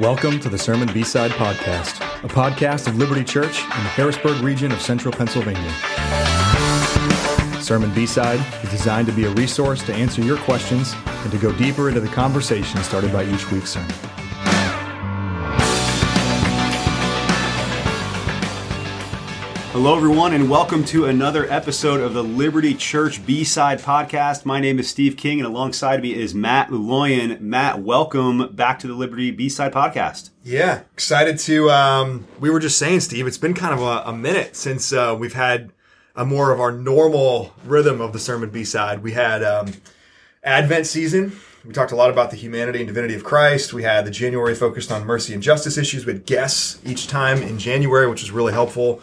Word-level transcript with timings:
Welcome 0.00 0.40
to 0.40 0.48
the 0.48 0.56
Sermon 0.56 0.90
B-Side 0.94 1.32
Podcast, 1.32 2.00
a 2.24 2.26
podcast 2.26 2.86
of 2.88 2.96
Liberty 2.96 3.22
Church 3.22 3.60
in 3.64 3.68
the 3.68 3.90
Harrisburg 3.90 4.40
region 4.40 4.72
of 4.72 4.80
central 4.80 5.12
Pennsylvania. 5.12 5.70
Sermon 7.60 7.92
B-Side 7.92 8.40
is 8.64 8.70
designed 8.70 9.08
to 9.08 9.12
be 9.12 9.24
a 9.24 9.30
resource 9.32 9.82
to 9.82 9.94
answer 9.94 10.22
your 10.22 10.38
questions 10.38 10.94
and 11.06 11.30
to 11.30 11.36
go 11.36 11.52
deeper 11.52 11.90
into 11.90 12.00
the 12.00 12.08
conversation 12.08 12.82
started 12.82 13.12
by 13.12 13.24
each 13.24 13.52
week's 13.52 13.68
sermon. 13.68 13.94
Hello, 19.72 19.96
everyone, 19.96 20.34
and 20.34 20.50
welcome 20.50 20.84
to 20.86 21.06
another 21.06 21.48
episode 21.48 22.00
of 22.00 22.12
the 22.12 22.24
Liberty 22.24 22.74
Church 22.74 23.24
B 23.24 23.44
Side 23.44 23.78
Podcast. 23.78 24.44
My 24.44 24.58
name 24.58 24.80
is 24.80 24.90
Steve 24.90 25.16
King, 25.16 25.38
and 25.38 25.46
alongside 25.46 26.02
me 26.02 26.12
is 26.12 26.34
Matt 26.34 26.70
Uloyan. 26.70 27.40
Matt, 27.40 27.80
welcome 27.80 28.52
back 28.52 28.80
to 28.80 28.88
the 28.88 28.94
Liberty 28.94 29.30
B 29.30 29.48
Side 29.48 29.72
Podcast. 29.72 30.30
Yeah, 30.42 30.80
excited 30.92 31.38
to. 31.40 31.70
Um, 31.70 32.26
we 32.40 32.50
were 32.50 32.58
just 32.58 32.78
saying, 32.78 32.98
Steve, 32.98 33.28
it's 33.28 33.38
been 33.38 33.54
kind 33.54 33.72
of 33.72 33.80
a, 33.80 34.10
a 34.10 34.12
minute 34.12 34.56
since 34.56 34.92
uh, 34.92 35.16
we've 35.16 35.34
had 35.34 35.70
a 36.16 36.24
more 36.24 36.50
of 36.50 36.58
our 36.60 36.72
normal 36.72 37.54
rhythm 37.64 38.00
of 38.00 38.12
the 38.12 38.18
sermon 38.18 38.50
B 38.50 38.64
side. 38.64 39.04
We 39.04 39.12
had 39.12 39.44
um, 39.44 39.74
Advent 40.42 40.88
season. 40.88 41.36
We 41.64 41.72
talked 41.72 41.92
a 41.92 41.96
lot 41.96 42.10
about 42.10 42.32
the 42.32 42.36
humanity 42.36 42.80
and 42.80 42.88
divinity 42.88 43.14
of 43.14 43.22
Christ. 43.22 43.72
We 43.72 43.84
had 43.84 44.04
the 44.04 44.10
January 44.10 44.56
focused 44.56 44.90
on 44.90 45.06
mercy 45.06 45.32
and 45.32 45.40
justice 45.40 45.78
issues. 45.78 46.06
We 46.06 46.14
had 46.14 46.26
guests 46.26 46.80
each 46.84 47.06
time 47.06 47.40
in 47.40 47.56
January, 47.60 48.08
which 48.10 48.22
was 48.22 48.32
really 48.32 48.52
helpful. 48.52 49.00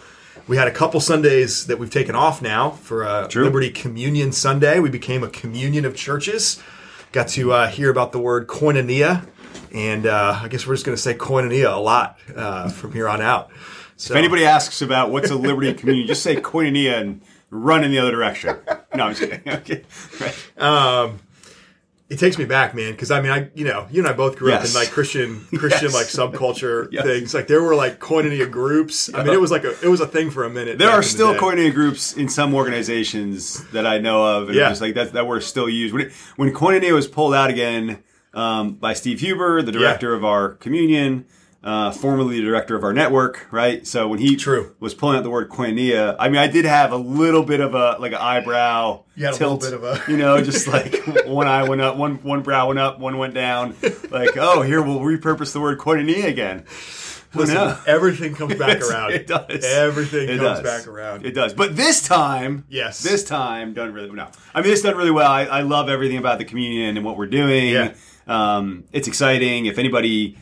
We 0.48 0.56
had 0.56 0.68
a 0.68 0.72
couple 0.72 1.00
Sundays 1.02 1.66
that 1.68 1.78
we've 1.78 1.90
taken 1.90 2.16
off 2.16 2.42
now 2.42 2.72
for 2.72 3.04
a 3.04 3.28
True. 3.30 3.44
Liberty 3.44 3.70
Communion 3.70 4.32
Sunday. 4.32 4.80
We 4.80 4.90
became 4.90 5.24
a 5.24 5.30
communion 5.30 5.84
of 5.84 5.96
churches. 5.96 6.62
Got 7.12 7.28
to 7.30 7.52
uh, 7.52 7.68
hear 7.68 7.90
about 7.90 8.14
the 8.14 8.20
word 8.20 8.48
koinonia, 8.48 9.28
and 9.74 10.06
uh, 10.06 10.40
I 10.42 10.48
guess 10.48 10.66
we're 10.66 10.76
just 10.76 10.86
going 10.86 10.96
to 10.96 11.02
say 11.02 11.14
koinonia 11.16 11.74
a 11.76 11.80
lot 11.80 12.18
uh, 12.34 12.70
from 12.70 12.94
here 12.94 13.10
on 13.10 13.22
out. 13.22 13.50
So, 13.98 14.14
If 14.14 14.18
anybody 14.20 14.46
asks 14.46 14.82
about 14.82 15.12
what's 15.12 15.32
a 15.32 15.36
Liberty 15.36 15.74
Communion, 15.74 16.08
just 16.08 16.24
say 16.24 16.38
koinonia 16.38 17.02
and 17.02 17.22
run 17.50 17.84
in 17.84 17.92
the 17.92 18.00
other 18.00 18.12
direction. 18.12 18.58
No, 18.96 19.06
I'm 19.06 19.16
just 19.16 19.22
kidding. 19.30 19.42
Okay. 19.54 19.84
Right. 20.22 21.14
It 22.10 22.20
takes 22.20 22.38
me 22.38 22.46
back, 22.46 22.74
man, 22.74 22.92
because 22.94 23.12
I 23.12 23.20
mean, 23.22 23.32
I 23.32 23.50
you 23.54 23.66
know, 23.66 23.86
you 23.92 24.00
and 24.02 24.08
I 24.08 24.14
both 24.14 24.38
grew 24.38 24.54
up 24.54 24.64
in 24.64 24.74
like 24.74 24.90
Christian 24.92 25.42
Christian 25.58 25.90
Yes. 25.92 25.94
like 25.94 26.06
subculture 26.08 26.88
Yes. 26.92 27.04
things. 27.04 27.34
Like 27.34 27.48
there 27.48 27.62
were 27.62 27.76
like 27.76 28.00
koinonia 28.00 28.50
groups. 28.50 29.14
I 29.14 29.24
mean, 29.24 29.34
it 29.34 29.42
was 29.42 29.52
like 29.52 29.66
a 29.66 29.72
it 29.84 29.90
was 29.90 30.00
a 30.00 30.08
thing 30.08 30.32
for 30.32 30.46
a 30.46 30.50
minute. 30.50 30.78
There 30.78 30.90
are 30.90 31.02
the 31.02 31.04
still 31.08 31.34
day. 31.34 31.40
koinonia 31.40 31.74
groups 31.74 32.14
in 32.14 32.30
some 32.30 32.54
organizations 32.56 33.64
that 33.72 33.86
I 33.86 33.98
know 34.00 34.24
of, 34.26 34.48
and 34.48 34.56
Yeah. 34.58 34.70
just 34.70 34.82
like 34.82 34.94
that, 34.96 35.14
that 35.14 35.28
were 35.28 35.42
still 35.42 35.68
used. 35.70 35.94
When, 35.94 36.08
it, 36.08 36.14
when 36.38 36.54
koinonia 36.54 36.94
was 36.94 37.08
pulled 37.08 37.34
out 37.34 37.50
again 37.50 38.04
um, 38.34 38.74
by 38.76 38.94
Steve 38.94 39.20
Huber, 39.20 39.62
the 39.62 39.72
director 39.72 40.14
of 40.14 40.24
our 40.24 40.50
communion, 40.56 41.26
uh, 41.64 41.92
formerly 41.92 42.38
the 42.40 42.46
director 42.46 42.76
of 42.76 42.84
our 42.84 42.94
network, 42.94 43.48
right? 43.52 43.86
So 43.86 44.08
when 44.08 44.20
he 44.20 44.36
True. 44.38 44.76
was 44.80 44.94
pulling 44.94 45.18
out 45.18 45.24
the 45.24 45.30
word 45.30 45.50
koinonia, 45.50 46.16
I 46.20 46.30
mean, 46.30 46.38
I 46.38 46.48
did 46.48 46.66
have 46.66 46.92
a 46.92 46.98
little 46.98 47.44
bit 47.44 47.60
of 47.60 47.74
a 47.76 47.98
like 48.00 48.12
an 48.14 48.20
eyebrow 48.20 49.04
You 49.16 49.26
had 49.26 49.34
a 49.34 49.38
tilt, 49.38 49.64
little 49.64 49.80
bit 49.80 49.90
of 49.96 50.08
a- 50.08 50.12
you 50.12 50.18
know, 50.18 50.42
just 50.42 50.68
like 50.78 50.96
one 51.26 51.48
eye 51.48 51.68
went 51.68 51.82
up, 51.82 51.98
one 51.98 52.16
one 52.24 52.42
brow 52.42 52.68
went 52.68 52.80
up, 52.80 53.00
one 53.00 53.18
went 53.18 53.34
down. 53.34 53.76
Like, 54.10 54.38
oh, 54.38 54.62
here 54.62 54.82
we'll 54.82 55.00
repurpose 55.00 55.52
the 55.54 55.60
word 55.60 55.80
koinonia 55.80 56.26
again. 56.26 56.66
Listen, 57.34 57.56
knows? 57.56 57.78
everything 57.86 58.34
comes 58.36 58.56
back 58.56 58.80
around. 58.82 59.12
It 59.12 59.28
does. 59.28 59.64
Everything 59.66 60.30
It 60.30 60.38
comes 60.40 60.60
does. 60.60 60.64
back 60.64 60.88
around. 60.88 61.26
It 61.26 61.32
does. 61.32 61.54
But 61.54 61.76
this 61.76 62.02
time, 62.02 62.64
Yes. 62.70 63.04
this 63.04 63.24
time 63.26 63.74
done 63.74 63.92
really 63.94 64.10
no. 64.12 64.30
I 64.56 64.62
mean, 64.62 64.72
it's 64.72 64.82
done 64.82 64.96
really 64.96 65.12
well. 65.12 65.30
I, 65.30 65.44
I 65.44 65.62
love 65.62 65.90
everything 65.90 66.18
about 66.18 66.38
the 66.38 66.46
communion 66.46 66.96
and 66.96 67.06
what 67.06 67.18
we're 67.18 67.26
doing. 67.28 67.74
Yeah. 67.74 67.94
Um, 68.28 68.86
it's 68.94 69.08
exciting. 69.10 69.66
If 69.66 69.78
anybody 69.78 70.38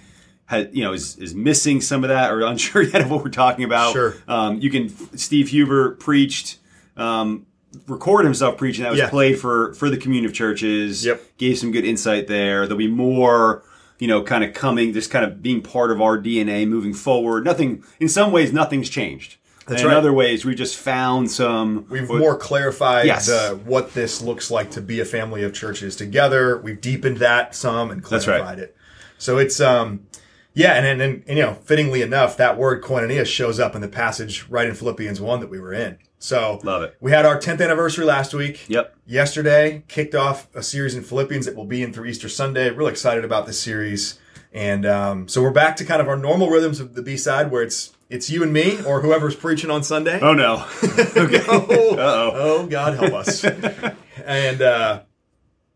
has, 0.46 0.68
you 0.72 0.84
know, 0.84 0.94
is, 0.94 1.18
is 1.18 1.34
missing 1.36 1.82
some 1.82 2.04
of 2.04 2.10
that 2.10 2.32
or 2.32 2.42
unsure 2.46 2.82
yet 2.84 3.02
of 3.02 3.10
what 3.12 3.24
we're 3.24 3.30
talking 3.32 3.66
about, 3.66 3.94
Sure. 3.94 4.16
um, 4.28 4.60
you 4.60 4.70
can. 4.70 4.90
Steve 5.18 5.50
Huber 5.50 5.92
preached. 5.92 6.60
Um, 6.98 7.46
recorded 7.88 8.26
himself 8.26 8.58
preaching 8.58 8.84
that 8.84 8.92
was 8.92 9.00
Yeah. 9.00 9.10
played 9.10 9.38
for 9.38 9.74
for 9.74 9.90
the 9.90 9.98
communion 9.98 10.26
of 10.26 10.34
churches 10.34 11.06
Yep. 11.06 11.22
gave 11.38 11.58
some 11.58 11.74
good 11.74 11.84
insight 11.84 12.28
there 12.28 12.62
there'll 12.66 12.78
be 12.78 12.88
more 12.88 13.64
you 14.00 14.08
know 14.08 14.24
kind 14.24 14.46
of 14.46 14.54
coming 14.54 14.94
just 14.94 15.12
kind 15.12 15.26
of 15.26 15.42
being 15.44 15.62
part 15.62 15.92
of 15.92 16.02
our 16.02 16.18
dna 16.18 16.66
moving 16.66 16.94
forward 16.94 17.44
nothing 17.44 17.84
in 18.00 18.08
some 18.08 18.32
ways 18.32 18.54
nothing's 18.54 18.88
changed 18.88 19.36
That's 19.68 19.82
and 19.82 19.90
right. 19.90 19.92
in 19.92 19.98
other 19.98 20.14
ways 20.14 20.46
we 20.46 20.56
just 20.56 20.78
found 20.78 21.30
some 21.30 21.86
We've 21.90 22.08
what- 22.08 22.20
more 22.20 22.38
clarified 22.38 23.08
Yes. 23.08 23.26
the, 23.28 23.60
what 23.66 23.94
this 23.94 24.22
looks 24.22 24.50
like 24.50 24.72
to 24.72 24.80
be 24.82 25.02
a 25.02 25.06
family 25.06 25.44
of 25.44 25.54
churches 25.54 25.98
together. 25.98 26.58
We've 26.58 26.80
deepened 26.80 27.18
that 27.18 27.56
some 27.56 27.92
and 27.92 28.02
That's 28.02 28.26
right. 28.26 28.38
clarified 28.40 28.60
it. 28.60 28.78
So 29.18 29.38
it's 29.38 29.60
um 29.60 30.08
yeah, 30.56 30.74
and, 30.74 31.02
and 31.02 31.24
and 31.28 31.38
you 31.38 31.44
know, 31.44 31.54
fittingly 31.54 32.02
enough, 32.02 32.38
that 32.38 32.58
word 32.58 32.82
koinonia 32.82 33.26
shows 33.26 33.60
up 33.60 33.76
in 33.76 33.82
the 33.82 33.88
passage 33.88 34.48
right 34.50 34.68
in 34.68 34.74
Philippians 34.74 35.20
one 35.22 35.42
that 35.42 35.50
we 35.50 35.60
were 35.60 35.74
in. 35.74 36.00
So 36.18 36.60
Love 36.64 36.82
it. 36.82 36.96
We 37.00 37.12
had 37.12 37.26
our 37.26 37.38
10th 37.38 37.62
anniversary 37.62 38.06
last 38.06 38.34
week. 38.34 38.68
Yep. 38.68 38.96
Yesterday 39.06 39.84
kicked 39.88 40.16
off 40.16 40.48
a 40.56 40.64
series 40.64 40.96
in 40.96 41.04
Philippians 41.04 41.46
that 41.46 41.56
will 41.56 41.66
be 41.66 41.84
in 41.84 41.94
through 41.94 42.06
Easter 42.06 42.30
Sunday. 42.30 42.70
Really 42.72 42.92
excited 42.92 43.24
about 43.24 43.46
this 43.46 43.60
series, 43.62 44.18
and 44.54 44.86
um, 44.86 45.28
so 45.28 45.44
we're 45.44 45.52
back 45.52 45.76
to 45.76 45.86
kind 45.86 46.02
of 46.02 46.08
our 46.08 46.18
normal 46.18 46.50
rhythms 46.50 46.80
of 46.80 46.96
the 46.96 47.04
B 47.04 47.18
side, 47.18 47.52
where 47.52 47.62
it's 47.62 47.94
it's 48.10 48.30
you 48.30 48.42
and 48.42 48.54
me 48.54 48.82
or 48.86 49.02
whoever's 49.02 49.36
preaching 49.36 49.70
on 49.70 49.84
Sunday. 49.84 50.20
oh 50.22 50.34
no 50.34 50.64
oh, 50.84 50.88
Uh-oh. 51.98 52.32
oh, 52.34 52.68
God 52.68 52.98
help 52.98 53.14
us. 53.14 53.44
and 54.26 54.62
uh, 54.62 55.02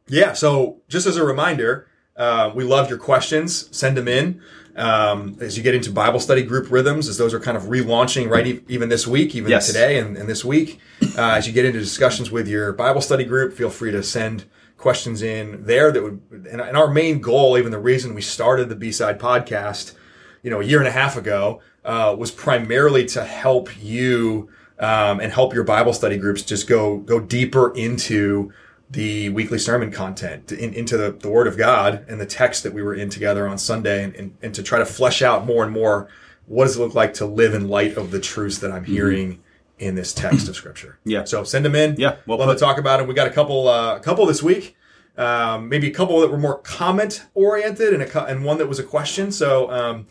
yeah, 0.08 0.34
so 0.34 0.82
just 0.88 1.06
as 1.06 1.18
a 1.18 1.24
reminder, 1.24 1.88
uh, 2.16 2.52
we 2.56 2.64
love 2.64 2.90
your 2.90 2.98
questions. 3.00 3.76
Send 3.76 3.98
them 3.98 4.08
in 4.08 4.42
um, 4.80 5.38
as 5.42 5.58
you 5.58 5.64
get 5.64 5.76
into 5.76 5.92
Bible 5.92 6.20
study 6.20 6.42
group 6.44 6.72
rhythms, 6.72 7.08
as 7.08 7.18
those 7.18 7.34
are 7.34 7.40
kind 7.40 7.58
of 7.58 7.64
relaunching 7.64 8.30
right 8.30 8.48
e- 8.48 8.62
even 8.68 8.90
this 8.90 9.06
week, 9.06 9.36
even 9.36 9.50
Yes. 9.52 9.68
today 9.68 10.00
and, 10.00 10.18
and 10.18 10.28
this 10.30 10.44
week. 10.46 10.80
Uh, 11.18 11.32
as 11.32 11.46
you 11.48 11.54
get 11.54 11.66
into 11.66 11.80
discussions 11.80 12.32
with 12.32 12.48
your 12.48 12.72
Bible 12.74 13.02
study 13.02 13.24
group, 13.26 13.54
feel 13.54 13.70
free 13.70 13.92
to 13.92 14.02
send 14.02 14.46
questions 14.78 15.22
in 15.22 15.66
there. 15.66 15.92
That 15.92 16.02
would 16.04 16.22
and, 16.32 16.62
and 16.62 16.78
our 16.78 16.88
main 16.90 17.20
goal, 17.20 17.58
even 17.58 17.72
the 17.72 17.80
reason 17.80 18.14
we 18.16 18.22
started 18.22 18.70
the 18.70 18.76
B 18.76 18.92
side 18.92 19.20
podcast 19.20 19.94
you 20.42 20.50
know, 20.50 20.62
a 20.62 20.64
year 20.64 20.80
and 20.80 20.88
a 20.88 20.92
half 20.92 21.18
ago, 21.18 21.62
uh, 21.84 22.16
was 22.18 22.32
primarily 22.32 23.06
to 23.06 23.26
help 23.26 23.70
you 23.84 24.48
um, 24.80 25.20
and 25.20 25.34
help 25.34 25.54
your 25.54 25.66
Bible 25.66 25.92
study 25.92 26.16
groups 26.16 26.42
just 26.44 26.66
go 26.68 26.98
go 27.00 27.20
deeper 27.20 27.74
into 27.76 28.54
the 28.90 29.30
weekly 29.30 29.60
sermon 29.60 29.92
content, 29.92 30.52
in, 30.52 30.74
into 30.74 30.98
the, 30.98 31.12
the 31.12 31.30
Word 31.30 31.48
of 31.48 31.58
God 31.58 32.06
and 32.08 32.20
the 32.20 32.26
text 32.26 32.64
that 32.64 32.74
we 32.74 32.82
were 32.82 32.94
in 32.94 33.10
together 33.10 33.48
on 33.48 33.58
Sunday, 33.58 34.04
and, 34.04 34.16
and, 34.16 34.38
and 34.42 34.56
to 34.56 34.64
try 34.64 34.80
to 34.80 34.86
flesh 34.86 35.22
out 35.22 35.46
more 35.46 35.64
and 35.64 35.72
more 35.72 36.10
what 36.48 36.66
does 36.66 36.78
it 36.78 36.80
look 36.80 36.96
like 36.96 37.14
to 37.14 37.26
live 37.28 37.54
in 37.54 37.68
light 37.68 37.96
of 37.96 38.10
the 38.10 38.20
truths 38.20 38.58
that 38.58 38.72
I'm 38.72 38.86
hearing 38.86 39.44
in 39.78 39.96
this 39.96 40.14
text 40.14 40.50
of 40.50 40.56
Scripture. 40.56 40.98
Yeah. 41.06 41.24
So 41.24 41.44
send 41.44 41.66
them 41.66 41.76
in. 41.76 41.96
Yeah, 41.98 42.18
well 42.26 42.38
love 42.38 42.50
put. 42.50 42.56
to 42.56 42.60
talk 42.60 42.78
about 42.78 42.98
them. 42.98 43.08
We 43.08 43.14
got 43.14 43.28
a 43.28 43.32
couple 43.32 43.68
uh, 43.68 43.96
a 43.96 44.00
couple 44.00 44.26
this 44.26 44.44
week. 44.44 44.76
Um, 45.18 45.70
maybe 45.70 45.88
a 45.88 45.94
couple 45.94 46.20
that 46.22 46.32
were 46.32 46.38
more 46.38 46.60
comment 46.60 47.26
oriented, 47.34 47.94
and 47.94 48.04
a 48.04 48.26
and 48.26 48.44
one 48.44 48.58
that 48.58 48.68
was 48.68 48.80
a 48.80 48.84
question. 48.84 49.32
So, 49.32 49.70
um, 49.72 50.08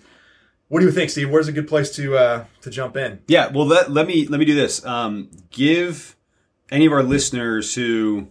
what 0.68 0.80
do 0.80 0.86
you 0.86 0.92
think, 0.92 1.10
Steve? 1.10 1.30
Where's 1.30 1.48
a 1.48 1.52
good 1.52 1.66
place 1.68 1.90
to 1.96 2.16
uh, 2.16 2.44
to 2.62 2.70
jump 2.70 2.96
in? 2.96 3.20
Yeah, 3.26 3.48
well, 3.48 3.66
let, 3.66 3.90
let 3.90 4.06
me 4.06 4.26
let 4.26 4.38
me 4.38 4.44
do 4.44 4.54
this. 4.54 4.84
Um, 4.84 5.30
give 5.50 6.16
any 6.70 6.86
of 6.86 6.92
our 6.92 7.02
listeners 7.02 7.74
who, 7.74 8.28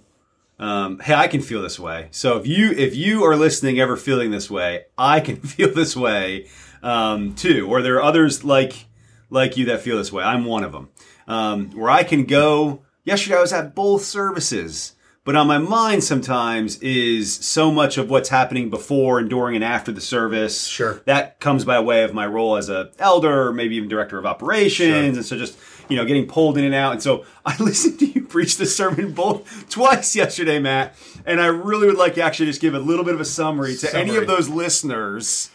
um, 0.60 1.00
hey, 1.00 1.14
I 1.14 1.28
can 1.28 1.42
feel 1.42 1.62
this 1.62 1.80
way. 1.80 2.08
So 2.12 2.38
if 2.38 2.48
you 2.48 2.72
if 2.72 2.96
you 2.96 3.24
are 3.24 3.36
listening, 3.36 3.80
ever 3.80 3.96
feeling 3.96 4.32
this 4.32 4.50
way, 4.50 4.86
I 4.98 5.20
can 5.20 5.36
feel 5.42 5.74
this 5.74 5.96
way 5.96 6.48
um, 6.82 7.36
too. 7.36 7.68
Or 7.70 7.82
there 7.82 7.96
are 7.98 8.04
others 8.04 8.44
like 8.44 8.86
like 9.30 9.58
you 9.58 9.66
that 9.66 9.82
feel 9.82 9.98
this 9.98 10.12
way. 10.12 10.24
I'm 10.24 10.46
one 10.46 10.64
of 10.64 10.72
them. 10.72 10.90
Um, 11.28 11.72
where 11.72 11.92
I 11.92 12.04
can 12.04 12.26
go. 12.26 12.84
Yesterday 13.04 13.38
I 13.38 13.42
was 13.42 13.54
at 13.54 13.76
both 13.76 14.04
services. 14.04 14.94
But 15.24 15.36
on 15.36 15.46
my 15.48 15.58
mind 15.58 16.06
sometimes 16.06 16.78
is 16.78 17.34
so 17.36 17.70
much 17.70 17.98
of 17.98 18.10
what's 18.10 18.30
happening 18.30 18.70
before 18.70 19.20
and 19.20 19.30
during 19.30 19.56
and 19.56 19.64
after 19.64 19.92
the 19.92 20.00
service 20.00 20.68
Sure. 20.68 21.02
that 21.04 21.42
comes 21.42 21.66
by 21.66 21.82
way 21.82 22.06
of 22.06 22.14
my 22.14 22.26
role 22.26 22.56
as 22.56 22.70
a 22.70 22.92
elder 22.98 23.50
or 23.50 23.54
maybe 23.54 23.76
even 23.76 23.90
director 23.90 24.18
of 24.18 24.26
operations 24.26 25.18
and 25.18 25.26
so 25.26 25.38
just 25.38 25.58
you 25.90 25.96
know 25.98 26.06
getting 26.06 26.28
pulled 26.28 26.58
in 26.58 26.64
and 26.64 26.74
out. 26.76 26.94
And 26.94 27.02
so 27.04 27.26
i 27.46 27.56
listened 27.64 28.00
to 28.00 28.06
you 28.06 28.22
preach 28.22 28.58
the 28.58 28.66
sermon 28.66 29.14
both 29.14 29.70
twice 29.70 30.16
yesterday 30.16 30.60
matt. 30.60 30.96
And 31.26 31.40
i 31.42 31.48
really 31.48 31.88
would 31.88 31.98
like 31.98 32.16
to 32.16 32.22
actually 32.22 32.48
just 32.48 32.62
give 32.62 32.74
a 32.74 32.80
little 32.80 33.06
bit 33.06 33.14
of 33.14 33.22
a 33.22 33.26
summary 33.26 33.76
to 33.78 33.96
any 33.96 34.16
of 34.16 34.28
those 34.28 34.50
listeners 34.50 35.50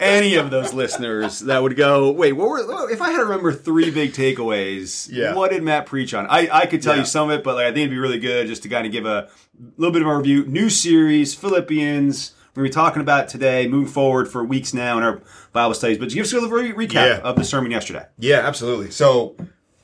any 0.00 0.34
of 0.34 0.50
those 0.50 0.72
listeners 0.74 1.38
that 1.40 1.62
would 1.62 1.76
go 1.76 2.10
wait 2.10 2.32
what 2.32 2.48
were 2.48 2.90
if 2.90 3.00
i 3.00 3.10
had 3.10 3.18
to 3.18 3.22
remember 3.24 3.52
three 3.52 3.88
big 3.92 4.12
takeaways 4.12 5.08
Yeah. 5.10 5.32
what 5.34 5.52
did 5.52 5.62
matt 5.62 5.86
preach 5.86 6.12
on? 6.12 6.26
I, 6.26 6.48
I 6.52 6.66
could 6.66 6.82
tell 6.82 6.94
Yeah. 6.94 7.00
you 7.02 7.06
some 7.06 7.30
of 7.30 7.38
it 7.38 7.44
but 7.44 7.54
like, 7.54 7.64
i 7.66 7.68
think 7.68 7.78
it'd 7.78 7.90
be 7.90 7.98
really 7.98 8.18
good 8.18 8.48
just 8.48 8.64
to 8.64 8.68
kind 8.68 8.84
of 8.84 8.90
give 8.90 9.06
a 9.06 9.28
little 9.76 9.92
bit 9.92 10.02
of 10.02 10.08
a 10.08 10.16
review. 10.16 10.44
New 10.46 10.68
series 10.68 11.34
philippians 11.36 12.32
we're 12.54 12.62
going 12.62 12.70
to 12.70 12.70
be 12.70 12.74
talking 12.74 13.02
about 13.02 13.28
today, 13.28 13.66
moving 13.66 13.92
forward 13.92 14.28
for 14.30 14.44
weeks 14.44 14.72
now 14.72 14.96
in 14.96 15.02
our 15.02 15.20
Bible 15.52 15.74
studies. 15.74 15.98
But 15.98 16.10
give 16.10 16.24
us 16.24 16.32
a 16.32 16.38
little 16.38 16.50
re- 16.50 16.72
recap 16.72 16.92
Yeah. 16.94 17.18
of 17.24 17.34
the 17.34 17.42
sermon 17.44 17.72
yesterday. 17.72 18.06
Yeah, 18.16 18.38
absolutely. 18.46 18.92
So, 18.92 19.36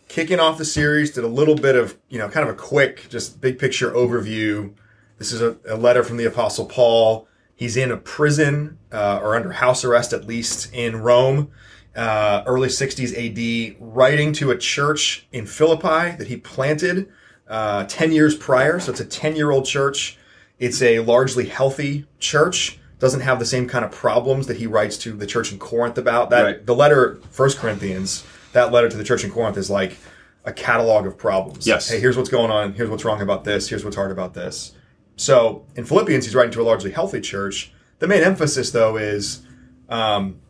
kicking 0.07 0.39
off 0.39 0.57
the 0.57 0.65
series, 0.65 1.11
did 1.11 1.25
a 1.25 1.29
little 1.29 1.57
bit 1.57 1.75
of 1.75 1.99
you 2.09 2.19
know, 2.19 2.29
kind 2.29 2.49
of 2.49 2.55
a 2.55 2.57
quick, 2.57 3.09
just 3.09 3.41
big 3.41 3.59
picture 3.59 3.91
overview. 3.91 4.73
This 5.19 5.33
is 5.33 5.43
a, 5.43 5.57
a 5.69 5.77
letter 5.77 6.05
from 6.05 6.17
the 6.17 6.25
Apostle 6.27 6.65
Paul. 6.65 7.27
He's 7.57 7.77
in 7.77 7.91
a 7.91 7.97
prison 7.97 8.79
uh, 8.93 9.19
or 9.21 9.35
under 9.35 9.51
house 9.53 9.85
arrest, 9.85 10.13
at 10.13 10.27
least 10.27 10.73
in 10.73 10.97
Rome, 11.03 11.51
uh, 11.97 12.45
early 12.47 12.69
60s 12.69 13.13
AD, 13.17 13.77
writing 13.81 14.33
to 14.35 14.53
a 14.53 14.57
church 14.57 15.27
in 15.33 15.45
Philippi 15.45 16.17
that 16.17 16.29
he 16.29 16.37
planted 16.37 17.09
uh, 17.49 17.85
10 17.89 18.13
years 18.13 18.37
prior. 18.37 18.79
So 18.79 18.93
it's 18.93 19.01
a 19.01 19.05
10 19.05 19.35
year 19.35 19.51
old 19.51 19.67
church. 19.67 20.17
It's 20.61 20.81
a 20.83 21.01
largely 21.01 21.47
healthy 21.47 22.07
church. 22.21 22.79
Doesn't 23.01 23.21
have 23.23 23.39
the 23.39 23.47
same 23.47 23.67
kind 23.67 23.85
of 23.85 23.91
problems 23.91 24.47
that 24.47 24.59
he 24.59 24.67
writes 24.67 24.97
to 24.99 25.13
the 25.13 25.27
church 25.27 25.51
in 25.51 25.59
Corinth 25.59 25.97
about. 25.99 26.31
That 26.31 26.43
Right. 26.43 26.67
the 26.67 26.75
letter, 26.75 27.19
First 27.31 27.59
Corinthians, 27.59 28.23
that 28.53 28.71
letter 28.71 28.89
to 28.89 28.97
the 28.97 29.05
church 29.05 29.25
in 29.25 29.31
Corinth 29.31 29.57
is 29.57 29.71
like 29.71 29.97
a 30.45 30.53
catalog 30.53 31.07
of 31.07 31.17
problems. 31.17 31.67
Yes. 31.67 31.89
Hey, 31.89 31.99
here's 31.99 32.17
what's 32.17 32.29
going 32.29 32.51
on. 32.51 32.75
Here's 32.75 32.91
what's 32.91 33.05
wrong 33.05 33.21
about 33.23 33.45
this. 33.45 33.69
Here's 33.69 33.85
what's 33.85 33.97
hard 33.97 34.11
about 34.11 34.35
this. 34.35 34.73
So 35.17 35.65
in 35.77 35.85
Philippians, 35.85 36.27
he's 36.27 36.35
writing 36.35 36.53
to 36.53 36.61
a 36.61 36.65
largely 36.65 36.91
healthy 36.91 37.21
church. 37.21 37.73
The 37.99 38.07
main 38.07 38.23
emphasis, 38.23 38.71
though, 38.71 38.97
is 38.97 39.43
um, 39.89 40.41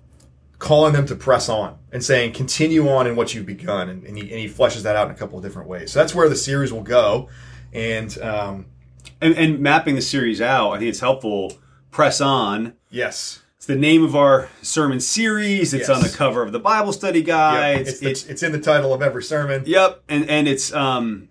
calling 0.59 0.93
them 0.93 1.07
to 1.07 1.15
press 1.17 1.49
on 1.49 1.79
and 1.93 2.05
saying, 2.05 2.33
continue 2.33 2.89
on 2.89 3.07
in 3.07 3.17
what 3.17 3.35
you've 3.35 3.47
begun. 3.47 3.89
And, 3.89 4.05
and, 4.05 4.17
he, 4.17 4.23
and 4.23 4.39
he 4.41 4.49
fleshes 4.49 4.83
that 4.83 4.95
out 4.97 5.09
in 5.09 5.15
a 5.15 5.17
couple 5.17 5.39
of 5.39 5.45
different 5.45 5.69
ways. 5.69 5.93
So 5.93 5.99
that's 6.01 6.15
where 6.15 6.29
the 6.29 6.37
series 6.37 6.73
will 6.73 6.83
go. 6.83 7.29
And 7.73 8.17
um, 8.21 8.67
And, 9.20 9.34
and 9.34 9.61
mapping 9.61 9.94
the 9.96 10.02
series 10.02 10.40
out, 10.40 10.70
I 10.72 10.78
think 10.78 10.88
it's 10.88 11.00
helpful. 11.00 11.52
Press 11.90 12.20
on. 12.20 12.75
yes, 12.90 13.43
It's 13.56 13.67
the 13.67 13.75
name 13.76 14.02
of 14.05 14.14
our 14.17 14.49
sermon 14.62 15.00
series. 15.00 15.75
It's 15.75 15.88
Yes. 15.88 15.96
on 15.96 16.02
the 16.02 16.08
cover 16.08 16.43
of 16.43 16.52
the 16.52 16.58
Bible 16.61 16.93
study 16.93 17.22
guide. 17.22 17.78
Yep. 17.81 17.87
It's, 17.88 18.00
the- 18.00 18.31
it's 18.32 18.43
in 18.43 18.52
the 18.52 18.61
title 18.61 18.94
of 18.94 19.02
every 19.02 19.22
sermon. 19.22 19.64
Yep, 19.67 20.02
and 20.08 20.31
and 20.31 20.46
it's 20.49 20.72
um, 20.72 21.28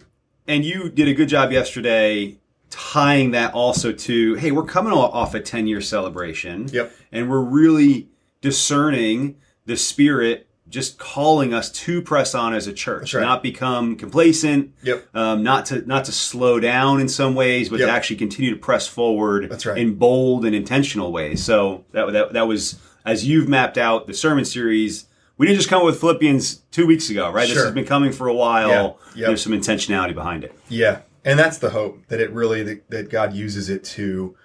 and 0.47 0.63
you 0.65 0.89
did 0.89 1.07
a 1.07 1.13
good 1.13 1.29
job 1.29 1.51
yesterday 1.51 2.37
tying 2.69 3.31
that 3.31 3.53
also 3.53 3.91
to 3.91 4.35
hey, 4.35 4.51
we're 4.51 4.63
coming 4.65 4.93
off 4.93 5.33
a 5.33 5.39
ten 5.39 5.65
year 5.65 5.81
celebration. 5.81 6.67
Yep. 6.71 6.91
and 7.11 7.29
we're 7.29 7.39
really 7.41 8.09
discerning 8.41 9.37
the 9.65 9.77
Spirit 9.77 10.47
just 10.69 10.97
calling 10.99 11.53
us 11.53 11.71
to 11.71 12.01
press 12.01 12.35
on 12.35 12.53
as 12.53 12.67
a 12.67 12.73
church, 12.73 13.13
right. 13.13 13.21
not 13.21 13.41
become 13.41 13.95
complacent. 13.95 14.71
Yep. 14.83 15.07
Um, 15.15 15.43
not 15.43 15.65
to 15.67 15.85
not 15.87 16.05
to 16.05 16.11
slow 16.11 16.59
down 16.59 17.01
in 17.01 17.09
some 17.09 17.33
ways, 17.35 17.69
but 17.69 17.79
Yep. 17.79 17.87
to 17.87 17.91
actually 17.93 18.17
continue 18.17 18.51
to 18.51 18.57
press 18.59 18.87
forward. 18.87 19.49
That's 19.49 19.65
right. 19.65 19.77
in 19.77 19.95
bold 19.95 20.45
and 20.45 20.55
intentional 20.55 21.11
ways. 21.11 21.43
So 21.43 21.83
that 21.91 22.11
that 22.13 22.33
that 22.33 22.47
was 22.47 22.79
as 23.05 23.25
you've 23.27 23.47
mapped 23.47 23.77
out 23.77 24.07
the 24.07 24.13
sermon 24.13 24.45
series. 24.45 25.05
We 25.37 25.47
didn't 25.47 25.57
just 25.59 25.69
come 25.69 25.79
up 25.79 25.85
with 25.85 26.01
Philippians 26.01 26.55
two 26.69 26.85
weeks 26.85 27.09
ago, 27.09 27.31
right? 27.31 27.47
This 27.47 27.63
has 27.63 27.71
been 27.73 27.85
coming 27.85 28.11
for 28.11 28.27
a 28.27 28.33
while. 28.33 28.69
Yeah. 29.15 29.21
Yep. 29.21 29.27
There's 29.27 29.41
some 29.41 29.53
intentionality 29.53 30.13
behind 30.13 30.43
it. 30.43 30.53
Yeah, 30.67 30.99
and 31.23 31.39
that's 31.39 31.59
the 31.59 31.69
hope 31.69 32.05
that 32.09 32.19
it 32.19 32.29
really 32.33 32.61
that, 32.63 32.89
that 32.89 33.09
God 33.09 33.33
uses 33.33 33.69
it 33.69 33.85
to 33.95 34.35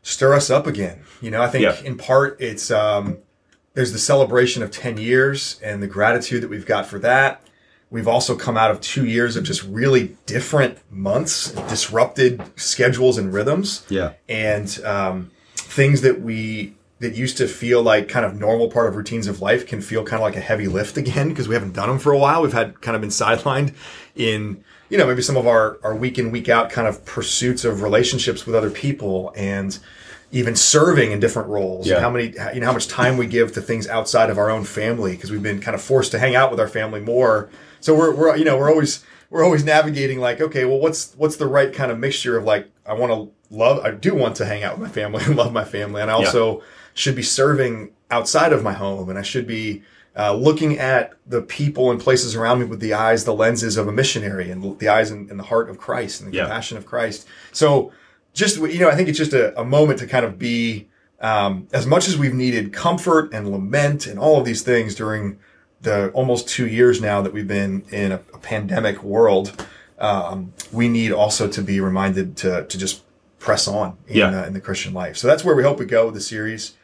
stir 0.00 0.32
us 0.34 0.48
up 0.50 0.66
again. 0.66 1.00
You 1.20 1.30
know, 1.30 1.42
I 1.42 1.48
think 1.48 1.64
Yeah. 1.64 1.76
in 1.84 1.98
part 1.98 2.40
it's 2.40 2.70
um, 2.70 3.18
there's 3.74 3.92
the 3.92 3.98
celebration 3.98 4.62
of 4.62 4.70
ten 4.70 4.98
years 4.98 5.60
and 5.62 5.82
the 5.82 5.86
gratitude 5.86 6.42
that 6.42 6.48
we've 6.48 6.66
got 6.66 6.86
for 6.86 6.98
that. 7.00 7.42
We've 7.90 8.08
also 8.08 8.36
come 8.36 8.56
out 8.56 8.70
of 8.70 8.80
two 8.80 9.04
years 9.04 9.36
of 9.36 9.44
just 9.44 9.62
really 9.64 10.16
different 10.24 10.78
months, 10.90 11.52
disrupted 11.68 12.42
schedules 12.58 13.18
and 13.18 13.32
rhythms, 13.34 13.84
Yeah. 13.90 14.12
and 14.28 14.80
um, 14.84 15.30
things 15.56 16.00
that 16.02 16.22
we 16.22 16.74
that 17.00 17.14
used 17.16 17.36
to 17.38 17.48
feel 17.48 17.82
like 17.82 18.08
kind 18.08 18.24
of 18.24 18.38
normal 18.38 18.68
part 18.70 18.86
of 18.88 18.94
routines 18.94 19.26
of 19.26 19.42
life 19.42 19.66
can 19.66 19.80
feel 19.82 20.04
kind 20.04 20.22
of 20.22 20.24
like 20.24 20.36
a 20.36 20.40
heavy 20.40 20.68
lift 20.68 20.96
again 20.96 21.28
because 21.30 21.48
we 21.48 21.54
haven't 21.54 21.72
done 21.72 21.88
them 21.88 21.98
for 21.98 22.12
a 22.12 22.18
while. 22.18 22.40
We've 22.42 22.52
had 22.52 22.80
kind 22.80 22.94
of 22.94 23.00
been 23.00 23.10
sidelined 23.10 23.74
in 24.14 24.62
you 24.88 24.96
know 24.98 25.06
maybe 25.06 25.20
some 25.22 25.36
of 25.36 25.46
our 25.46 25.78
our 25.82 25.94
week 25.94 26.18
in 26.18 26.30
week 26.30 26.48
out 26.48 26.70
kind 26.70 26.86
of 26.86 27.04
pursuits 27.04 27.64
of 27.64 27.82
relationships 27.82 28.46
with 28.46 28.54
other 28.54 28.70
people 28.70 29.32
and 29.36 29.78
even 30.32 30.56
serving 30.56 31.12
in 31.12 31.20
different 31.20 31.48
roles 31.48 31.86
Yeah. 31.86 31.96
and 31.96 32.02
how 32.04 32.10
many 32.10 32.34
you 32.54 32.60
know 32.60 32.66
how 32.66 32.72
much 32.72 32.88
time 32.88 33.16
we 33.18 33.26
give 33.26 33.52
to 33.52 33.60
things 33.60 33.86
outside 33.86 34.30
of 34.30 34.38
our 34.38 34.50
own 34.50 34.64
family 34.64 35.12
because 35.12 35.30
we've 35.30 35.42
been 35.42 35.60
kind 35.60 35.74
of 35.74 35.82
forced 35.82 36.10
to 36.12 36.18
hang 36.18 36.34
out 36.34 36.50
with 36.50 36.58
our 36.58 36.68
family 36.68 37.00
more 37.00 37.50
so 37.80 37.94
we're, 37.94 38.14
we're 38.14 38.36
you 38.36 38.44
know 38.44 38.56
we're 38.56 38.70
always 38.70 39.04
we're 39.30 39.44
always 39.44 39.62
navigating 39.64 40.18
like 40.18 40.40
okay 40.40 40.64
well 40.64 40.78
what's 40.78 41.12
what's 41.16 41.36
the 41.36 41.46
right 41.46 41.72
kind 41.74 41.92
of 41.92 41.98
mixture 41.98 42.36
of 42.38 42.44
like 42.44 42.68
i 42.86 42.92
want 42.94 43.12
to 43.12 43.30
love 43.54 43.78
i 43.84 43.90
do 43.90 44.14
want 44.14 44.34
to 44.36 44.46
hang 44.46 44.62
out 44.62 44.78
with 44.78 44.88
my 44.88 44.92
family 44.92 45.22
and 45.26 45.36
love 45.36 45.52
my 45.52 45.64
family 45.64 46.00
and 46.00 46.10
i 46.10 46.14
also 46.14 46.62
should 46.94 47.14
be 47.14 47.22
serving 47.22 47.90
outside 48.10 48.52
of 48.52 48.62
my 48.62 48.72
home 48.72 49.08
and 49.10 49.18
i 49.18 49.22
should 49.22 49.46
be 49.46 49.82
uh, 50.14 50.34
looking 50.34 50.78
at 50.78 51.14
the 51.26 51.40
people 51.40 51.90
and 51.90 51.98
places 51.98 52.36
around 52.36 52.58
me 52.58 52.66
with 52.66 52.80
the 52.80 52.92
eyes 52.92 53.24
the 53.24 53.32
lenses 53.34 53.78
of 53.78 53.88
a 53.88 53.92
missionary 53.92 54.50
and 54.50 54.78
the 54.78 54.86
eyes 54.88 55.10
and, 55.10 55.30
and 55.30 55.38
the 55.40 55.44
heart 55.44 55.70
of 55.70 55.78
christ 55.78 56.20
and 56.20 56.30
the 56.32 56.36
Yeah. 56.36 56.42
compassion 56.44 56.76
of 56.78 56.84
christ 56.86 57.26
so 57.50 57.92
just 58.32 58.56
you 58.58 58.78
know 58.78 58.88
i 58.88 58.94
think 58.94 59.08
it's 59.08 59.18
just 59.18 59.32
a, 59.32 59.58
a 59.60 59.64
moment 59.64 59.98
to 59.98 60.06
kind 60.06 60.24
of 60.24 60.38
be 60.38 60.88
um, 61.20 61.68
as 61.72 61.86
much 61.86 62.08
as 62.08 62.18
we've 62.18 62.34
needed 62.34 62.72
comfort 62.72 63.32
and 63.32 63.48
lament 63.50 64.06
and 64.08 64.18
all 64.18 64.38
of 64.40 64.44
these 64.44 64.62
things 64.62 64.94
during 64.94 65.38
the 65.82 66.10
almost 66.10 66.48
two 66.48 66.66
years 66.66 67.00
now 67.00 67.22
that 67.22 67.32
we've 67.32 67.46
been 67.48 67.84
in 67.90 68.10
a, 68.12 68.16
a 68.34 68.38
pandemic 68.38 69.02
world, 69.04 69.64
um, 69.98 70.52
we 70.72 70.88
need 70.88 71.12
also 71.12 71.46
to 71.48 71.62
be 71.62 71.78
reminded 71.80 72.36
to 72.38 72.64
to 72.66 72.76
just 72.78 73.02
press 73.38 73.68
on 73.68 73.96
in, 74.08 74.16
Yeah. 74.16 74.42
uh, 74.42 74.46
in 74.46 74.52
the 74.52 74.60
Christian 74.60 74.92
life. 74.94 75.16
So 75.16 75.26
that's 75.28 75.44
where 75.44 75.54
we 75.56 75.62
hope 75.62 75.78
we 75.78 75.86
go 75.86 76.06
with 76.06 76.14
the 76.14 76.20
series. 76.20 76.74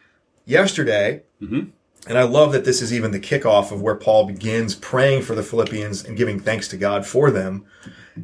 Yesterday, 0.47 1.23
Mm-hmm. 1.43 1.71
and 2.09 2.19
I 2.19 2.23
love 2.25 2.51
that 2.53 2.65
this 2.65 2.81
is 2.83 2.93
even 2.93 3.11
the 3.13 3.21
kickoff 3.21 3.71
of 3.71 3.81
where 3.81 3.95
Paul 3.95 4.27
begins 4.27 4.75
praying 4.75 5.23
for 5.23 5.35
the 5.37 5.43
Philippians 5.45 6.05
and 6.05 6.17
giving 6.17 6.41
thanks 6.41 6.67
to 6.69 6.77
God 6.77 7.07
for 7.07 7.31
them. 7.31 7.65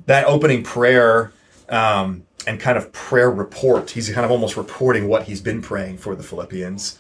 That 0.07 0.25
opening 0.27 0.65
prayer 0.65 1.33
um, 1.69 2.27
and 2.47 2.61
kind 2.61 2.77
of 2.77 2.93
prayer 2.93 3.31
report, 3.31 3.91
he's 3.91 4.11
kind 4.11 4.25
of 4.25 4.31
almost 4.31 4.57
reporting 4.57 5.09
what 5.09 5.25
he's 5.25 5.41
been 5.41 5.63
praying 5.63 5.99
for 5.99 6.15
the 6.15 6.23
Philippians. 6.23 6.99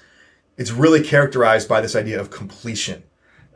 It's 0.56 0.70
really 0.70 1.02
characterized 1.02 1.68
by 1.68 1.80
this 1.80 1.96
idea 1.96 2.20
of 2.20 2.30
completion 2.30 3.02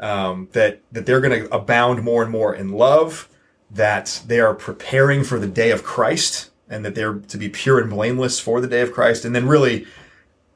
um, 0.01 0.49
that 0.53 0.81
that 0.93 1.07
they're 1.07 1.21
going 1.21 1.45
to 1.45 1.55
abound 1.55 2.03
more 2.03 2.23
and 2.23 2.31
more 2.31 2.55
in 2.55 2.73
love, 2.73 3.29
that 3.71 4.23
they 4.27 4.41
are 4.41 4.55
preparing 4.55 5.25
for 5.25 5.39
the 5.39 5.47
day 5.47 5.71
of 5.71 5.85
Christ, 5.85 6.51
and 6.69 6.85
that 6.85 6.95
they're 6.95 7.15
to 7.15 7.39
be 7.39 7.49
pure 7.49 7.81
and 7.81 7.91
blameless 7.91 8.41
for 8.41 8.61
the 8.61 8.67
day 8.67 8.81
of 8.81 8.93
Christ. 8.93 9.25
And 9.25 9.35
then, 9.35 9.47
really, 9.47 9.87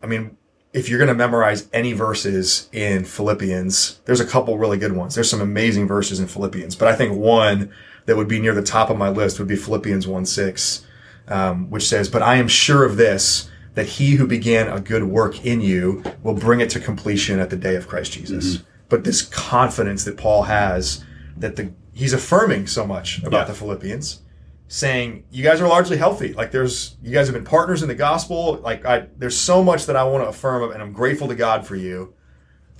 I 0.02 0.06
mean, 0.06 0.36
if 0.72 0.88
you're 0.88 0.98
going 0.98 1.08
to 1.08 1.14
memorize 1.14 1.68
any 1.72 1.92
verses 1.92 2.68
in 2.72 3.04
Philippians, 3.04 4.00
there's 4.04 4.20
a 4.20 4.26
couple 4.26 4.58
really 4.58 4.78
good 4.78 4.92
ones. 4.92 5.14
There's 5.14 5.30
some 5.30 5.40
amazing 5.40 5.86
verses 5.86 6.18
in 6.18 6.26
Philippians, 6.26 6.76
but 6.76 6.88
I 6.88 6.96
think 6.96 7.16
one 7.16 7.72
that 8.06 8.16
would 8.16 8.28
be 8.28 8.40
near 8.40 8.54
the 8.54 8.62
top 8.62 8.90
of 8.90 8.96
my 8.98 9.08
list 9.08 9.38
would 9.38 9.48
be 9.48 9.56
Philippians 9.56 10.06
1 10.06 10.26
6, 10.26 10.86
um, 11.28 11.70
which 11.70 11.86
says, 11.86 12.08
But 12.08 12.22
I 12.22 12.36
am 12.36 12.48
sure 12.48 12.84
of 12.84 12.96
this, 12.96 13.48
that 13.74 13.86
he 13.86 14.12
who 14.16 14.26
began 14.26 14.68
a 14.68 14.80
good 14.80 15.04
work 15.04 15.44
in 15.46 15.60
you 15.60 16.02
will 16.22 16.34
bring 16.34 16.60
it 16.60 16.70
to 16.70 16.80
completion 16.80 17.38
at 17.38 17.50
the 17.50 17.56
day 17.56 17.74
of 17.76 17.88
Christ 17.88 18.12
Jesus. 18.12 18.58
But 18.88 19.04
this 19.04 19.22
confidence 19.22 20.04
that 20.04 20.16
Paul 20.18 20.42
has 20.44 21.04
that 21.38 21.56
the 21.56 21.72
he's 21.94 22.12
affirming 22.12 22.66
so 22.66 22.86
much 22.86 23.18
about 23.22 23.32
Yeah. 23.32 23.44
the 23.44 23.54
Philippians, 23.54 24.20
saying, 24.68 25.24
You 25.30 25.42
guys 25.42 25.60
are 25.62 25.68
largely 25.68 25.96
healthy. 25.96 26.32
Like 26.34 26.50
there's 26.50 26.96
you 27.02 27.12
guys 27.12 27.26
have 27.28 27.34
been 27.34 27.44
partners 27.44 27.82
in 27.82 27.88
the 27.88 27.94
gospel. 27.94 28.58
Like 28.62 28.84
I 28.84 29.06
there's 29.16 29.36
so 29.38 29.62
much 29.64 29.86
that 29.86 29.96
I 29.96 30.04
want 30.04 30.24
to 30.24 30.28
affirm 30.28 30.70
and 30.72 30.82
I'm 30.82 30.92
grateful 30.92 31.28
to 31.28 31.34
God 31.34 31.66
for 31.66 31.76
you. 31.76 32.12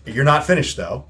You're 0.04 0.24
not 0.24 0.44
finished 0.44 0.76
though. 0.76 1.06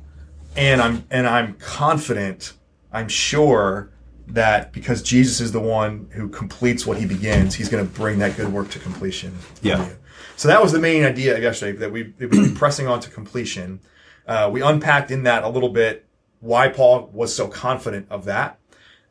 And 0.56 0.80
I'm 0.80 1.04
and 1.10 1.26
I'm 1.26 1.54
confident, 1.54 2.52
I'm 2.92 3.08
sure 3.08 3.90
that 4.34 4.72
because 4.72 5.02
Jesus 5.02 5.40
is 5.40 5.52
the 5.52 5.60
one 5.60 6.08
who 6.12 6.28
completes 6.28 6.86
what 6.86 6.98
he 6.98 7.06
begins, 7.06 7.54
he's 7.54 7.68
going 7.68 7.86
to 7.86 7.92
bring 7.92 8.18
that 8.18 8.36
good 8.36 8.52
work 8.52 8.70
to 8.70 8.78
completion. 8.78 9.36
Yeah. 9.60 9.88
So 10.36 10.48
that 10.48 10.62
was 10.62 10.72
the 10.72 10.78
main 10.78 11.04
idea 11.04 11.36
of 11.36 11.42
yesterday 11.42 11.78
that 11.78 11.92
we 11.92 12.14
we 12.18 12.26
would 12.26 12.48
be 12.48 12.54
pressing 12.54 12.86
on 12.86 13.00
to 13.00 13.10
completion. 13.10 13.80
Uh, 14.26 14.48
we 14.52 14.62
unpacked 14.62 15.10
in 15.10 15.24
that 15.24 15.42
a 15.42 15.48
little 15.48 15.68
bit 15.68 16.06
why 16.40 16.68
Paul 16.68 17.10
was 17.12 17.34
so 17.34 17.48
confident 17.48 18.06
of 18.10 18.24
that. 18.24 18.58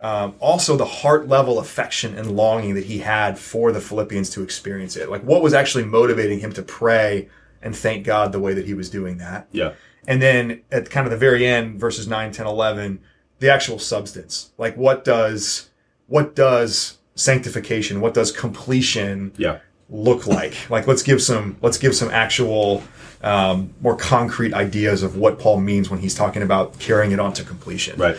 Um, 0.01 0.35
also, 0.39 0.75
the 0.75 0.85
heart 0.85 1.27
level 1.27 1.59
affection 1.59 2.17
and 2.17 2.31
longing 2.35 2.73
that 2.73 2.85
he 2.85 2.99
had 2.99 3.37
for 3.37 3.71
the 3.71 3.79
Philippians 3.79 4.31
to 4.31 4.41
experience 4.41 4.97
it. 4.97 5.09
Like, 5.09 5.21
what 5.21 5.43
was 5.43 5.53
actually 5.53 5.85
motivating 5.85 6.39
him 6.39 6.51
to 6.53 6.63
pray 6.63 7.29
and 7.61 7.75
thank 7.75 8.05
God 8.05 8.31
the 8.31 8.39
way 8.39 8.53
that 8.53 8.65
he 8.65 8.73
was 8.73 8.89
doing 8.89 9.17
that. 9.17 9.47
Yeah. 9.51 9.73
And 10.07 10.21
then 10.21 10.61
at 10.71 10.89
kind 10.89 11.05
of 11.05 11.11
the 11.11 11.17
very 11.17 11.45
end, 11.45 11.79
verses 11.79 12.07
9, 12.07 12.31
10, 12.31 12.47
11, 12.47 12.99
the 13.41 13.51
actual 13.51 13.79
substance. 13.79 14.51
Like, 14.59 14.77
what 14.77 15.03
does, 15.03 15.69
what 16.07 16.35
does 16.35 16.97
sanctification, 17.15 17.99
what 17.99 18.13
does 18.13 18.31
completion 18.31 19.31
Yeah. 19.35 19.57
look 19.89 20.27
like? 20.27 20.53
Like, 20.69 20.85
let's 20.87 21.01
give 21.03 21.21
some, 21.23 21.57
let's 21.61 21.79
give 21.79 21.95
some 21.95 22.09
actual, 22.11 22.83
um, 23.23 23.73
more 23.81 23.95
concrete 23.95 24.53
ideas 24.53 25.01
of 25.03 25.17
what 25.17 25.39
Paul 25.39 25.59
means 25.59 25.89
when 25.89 25.99
he's 25.99 26.13
talking 26.15 26.43
about 26.43 26.77
carrying 26.79 27.11
it 27.11 27.19
on 27.19 27.33
to 27.33 27.43
completion 27.43 27.97
Right. 27.99 28.15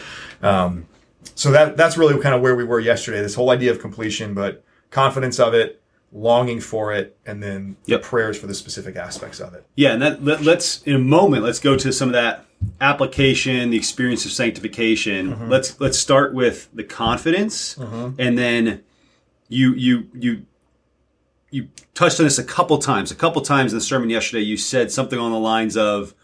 so 1.37 1.51
that 1.53 1.77
that's 1.77 1.97
really 1.97 2.21
kind 2.21 2.35
of 2.35 2.41
where 2.41 2.55
we 2.57 2.65
were 2.65 2.81
yesterday. 2.81 3.21
This 3.23 3.35
whole 3.37 3.51
idea 3.51 3.71
of 3.71 3.81
completion, 3.81 4.35
but 4.35 4.63
confidence 4.91 5.39
of 5.41 5.55
it, 5.55 5.81
longing 6.13 6.61
for 6.61 6.93
it, 6.93 7.17
and 7.25 7.41
then 7.43 7.77
Yep. 7.87 8.03
prayers 8.03 8.37
for 8.37 8.47
the 8.49 8.55
specific 8.55 8.97
aspects 8.97 9.39
of 9.41 9.55
it. 9.55 9.65
Yeah, 9.77 9.93
and 9.93 10.03
that 10.03 10.25
let, 10.25 10.43
let's 10.43 10.83
in 10.83 10.95
a 10.95 10.99
moment 10.99 11.43
let's 11.45 11.61
go 11.61 11.77
to 11.77 11.93
some 11.93 12.09
of 12.09 12.13
that 12.13 12.45
application, 12.81 13.71
the 13.71 13.77
experience 13.77 14.25
of 14.25 14.33
sanctification. 14.33 15.33
Mm-hmm. 15.33 15.49
Let's 15.49 15.81
let's 15.81 15.99
start 15.99 16.35
with 16.35 16.69
the 16.73 16.85
confidence, 16.85 17.77
and 17.77 18.39
then 18.39 18.83
you 19.49 19.75
you 19.75 20.09
you 20.15 20.43
you 21.51 21.69
touched 21.95 22.19
on 22.19 22.25
this 22.25 22.39
a 22.39 22.45
couple 22.45 22.79
times. 22.79 23.11
A 23.11 23.15
couple 23.15 23.43
times 23.43 23.73
in 23.73 23.79
the 23.79 23.85
sermon 23.85 24.11
yesterday, 24.11 24.43
you 24.43 24.57
said 24.57 24.91
something 24.91 25.19
on 25.19 25.31
the 25.33 25.39
lines 25.39 25.77
of 25.77 26.15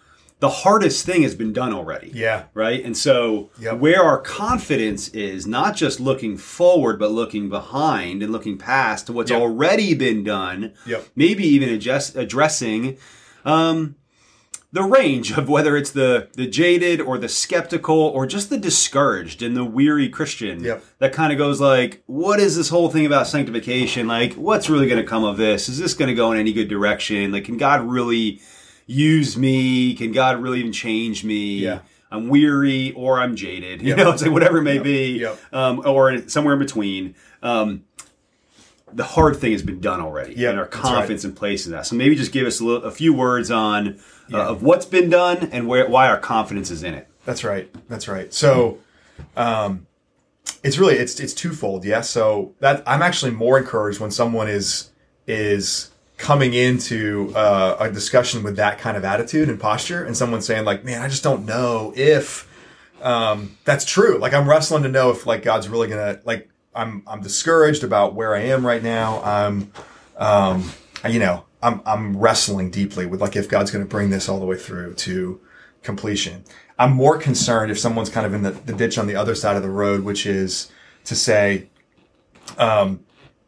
the 0.41 0.49
hardest 0.49 1.05
thing 1.05 1.23
has 1.23 1.35
been 1.35 1.53
done 1.53 1.75
already. 1.75 2.13
Yeah. 2.15 2.45
Right. 2.55 2.83
And 2.85 2.97
so 2.97 3.51
Yep. 3.61 3.79
where 3.79 4.03
our 4.05 4.19
confidence 4.21 5.09
is 5.09 5.49
not 5.49 5.75
just 5.75 5.99
looking 5.99 6.37
forward, 6.37 6.99
but 6.99 7.11
looking 7.11 7.49
behind 7.49 8.23
and 8.23 8.31
looking 8.33 8.57
past 8.57 9.07
to 9.09 9.13
what's 9.13 9.33
Yep. 9.33 9.41
already 9.41 9.95
been 9.95 10.23
done. 10.23 10.73
Yep. 10.87 11.09
Maybe 11.17 11.45
even 11.45 11.69
adjust, 11.71 12.15
addressing 12.17 12.97
um, 13.45 13.97
the 14.73 14.83
range 14.83 15.33
of 15.33 15.49
whether 15.49 15.77
it's 15.77 15.91
the 15.93 16.29
the 16.35 16.47
jaded 16.47 17.01
or 17.01 17.17
the 17.19 17.29
skeptical 17.29 17.97
or 17.99 18.27
just 18.27 18.51
the 18.51 18.59
discouraged 18.59 19.43
and 19.43 19.57
the 19.57 19.65
weary 19.65 20.09
Christian 20.09 20.63
Yep. 20.63 20.85
that 20.99 21.13
kind 21.13 21.33
of 21.33 21.39
goes 21.39 21.61
like, 21.61 22.03
what 22.07 22.39
is 22.39 22.57
this 22.57 22.69
whole 22.69 22.91
thing 22.91 23.07
about 23.07 23.27
sanctification? 23.27 24.07
Like, 24.07 24.35
what's 24.35 24.69
really 24.69 24.87
going 24.87 25.01
to 25.01 25.09
come 25.09 25.25
of 25.25 25.37
this? 25.39 25.69
Is 25.69 25.79
this 25.79 25.95
going 25.95 26.09
to 26.09 26.15
go 26.15 26.33
in 26.33 26.39
any 26.39 26.53
good 26.53 26.69
direction? 26.69 27.33
Like, 27.33 27.45
can 27.45 27.57
God 27.57 27.89
really 27.89 28.41
use 28.87 29.37
me? 29.37 29.95
Can 29.95 30.13
God 30.13 30.41
really 30.43 30.61
even 30.61 30.73
change 30.73 31.25
me? 31.25 31.59
Yeah. 31.59 31.81
I'm 32.11 32.29
weary 32.29 32.93
or 32.97 33.21
I'm 33.21 33.37
jaded. 33.37 33.83
You 33.83 33.89
Yep. 33.89 33.97
know, 33.99 34.11
it's 34.13 34.23
like 34.23 34.33
whatever 34.33 34.59
it 34.59 34.63
may 34.63 34.75
Yep. 34.77 34.85
be, 34.85 35.27
um, 35.53 35.83
or 35.85 36.27
somewhere 36.29 36.55
in 36.55 36.59
between. 36.61 37.15
Um, 37.43 37.85
the 38.93 39.05
hard 39.05 39.37
thing 39.37 39.53
has 39.53 39.63
been 39.63 39.81
done 39.81 40.01
already, 40.01 40.35
Yep, 40.35 40.51
and 40.51 40.59
our 40.59 40.65
that's 40.67 40.77
right. 40.77 40.83
confidence 40.85 41.25
in 41.25 41.33
place 41.35 41.67
in 41.67 41.73
that. 41.73 41.87
So 41.87 41.97
maybe 41.97 42.15
just 42.17 42.33
give 42.33 42.47
us 42.47 42.61
a, 42.61 42.65
little, 42.65 42.85
a 42.85 42.91
few 42.91 43.13
words 43.13 43.51
on 43.51 43.99
Yeah. 44.29 44.39
uh, 44.41 44.51
of 44.53 44.63
what's 44.63 44.87
been 44.87 45.09
done 45.11 45.49
and 45.53 45.67
where, 45.69 45.89
why 45.89 46.09
our 46.09 46.19
confidence 46.19 46.71
is 46.71 46.83
in 46.83 46.95
it. 46.95 47.07
That's 47.25 47.45
right. 47.45 47.71
That's 47.89 48.09
right. 48.09 48.33
So, 48.33 48.79
um, 49.37 49.87
it's 50.65 50.79
really 50.79 50.97
it's 50.97 51.21
it's 51.21 51.35
twofold. 51.35 51.85
Yeah. 51.85 52.01
So 52.01 52.55
that 52.61 52.83
I'm 52.87 53.03
actually 53.03 53.33
more 53.33 53.59
encouraged 53.59 54.01
when 54.01 54.11
someone 54.11 54.49
is 54.49 54.91
is 55.27 55.91
coming 56.17 56.53
into 56.55 57.33
uh, 57.37 57.77
a 57.79 57.91
discussion 57.93 58.43
with 58.43 58.57
that 58.57 58.79
kind 58.79 58.97
of 58.97 59.05
attitude 59.05 59.49
and 59.49 59.61
posture, 59.61 60.03
and 60.05 60.17
someone 60.17 60.41
saying 60.41 60.65
like, 60.65 60.85
"Man, 60.85 61.03
I 61.03 61.09
just 61.09 61.23
don't 61.23 61.45
know 61.45 61.93
if 61.97 62.49
um, 63.03 63.57
that's 63.65 63.85
true." 63.85 64.19
Like 64.19 64.33
I'm 64.35 64.49
wrestling 64.49 64.83
to 64.85 64.89
know 64.89 65.11
if 65.11 65.27
like 65.27 65.43
God's 65.43 65.69
really 65.69 65.87
gonna 65.89 66.21
like 66.25 66.49
I'm 66.79 67.03
I'm 67.07 67.21
discouraged 67.21 67.83
about 67.85 68.15
where 68.15 68.35
I 68.35 68.41
am 68.43 68.65
right 68.65 68.83
now. 68.83 69.21
I'm 69.23 69.73
um, 70.17 70.71
you 71.09 71.19
know 71.19 71.45
I'm 71.63 71.83
I'm 71.85 72.17
wrestling 72.17 72.71
deeply 72.71 73.05
with 73.07 73.21
like 73.21 73.37
if 73.37 73.49
God's 73.49 73.71
gonna 73.71 73.85
bring 73.85 74.11
this 74.11 74.29
all 74.29 74.39
the 74.39 74.47
way 74.47 74.57
through 74.57 74.95
to 74.95 75.41
completion. 75.83 76.45
I'm 76.79 76.93
more 76.93 77.19
concerned 77.19 77.73
if 77.73 77.79
someone's 77.79 78.09
kind 78.09 78.25
of 78.25 78.33
in 78.33 78.43
the, 78.43 78.53
the 78.53 78.73
ditch 78.73 78.99
on 78.99 79.09
the 79.09 79.17
other 79.17 79.35
side 79.35 79.57
of 79.57 79.63
the 79.63 79.71
road, 79.71 80.05
which 80.05 80.27
is 80.27 80.71
to 81.07 81.17
say, 81.17 81.69
um, 82.57 83.01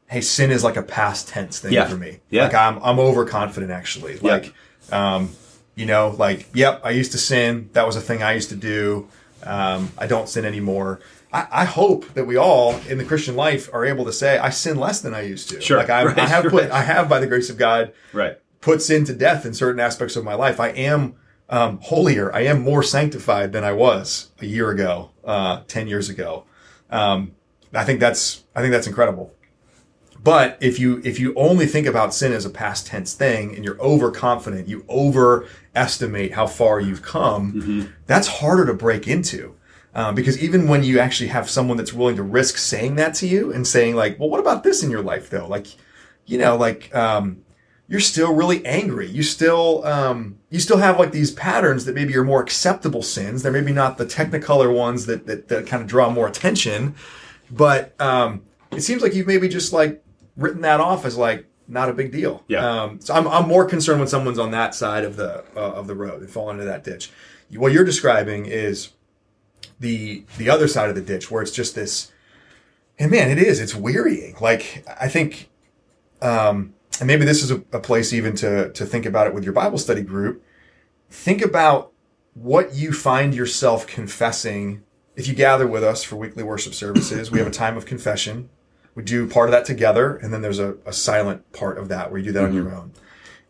hey, 0.08 0.20
sin 0.20 0.50
is 0.50 0.64
like 0.64 0.76
a 0.76 0.82
past 0.82 1.28
tense 1.28 1.60
thing 1.60 1.72
Yeah. 1.72 1.86
for 1.86 1.96
me. 1.96 2.18
Yeah. 2.30 2.44
Like 2.44 2.54
I'm, 2.54 2.82
I'm 2.82 2.98
overconfident 2.98 3.70
actually. 3.70 4.18
Like, 4.18 4.52
um, 4.90 5.30
you 5.76 5.86
know, 5.86 6.14
like, 6.18 6.48
yep, 6.54 6.80
I 6.82 6.90
used 6.90 7.12
to 7.12 7.18
sin. 7.18 7.70
That 7.74 7.86
was 7.86 7.94
a 7.94 8.00
thing 8.00 8.20
I 8.20 8.32
used 8.32 8.48
to 8.48 8.56
do. 8.56 9.06
Um, 9.44 9.92
I 9.96 10.08
don't 10.08 10.28
sin 10.28 10.44
anymore. 10.44 10.98
I, 11.32 11.46
I 11.50 11.64
hope 11.64 12.12
that 12.14 12.26
we 12.26 12.36
all 12.36 12.74
in 12.88 12.98
the 12.98 13.04
Christian 13.04 13.36
life 13.36 13.68
are 13.72 13.84
able 13.84 14.04
to 14.04 14.12
say, 14.12 14.38
I 14.38 14.50
sin 14.50 14.76
less 14.76 15.00
than 15.00 15.14
I 15.14 15.20
used 15.22 15.48
to. 15.50 15.60
Sure. 15.60 15.78
Like 15.78 15.90
I, 15.90 16.00
I 16.00 16.04
Right. 16.06 16.18
have 16.28 16.44
put, 16.46 16.70
I 16.70 16.82
have 16.82 17.08
by 17.08 17.20
the 17.20 17.26
grace 17.26 17.50
of 17.50 17.56
God, 17.56 17.92
Right. 18.12 18.38
put 18.60 18.82
sin 18.82 19.04
to 19.04 19.12
death 19.14 19.46
in 19.46 19.54
certain 19.54 19.80
aspects 19.80 20.16
of 20.16 20.24
my 20.24 20.34
life. 20.34 20.58
I 20.60 20.68
am 20.70 21.14
um, 21.48 21.78
holier. 21.82 22.34
I 22.34 22.40
am 22.42 22.62
more 22.62 22.82
sanctified 22.82 23.52
than 23.52 23.64
I 23.64 23.72
was 23.72 24.30
a 24.40 24.46
year 24.46 24.70
ago, 24.70 25.10
uh, 25.24 25.62
ten 25.68 25.86
years 25.88 26.08
ago. 26.08 26.44
Um, 26.90 27.32
I 27.74 27.84
think 27.84 28.00
that's 28.00 28.44
I 28.54 28.60
think 28.60 28.72
that's 28.72 28.86
incredible. 28.86 29.32
But 30.22 30.58
if 30.60 30.78
you 30.78 31.00
if 31.04 31.18
you 31.18 31.32
only 31.34 31.66
think 31.66 31.86
about 31.86 32.12
sin 32.14 32.32
as 32.32 32.44
a 32.44 32.50
past 32.50 32.86
tense 32.86 33.14
thing 33.14 33.54
and 33.56 33.64
you're 33.64 33.80
overconfident, 33.80 34.68
you 34.68 34.84
overestimate 34.88 36.32
how 36.34 36.46
far 36.46 36.80
you've 36.80 37.02
come. 37.02 37.92
That's 38.06 38.28
harder 38.28 38.66
to 38.66 38.74
break 38.74 39.08
into. 39.08 39.54
Um, 39.92 40.14
because 40.14 40.40
even 40.40 40.68
when 40.68 40.84
you 40.84 41.00
actually 41.00 41.30
have 41.30 41.50
someone 41.50 41.76
that's 41.76 41.92
willing 41.92 42.14
to 42.14 42.22
risk 42.22 42.58
saying 42.58 42.94
that 42.94 43.12
to 43.14 43.26
you 43.26 43.52
and 43.52 43.66
saying 43.66 43.96
like, 43.96 44.20
well, 44.20 44.30
what 44.30 44.38
about 44.38 44.62
this 44.62 44.84
in 44.84 44.90
your 44.90 45.02
life 45.02 45.30
though? 45.30 45.48
Like, 45.48 45.66
you 46.26 46.38
know, 46.38 46.56
like, 46.56 46.94
um, 46.94 47.42
you're 47.88 47.98
still 47.98 48.32
really 48.32 48.64
angry. 48.64 49.08
You 49.08 49.24
still, 49.24 49.84
um, 49.84 50.38
you 50.48 50.60
still 50.60 50.76
have 50.76 50.96
like 51.00 51.10
these 51.10 51.32
patterns 51.32 51.86
that 51.86 51.96
maybe 51.96 52.16
are 52.16 52.22
more 52.22 52.40
acceptable 52.40 53.02
sins. 53.02 53.42
They're 53.42 53.50
maybe 53.50 53.72
not 53.72 53.98
the 53.98 54.06
technicolor 54.06 54.72
ones 54.72 55.06
that, 55.06 55.26
that, 55.26 55.48
that 55.48 55.66
kind 55.66 55.82
of 55.82 55.88
draw 55.88 56.08
more 56.08 56.28
attention, 56.28 56.94
but, 57.50 58.00
um, 58.00 58.42
it 58.70 58.82
seems 58.82 59.02
like 59.02 59.12
you've 59.12 59.26
maybe 59.26 59.48
just 59.48 59.72
like 59.72 60.04
written 60.36 60.60
that 60.60 60.78
off 60.78 61.04
as 61.04 61.16
like 61.16 61.46
not 61.66 61.88
a 61.88 61.92
big 61.92 62.12
deal. 62.12 62.44
Yeah. 62.46 62.64
Um, 62.64 63.00
so 63.00 63.12
I'm, 63.12 63.26
I'm 63.26 63.48
more 63.48 63.64
concerned 63.64 63.98
when 63.98 64.08
someone's 64.08 64.38
on 64.38 64.52
that 64.52 64.76
side 64.76 65.02
of 65.02 65.16
the, 65.16 65.44
uh, 65.56 65.72
of 65.72 65.88
the 65.88 65.96
road 65.96 66.20
and 66.20 66.30
fall 66.30 66.48
into 66.50 66.64
that 66.66 66.84
ditch. 66.84 67.10
What 67.56 67.72
you're 67.72 67.82
describing 67.84 68.46
is, 68.46 68.90
the 69.80 70.24
the 70.36 70.48
other 70.48 70.68
side 70.68 70.88
of 70.88 70.94
the 70.94 71.00
ditch 71.00 71.30
where 71.30 71.42
it's 71.42 71.50
just 71.50 71.74
this 71.74 72.12
and 72.98 73.10
man 73.10 73.30
it 73.30 73.38
is 73.38 73.58
it's 73.58 73.74
wearying. 73.74 74.36
Like 74.40 74.86
i 75.00 75.08
think 75.08 75.50
um 76.22 76.74
and 77.00 77.06
maybe 77.06 77.24
this 77.24 77.42
is 77.42 77.50
a, 77.50 77.56
a 77.72 77.80
place 77.80 78.12
even 78.12 78.36
to 78.36 78.70
to 78.72 78.84
think 78.84 79.06
about 79.06 79.26
it 79.26 79.34
with 79.34 79.42
your 79.42 79.54
bible 79.54 79.78
study 79.78 80.02
group. 80.02 80.44
Think 81.08 81.42
about 81.42 81.92
what 82.34 82.74
you 82.74 82.92
find 82.92 83.34
yourself 83.34 83.86
confessing. 83.86 84.84
If 85.16 85.26
you 85.26 85.34
gather 85.34 85.66
with 85.66 85.82
us 85.82 86.04
for 86.04 86.16
weekly 86.16 86.44
worship 86.44 86.74
services 86.74 87.30
we 87.30 87.38
have 87.38 87.48
a 87.48 87.52
time 87.52 87.76
of 87.76 87.86
confession. 87.86 88.50
We 88.94 89.04
do 89.04 89.26
part 89.28 89.48
of 89.48 89.52
that 89.52 89.64
together 89.64 90.16
and 90.16 90.32
then 90.32 90.42
there's 90.42 90.58
a, 90.58 90.76
a 90.84 90.92
silent 90.92 91.50
part 91.52 91.78
of 91.78 91.88
that 91.88 92.10
where 92.10 92.18
you 92.18 92.26
do 92.26 92.32
that 92.32 92.44
on 92.44 92.54
your 92.54 92.74
own. 92.74 92.92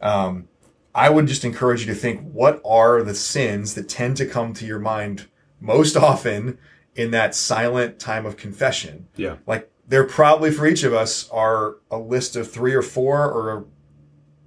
Um, 0.00 0.48
i 0.94 1.08
would 1.08 1.26
just 1.26 1.44
encourage 1.44 1.80
you 1.80 1.86
to 1.86 1.94
think 1.94 2.20
what 2.32 2.60
are 2.64 3.02
the 3.02 3.14
sins 3.14 3.74
that 3.74 3.88
tend 3.88 4.16
to 4.16 4.26
come 4.26 4.52
to 4.54 4.66
your 4.66 4.78
mind 4.80 5.26
most 5.60 5.96
often 5.96 6.58
in 6.94 7.10
that 7.12 7.34
silent 7.34 7.98
time 7.98 8.26
of 8.26 8.36
confession. 8.36 9.06
Yeah. 9.16 9.36
Like 9.46 9.70
there 9.86 10.04
probably 10.04 10.50
for 10.50 10.66
each 10.66 10.82
of 10.82 10.92
us 10.92 11.28
are 11.30 11.76
a 11.90 11.98
list 11.98 12.36
of 12.36 12.50
three 12.50 12.74
or 12.74 12.82
four 12.82 13.30
or 13.30 13.66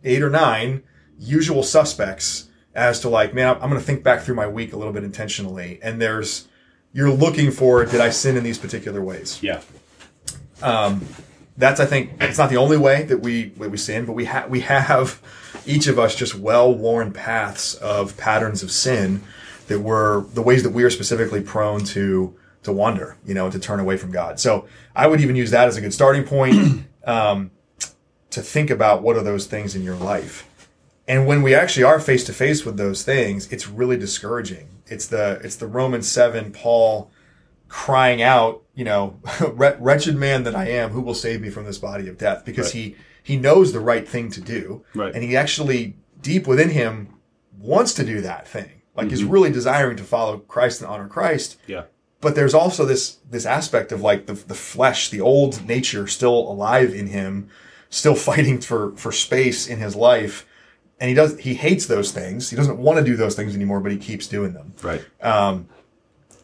eight 0.04 0.22
or 0.22 0.30
nine 0.30 0.84
usual 1.18 1.64
suspects 1.64 2.50
as 2.76 3.00
to 3.02 3.10
like, 3.10 3.34
man, 3.34 3.56
I'm 3.56 3.70
going 3.70 3.80
to 3.80 3.86
think 3.86 4.04
back 4.04 4.22
through 4.22 4.36
my 4.36 4.48
week 4.48 4.74
a 4.74 4.78
little 4.78 4.94
bit 4.94 5.04
intentionally. 5.04 5.80
And 5.82 6.02
there's, 6.02 6.48
you're 6.92 7.12
looking 7.12 7.52
for, 7.52 7.86
did 7.86 8.02
I 8.02 8.10
sin 8.10 8.36
in 8.36 8.44
these 8.44 8.58
particular 8.58 9.02
ways? 9.02 9.42
Yeah. 9.42 9.62
Um, 10.62 11.06
that's 11.58 11.80
I 11.80 11.86
think 11.86 12.14
it's 12.20 12.38
not 12.38 12.50
the 12.50 12.58
only 12.58 12.78
way 12.78 13.04
that 13.04 13.20
we 13.20 13.50
that 13.50 13.70
we 13.70 13.78
sin, 13.78 14.06
but 14.06 14.14
we 14.14 14.26
have 14.26 14.50
we 14.50 14.62
have 14.62 15.22
each 15.66 15.88
of 15.88 16.00
us 16.00 16.16
just 16.16 16.36
well 16.36 16.74
worn 16.74 17.12
paths 17.12 17.76
of 17.76 18.18
patterns 18.18 18.64
of 18.64 18.72
sin 18.72 19.22
that 19.68 19.80
were 19.80 20.26
the 20.34 20.42
ways 20.42 20.64
that 20.64 20.72
we 20.72 20.84
are 20.84 20.90
specifically 20.90 21.42
prone 21.42 21.84
to 21.86 22.36
to 22.64 22.72
wander, 22.72 23.18
you 23.26 23.34
know, 23.34 23.50
to 23.52 23.60
turn 23.60 23.80
away 23.80 23.98
from 23.98 24.12
God. 24.12 24.40
So 24.40 24.68
I 24.96 25.08
would 25.08 25.20
even 25.20 25.36
use 25.36 25.52
that 25.52 25.68
as 25.68 25.76
a 25.76 25.82
good 25.82 25.94
starting 25.94 26.24
point 26.24 26.86
um, 27.06 27.52
to 28.30 28.42
think 28.42 28.70
about 28.70 29.04
what 29.04 29.18
are 29.18 29.24
those 29.24 29.48
things 29.48 29.76
in 29.76 29.84
your 29.84 29.96
life. 29.98 30.48
And 31.08 31.28
when 31.28 31.42
we 31.42 31.54
actually 31.54 31.84
are 31.84 32.00
face 32.00 32.24
to 32.26 32.34
face 32.34 32.64
with 32.66 32.78
those 32.78 33.04
things, 33.04 33.52
it's 33.52 33.68
really 33.68 33.98
discouraging. 33.98 34.70
It's 34.88 35.08
the 35.08 35.42
it's 35.44 35.58
the 35.58 35.68
Romans 35.68 36.08
seven 36.08 36.52
Paul 36.54 37.12
crying 37.68 38.22
out, 38.22 38.62
you 38.76 38.86
know, 38.86 39.20
wretched 39.54 40.16
man 40.16 40.44
that 40.44 40.56
I 40.56 40.70
am, 40.70 40.92
who 40.92 41.02
will 41.02 41.16
save 41.16 41.42
me 41.42 41.50
from 41.50 41.66
this 41.66 41.78
body 41.78 42.08
of 42.08 42.18
death? 42.18 42.46
Because 42.46 42.68
Right. 42.68 42.74
he 42.84 42.96
he 43.22 43.38
knows 43.38 43.72
the 43.74 43.80
right 43.80 44.08
thing 44.08 44.30
to 44.32 44.42
do, 44.42 44.84
Right. 44.94 45.14
and 45.14 45.24
he 45.24 45.36
actually 45.36 45.96
deep 46.22 46.46
within 46.48 46.70
him 46.70 47.10
wants 47.58 47.94
to 47.96 48.06
do 48.06 48.22
that 48.22 48.48
thing. 48.48 48.82
Like 48.96 49.10
he's 49.10 49.24
really 49.24 49.52
desiring 49.52 49.98
to 49.98 50.04
follow 50.04 50.38
Christ 50.40 50.82
and 50.82 50.90
honor 50.90 51.08
Christ. 51.08 51.58
Yeah. 51.68 51.86
But 52.22 52.36
there's 52.36 52.54
also 52.54 52.86
this 52.86 53.18
this 53.30 53.46
aspect 53.46 53.92
of 53.92 54.02
like 54.02 54.28
the 54.28 54.34
the 54.34 54.56
flesh, 54.56 55.10
the 55.10 55.22
old 55.22 55.66
nature, 55.68 56.08
still 56.08 56.38
alive 56.38 56.94
in 56.94 57.08
him, 57.08 57.50
still 57.90 58.16
fighting 58.30 58.62
for 58.62 58.96
for 58.96 59.12
space 59.12 59.68
in 59.68 59.80
his 59.80 59.96
life. 59.96 60.46
And 61.00 61.10
he 61.10 61.16
does 61.16 61.40
he 61.40 61.56
hates 61.56 61.88
those 61.88 62.12
things. 62.12 62.50
He 62.50 62.56
doesn't 62.56 62.78
want 62.78 63.00
to 63.00 63.04
do 63.04 63.16
those 63.16 63.36
things 63.36 63.56
anymore, 63.56 63.80
but 63.80 63.92
he 63.92 63.98
keeps 63.98 64.28
doing 64.28 64.54
them. 64.54 64.74
Right. 64.82 65.04
Um 65.22 65.68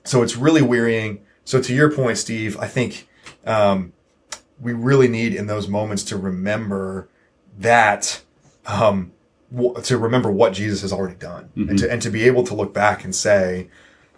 so 0.04 0.24
it's 0.24 0.36
really 0.36 0.62
wearying. 0.62 1.22
So 1.46 1.62
to 1.62 1.74
your 1.74 1.92
point, 1.92 2.18
Steve, 2.18 2.58
I 2.60 2.68
think 2.68 3.08
um, 3.46 3.94
we 4.60 4.74
really 4.74 5.08
need 5.08 5.34
in 5.34 5.48
those 5.48 5.68
moments 5.68 6.04
to 6.06 6.18
remember 6.18 7.10
that 7.58 8.22
um, 8.66 9.12
to 9.84 9.98
remember 9.98 10.32
what 10.32 10.54
Jesus 10.54 10.82
has 10.82 10.94
already 10.94 11.16
done, 11.16 11.50
and 11.56 11.78
to 11.80 11.92
and 11.92 12.02
to 12.02 12.10
be 12.10 12.24
able 12.24 12.44
to 12.44 12.54
look 12.56 12.74
back 12.74 13.04
and 13.04 13.14
say. 13.16 13.70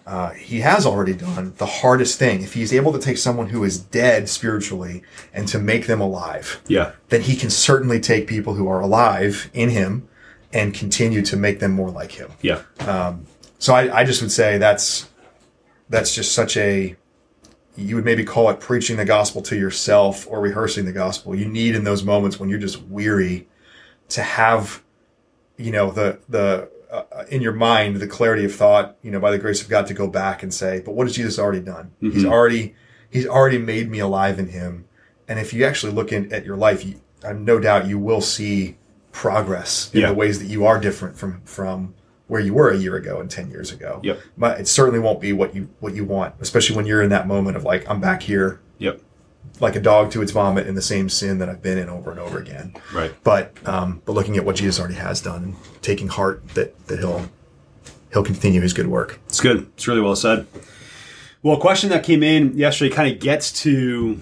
Uh, 0.03 0.31
he 0.31 0.61
has 0.61 0.83
already 0.83 1.13
done 1.13 1.53
the 1.57 1.65
hardest 1.65 2.17
thing. 2.17 2.41
If 2.41 2.55
he's 2.55 2.73
able 2.73 2.91
to 2.91 2.97
take 2.97 3.19
someone 3.19 3.49
who 3.49 3.63
is 3.63 3.77
dead 3.77 4.27
spiritually 4.27 5.03
and 5.31 5.47
to 5.49 5.59
make 5.59 5.85
them 5.85 6.01
alive, 6.01 6.59
Yeah. 6.67 6.93
then 7.09 7.21
he 7.21 7.35
can 7.35 7.51
certainly 7.51 7.99
take 7.99 8.25
people 8.25 8.55
who 8.55 8.67
are 8.67 8.81
alive 8.81 9.51
in 9.53 9.69
him 9.69 10.09
and 10.51 10.73
continue 10.73 11.21
to 11.21 11.37
make 11.37 11.59
them 11.59 11.71
more 11.73 11.91
like 11.91 12.13
him. 12.13 12.31
Yeah. 12.41 12.63
So 13.59 13.75
I, 13.75 13.99
I 13.99 14.03
just 14.03 14.23
would 14.23 14.31
say 14.31 14.57
that's 14.57 15.07
that's 15.87 16.15
just 16.15 16.33
such 16.33 16.57
a 16.57 16.95
you 17.77 17.95
would 17.95 18.03
maybe 18.03 18.23
call 18.23 18.49
it 18.49 18.59
preaching 18.59 18.97
the 18.97 19.05
gospel 19.05 19.43
to 19.43 19.55
yourself 19.55 20.25
or 20.27 20.41
rehearsing 20.41 20.85
the 20.85 20.91
gospel. 20.91 21.35
You 21.35 21.45
need 21.45 21.75
in 21.75 21.83
those 21.83 22.03
moments 22.03 22.39
when 22.39 22.49
you're 22.49 22.59
just 22.59 22.81
weary 22.83 23.47
to 24.09 24.23
have, 24.23 24.81
you 25.61 25.71
know, 25.71 25.91
the 25.91 26.19
the 26.29 26.69
uh, 26.91 27.23
in 27.29 27.41
your 27.41 27.53
mind 27.53 27.97
the 27.97 28.07
clarity 28.07 28.43
of 28.45 28.53
thought, 28.53 28.97
you 29.01 29.11
know, 29.11 29.19
by 29.19 29.31
the 29.31 29.37
grace 29.37 29.61
of 29.61 29.69
God 29.69 29.87
to 29.87 29.93
go 29.93 30.07
back 30.07 30.43
and 30.43 30.53
say, 30.53 30.81
but 30.83 30.93
what 30.93 31.07
has 31.07 31.15
Jesus 31.15 31.39
already 31.39 31.61
done? 31.61 31.91
He's 32.01 32.25
already 32.25 32.75
he's 33.09 33.25
already 33.27 33.57
made 33.57 33.89
me 33.89 33.99
alive 33.99 34.39
in 34.39 34.47
Him. 34.47 34.85
And 35.27 35.39
if 35.39 35.53
you 35.53 35.63
actually 35.65 35.93
look 35.93 36.11
in, 36.11 36.33
at 36.33 36.43
your 36.45 36.57
life, 36.57 36.83
you, 36.85 36.99
I 37.25 37.31
no 37.33 37.59
doubt 37.59 37.87
you 37.87 37.97
will 37.97 38.21
see 38.21 38.77
progress 39.11 39.89
in 39.93 40.01
Yeah. 40.01 40.07
the 40.09 40.13
ways 40.15 40.39
that 40.39 40.47
you 40.47 40.65
are 40.65 40.79
different 40.79 41.17
from 41.17 41.41
from 41.45 41.93
where 42.27 42.41
you 42.41 42.53
were 42.53 42.69
a 42.71 42.77
year 42.77 42.95
ago 42.95 43.19
and 43.19 43.29
10 43.29 43.49
years 43.51 43.71
ago. 43.73 43.99
Yep. 44.03 44.21
But 44.37 44.59
it 44.61 44.67
certainly 44.67 44.99
won't 44.99 45.19
be 45.19 45.33
what 45.33 45.53
you 45.53 45.69
what 45.79 45.93
you 45.93 46.05
want, 46.05 46.35
especially 46.39 46.75
when 46.75 46.85
you're 46.85 47.01
in 47.01 47.09
that 47.09 47.27
moment 47.27 47.57
of 47.57 47.63
like 47.63 47.89
I'm 47.89 47.99
back 48.01 48.23
here 48.23 48.59
Yep. 48.79 49.01
Like 49.59 49.75
a 49.75 49.79
dog 49.79 50.11
to 50.11 50.21
its 50.21 50.31
vomit 50.31 50.67
in 50.67 50.75
the 50.75 50.81
same 50.81 51.07
sin 51.07 51.37
that 51.39 51.49
I've 51.49 51.61
been 51.61 51.77
in 51.77 51.89
over 51.89 52.11
and 52.11 52.19
over 52.19 52.39
again. 52.39 52.75
Right. 52.93 53.13
But 53.23 53.55
um, 53.67 54.01
but 54.05 54.13
looking 54.13 54.37
at 54.37 54.45
what 54.45 54.55
Jesus 54.55 54.79
already 54.79 54.95
has 54.95 55.21
done 55.21 55.43
and 55.43 55.55
taking 55.81 56.07
heart 56.07 56.47
that 56.49 56.87
that 56.87 56.99
he'll 56.99 57.29
he'll 58.11 58.23
continue 58.23 58.61
his 58.61 58.73
good 58.73 58.87
work. 58.87 59.19
It's 59.27 59.39
good. 59.39 59.69
It's 59.75 59.87
really 59.87 60.01
well 60.01 60.15
said. 60.15 60.47
Well, 61.43 61.57
a 61.57 61.59
question 61.59 61.89
that 61.89 62.03
came 62.03 62.21
in 62.21 62.57
yesterday 62.57 62.93
kind 62.93 63.11
of 63.11 63.19
gets 63.19 63.51
to 63.63 64.19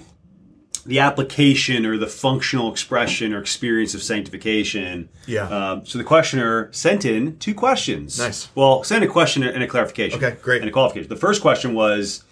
the 0.86 1.00
application 1.00 1.86
or 1.86 1.98
the 1.98 2.08
functional 2.08 2.72
expression 2.72 3.34
or 3.34 3.40
experience 3.40 3.94
of 3.94 4.02
sanctification. 4.02 5.10
Yeah. 5.28 5.48
Um, 5.48 5.86
so 5.86 5.98
the 5.98 6.04
questioner 6.04 6.72
sent 6.72 7.06
in 7.06 7.38
two 7.38 7.54
questions. 7.54 8.18
Nice. 8.18 8.50
Well, 8.56 8.84
sent 8.84 9.04
a 9.04 9.08
question 9.08 9.44
and 9.44 9.62
a 9.62 9.68
clarification. 9.68 10.24
Okay, 10.24 10.38
great. 10.42 10.62
And 10.62 10.70
a 10.70 10.74
qualification. 10.74 11.10
The 11.10 11.16
first 11.16 11.42
question 11.42 11.74
was 11.74 12.24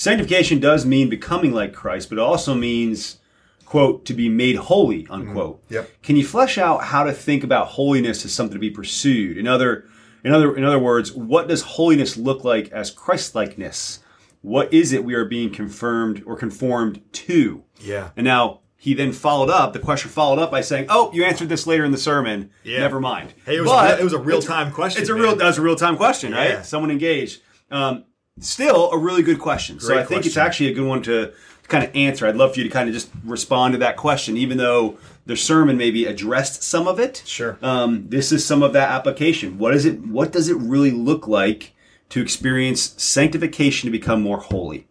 sanctification 0.00 0.58
does 0.60 0.86
mean 0.86 1.08
becoming 1.10 1.52
like 1.52 1.74
Christ, 1.74 2.08
but 2.08 2.16
it 2.18 2.22
also 2.22 2.54
means, 2.54 3.18
quote, 3.66 4.04
to 4.06 4.14
be 4.14 4.28
made 4.28 4.56
holy, 4.56 5.06
unquote. 5.10 5.62
Mm-hmm. 5.64 5.74
Yep. 5.74 6.02
Can 6.02 6.16
you 6.16 6.24
flesh 6.26 6.56
out 6.58 6.84
how 6.84 7.04
to 7.04 7.12
think 7.12 7.44
about 7.44 7.68
holiness 7.68 8.24
as 8.24 8.32
something 8.32 8.54
to 8.54 8.58
be 8.60 8.70
pursued? 8.70 9.36
In 9.36 9.46
other, 9.46 9.84
in 10.24 10.32
other, 10.32 10.56
in 10.56 10.64
other 10.64 10.78
words, 10.78 11.12
what 11.12 11.48
does 11.48 11.62
holiness 11.62 12.16
look 12.16 12.44
like 12.44 12.70
as 12.72 12.90
Christ-likeness? 12.90 14.00
What 14.42 14.72
is 14.72 14.92
it 14.92 15.04
we 15.04 15.12
are 15.14 15.26
being 15.26 15.50
confirmed 15.50 16.22
or 16.26 16.34
conformed 16.36 17.02
to? 17.12 17.62
Yeah. 17.78 18.10
And 18.16 18.24
now 18.24 18.60
he 18.78 18.94
then 18.94 19.12
followed 19.12 19.50
up. 19.50 19.74
The 19.74 19.78
question 19.78 20.10
followed 20.10 20.38
up 20.38 20.50
by 20.50 20.62
saying, 20.62 20.86
"Oh, 20.88 21.10
you 21.12 21.24
answered 21.24 21.50
this 21.50 21.66
later 21.66 21.84
in 21.84 21.92
the 21.92 21.98
sermon. 21.98 22.48
Yeah. 22.64 22.78
Never 22.78 22.98
mind." 23.00 23.34
Hey, 23.44 23.56
it 23.58 23.60
was 23.60 23.68
But 23.70 23.84
a 23.84 23.88
real- 23.92 24.00
it 24.00 24.04
was 24.04 24.12
a 24.14 24.16
it's- 24.16 24.26
real-time 24.26 24.72
question, 24.72 25.02
It's 25.02 25.10
a 25.10 25.14
man. 25.14 25.22
real. 25.22 25.36
That's 25.36 25.58
a 25.58 25.62
real 25.62 25.76
time 25.76 25.98
question, 25.98 26.32
Yeah. 26.32 26.38
right? 26.56 26.64
Someone 26.64 26.90
engaged. 26.90 27.42
Um, 27.70 28.04
still 28.40 28.90
a 28.90 28.98
really 28.98 29.22
good 29.22 29.38
question. 29.38 29.80
so 29.80 29.88
Great 29.88 30.00
I 30.00 30.04
think 30.04 30.26
it's 30.26 30.36
actually 30.36 30.68
a 30.68 30.74
good 30.74 30.86
one 30.86 31.02
to 31.02 31.32
kind 31.68 31.84
of 31.84 31.94
answer. 31.94 32.26
I'd 32.26 32.36
love 32.36 32.54
for 32.54 32.60
you 32.60 32.64
to 32.64 32.70
kind 32.70 32.88
of 32.88 32.94
just 32.94 33.10
respond 33.24 33.72
to 33.72 33.78
that 33.78 33.96
question, 33.96 34.36
even 34.36 34.58
though 34.58 34.98
the 35.24 35.36
sermon 35.36 35.76
maybe 35.76 36.04
addressed 36.04 36.62
some 36.62 36.88
of 36.88 36.98
it. 36.98 37.22
Sure. 37.24 37.56
Um, 37.62 38.08
this 38.08 38.32
is 38.32 38.44
some 38.44 38.62
of 38.62 38.72
that 38.74 38.90
application. 38.90 39.56
What 39.58 39.74
is 39.74 39.84
it? 39.84 40.00
What 40.00 40.32
does 40.32 40.48
it 40.48 40.56
really 40.56 40.90
look 40.90 41.26
like 41.26 41.72
to 42.10 42.20
experience 42.20 43.00
sanctification 43.02 43.86
to 43.86 43.90
become 43.90 44.20
more 44.20 44.38
holy? 44.38 44.88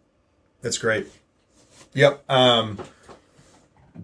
That's 0.62 0.78
great. 0.78 1.06
Yep. 1.94 2.24
Um, 2.30 2.78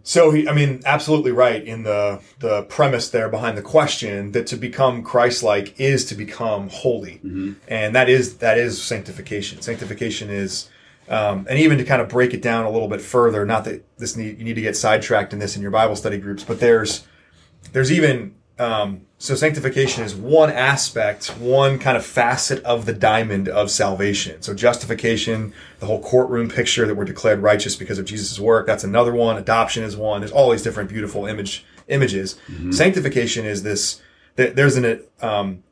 so 0.03 0.31
he, 0.31 0.49
I 0.49 0.53
mean, 0.53 0.83
absolutely 0.85 1.33
right 1.33 1.62
in 1.62 1.83
the 1.83 2.21
the 2.38 2.62
premise 2.65 3.09
there 3.11 3.29
behind 3.29 3.57
the 3.57 3.62
question 3.62 4.33
that 4.33 4.47
to 4.49 4.57
become 4.57 5.03
Christ-like 5.03 5.81
is 5.81 6.05
to 6.07 6.15
become 6.15 6.69
holy, 6.69 7.21
and 7.69 7.95
that 7.95 8.09
is 8.09 8.38
that 8.38 8.59
is 8.59 8.83
sanctification. 8.83 9.61
Sanctification 9.62 10.31
is, 10.31 10.69
um, 11.09 11.47
and 11.49 11.59
even 11.59 11.79
to 11.79 11.85
kind 11.85 12.03
of 12.03 12.09
break 12.09 12.35
it 12.35 12.43
down 12.43 12.65
a 12.65 12.71
little 12.71 12.88
bit 12.88 13.00
further. 13.00 13.45
Not 13.47 13.65
that 13.65 13.85
this 13.99 14.17
need 14.17 14.38
you 14.38 14.45
need 14.45 14.55
to 14.55 14.61
get 14.61 14.76
sidetracked 14.76 15.33
in 15.33 15.38
this 15.38 15.57
in 15.57 15.62
your 15.62 15.71
Bible 15.71 15.97
study 15.97 16.19
groups, 16.19 16.45
but 16.45 16.61
there's 16.61 17.07
there's 17.73 17.93
even 17.93 18.35
um, 18.59 19.03
so 19.19 19.35
sanctification 19.35 20.03
is 20.05 20.15
one 20.15 20.51
aspect, 20.51 21.27
one 21.39 21.79
kind 21.79 21.97
of 21.97 22.05
facet 22.07 22.63
of 22.65 22.87
the 22.87 22.93
diamond 22.93 23.49
of 23.49 23.71
salvation. 23.71 24.41
So 24.43 24.54
justification, 24.54 25.52
the 25.78 25.87
whole 25.87 26.02
courtroom 26.02 26.49
picture 26.49 26.87
that 26.87 26.95
we're 26.95 27.04
declared 27.04 27.41
righteous 27.41 27.76
because 27.76 27.99
of 27.99 28.04
Jesus' 28.07 28.39
work, 28.41 28.67
that's 28.67 28.85
another 28.85 29.13
one. 29.15 29.37
Adoption 29.37 29.83
is 29.85 29.97
one. 29.97 30.21
There's 30.21 30.33
all 30.33 30.50
these 30.50 30.63
different 30.63 30.89
beautiful 30.89 31.26
image 31.26 31.65
images. 31.89 32.37
Sanctification 32.73 33.45
is 33.47 33.63
this. 33.63 34.00
there- 34.37 34.50
There's 34.50 34.76
an 34.76 35.02
um, 35.21 35.63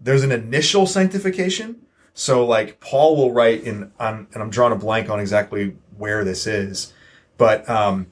there's 0.00 0.22
an 0.24 0.32
initial 0.32 0.86
sanctification. 0.86 1.76
So 2.14 2.44
like 2.44 2.78
Paul 2.80 3.16
will 3.16 3.32
write 3.32 3.62
in 3.64 3.90
on, 3.98 4.26
and 4.34 4.42
I'm 4.42 4.50
drawing 4.50 4.72
a 4.72 4.76
blank 4.76 5.08
on 5.08 5.18
exactly 5.20 5.76
where 5.96 6.24
this 6.24 6.46
is, 6.46 6.92
but 7.38 7.68
um, 7.70 8.06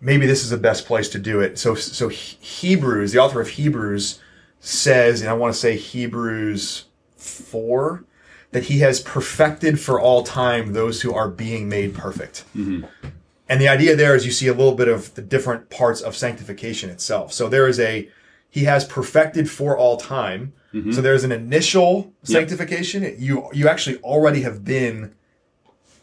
maybe 0.00 0.26
this 0.26 0.42
is 0.42 0.50
the 0.50 0.56
best 0.56 0.86
place 0.86 1.08
to 1.10 1.18
do 1.18 1.40
it. 1.40 1.58
So, 1.58 1.74
so 1.74 2.08
Hebrews, 2.08 3.12
the 3.12 3.18
author 3.18 3.40
of 3.40 3.48
Hebrews 3.48 4.20
says, 4.60 5.20
and 5.20 5.30
I 5.30 5.34
want 5.34 5.54
to 5.54 5.58
say 5.58 5.76
Hebrews 5.76 6.86
4, 7.16 8.04
that 8.52 8.64
he 8.64 8.80
has 8.80 9.00
perfected 9.00 9.80
for 9.80 10.00
all 10.00 10.22
time 10.22 10.72
those 10.72 11.02
who 11.02 11.12
are 11.12 11.28
being 11.28 11.68
made 11.68 11.94
perfect. 11.94 12.44
Mm-hmm. 12.56 12.86
And 13.48 13.60
the 13.60 13.68
idea 13.68 13.94
there 13.94 14.14
is 14.14 14.26
you 14.26 14.32
see 14.32 14.48
a 14.48 14.54
little 14.54 14.74
bit 14.74 14.88
of 14.88 15.14
the 15.14 15.22
different 15.22 15.70
parts 15.70 16.00
of 16.00 16.16
sanctification 16.16 16.90
itself. 16.90 17.32
So 17.32 17.48
there 17.48 17.68
is 17.68 17.78
a, 17.78 18.08
he 18.50 18.64
has 18.64 18.84
perfected 18.84 19.50
for 19.50 19.76
all 19.76 19.96
time. 19.96 20.52
Mm-hmm. 20.74 20.92
So 20.92 21.00
there's 21.00 21.24
an 21.24 21.32
initial 21.32 22.12
sanctification. 22.22 23.14
You, 23.18 23.48
you 23.52 23.68
actually 23.68 23.98
already 23.98 24.42
have 24.42 24.64
been 24.64 25.14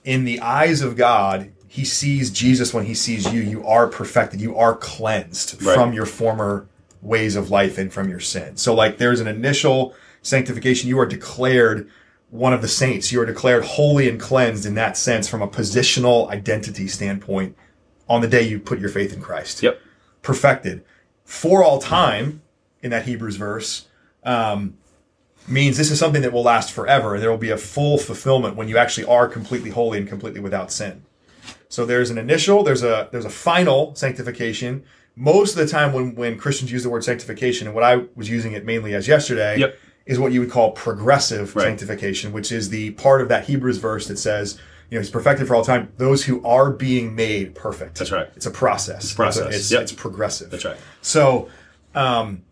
in 0.04 0.24
the 0.24 0.40
eyes 0.40 0.82
of 0.82 0.96
God, 0.96 1.52
he 1.74 1.84
sees 1.84 2.30
Jesus 2.30 2.72
when 2.72 2.86
he 2.86 2.94
sees 2.94 3.34
you. 3.34 3.42
You 3.42 3.66
are 3.66 3.88
perfected. 3.88 4.40
You 4.40 4.56
are 4.56 4.76
cleansed 4.76 5.60
Right. 5.64 5.74
from 5.74 5.92
your 5.92 6.06
former 6.06 6.68
ways 7.02 7.36
of 7.36 7.50
life 7.50 7.80
and 7.80 7.92
from 7.92 8.08
your 8.10 8.20
sin. 8.20 8.58
So, 8.58 8.76
like, 8.76 9.00
there's 9.00 9.20
an 9.20 9.28
initial 9.28 9.96
sanctification. 10.22 10.88
You 10.88 11.00
are 11.00 11.08
declared 11.08 11.90
one 12.30 12.54
of 12.54 12.62
the 12.62 12.68
saints. 12.68 13.12
You 13.12 13.20
are 13.22 13.26
declared 13.26 13.64
holy 13.66 14.08
and 14.08 14.20
cleansed 14.20 14.68
in 14.68 14.76
that 14.76 14.98
sense 14.98 15.28
from 15.28 15.42
a 15.42 15.48
positional 15.48 16.30
identity 16.30 16.88
standpoint 16.88 17.56
on 18.08 18.22
the 18.22 18.28
day 18.28 18.44
you 18.44 18.60
put 18.60 18.78
your 18.80 18.90
faith 18.90 19.12
in 19.12 19.20
Christ 19.22 19.64
Yep. 19.64 19.80
perfected 20.22 20.84
for 21.26 21.64
all 21.64 21.80
time 21.80 22.42
in 22.84 22.92
that 22.92 23.06
Hebrews 23.06 23.36
verse 23.38 23.88
um, 24.24 24.76
means 25.48 25.78
this 25.78 25.90
is 25.90 25.98
something 25.98 26.22
that 26.22 26.32
will 26.34 26.44
last 26.44 26.72
forever. 26.72 27.16
And 27.16 27.24
there 27.24 27.32
will 27.32 27.38
be 27.40 27.50
a 27.50 27.58
full 27.58 27.98
fulfillment 27.98 28.56
when 28.56 28.68
you 28.70 28.78
actually 28.78 29.06
are 29.06 29.28
completely 29.28 29.72
holy 29.72 29.98
and 29.98 30.08
completely 30.08 30.40
without 30.40 30.72
sin. 30.72 31.02
So 31.74 31.88
there's 31.88 32.12
an 32.12 32.20
initial, 32.20 32.62
there's 32.64 32.84
a 32.84 33.10
there's 33.12 33.26
a 33.26 33.32
final 33.32 33.96
sanctification. 33.96 34.84
Most 35.16 35.54
of 35.54 35.58
the 35.58 35.66
time 35.68 35.92
when 35.92 36.14
when 36.14 36.38
Christians 36.38 36.72
use 36.72 36.84
the 36.84 36.90
word 36.92 37.04
sanctification, 37.04 37.66
and 37.66 37.74
what 37.74 37.84
I 37.84 38.04
was 38.16 38.30
using 38.30 38.54
it 38.54 38.64
mainly 38.64 38.94
as 38.94 39.08
yesterday, 39.08 39.58
Yep. 39.58 39.76
is 40.06 40.20
what 40.20 40.32
you 40.34 40.40
would 40.42 40.52
call 40.52 40.70
progressive 40.74 41.56
Right. 41.56 41.64
sanctification, 41.64 42.32
which 42.32 42.52
is 42.52 42.70
the 42.70 42.92
part 42.92 43.22
of 43.22 43.30
that 43.30 43.46
Hebrews 43.46 43.80
verse 43.80 44.06
that 44.08 44.20
says, 44.20 44.60
you 44.92 44.98
know, 44.98 45.02
he's 45.02 45.10
perfected 45.10 45.48
for 45.48 45.56
all 45.56 45.64
time. 45.66 45.88
Those 45.98 46.26
who 46.26 46.46
are 46.46 46.70
being 46.70 47.16
made 47.16 47.56
perfect. 47.56 47.98
That's 47.98 48.12
right. 48.12 48.30
It's 48.36 48.46
a 48.46 48.52
process. 48.52 49.06
It's 49.06 49.14
process. 49.16 49.56
It's, 49.56 49.72
Yep. 49.72 49.82
it's 49.82 49.92
progressive. 49.94 50.52
That's 50.52 50.66
right. 50.66 50.78
So, 51.02 51.50
um, 51.96 52.44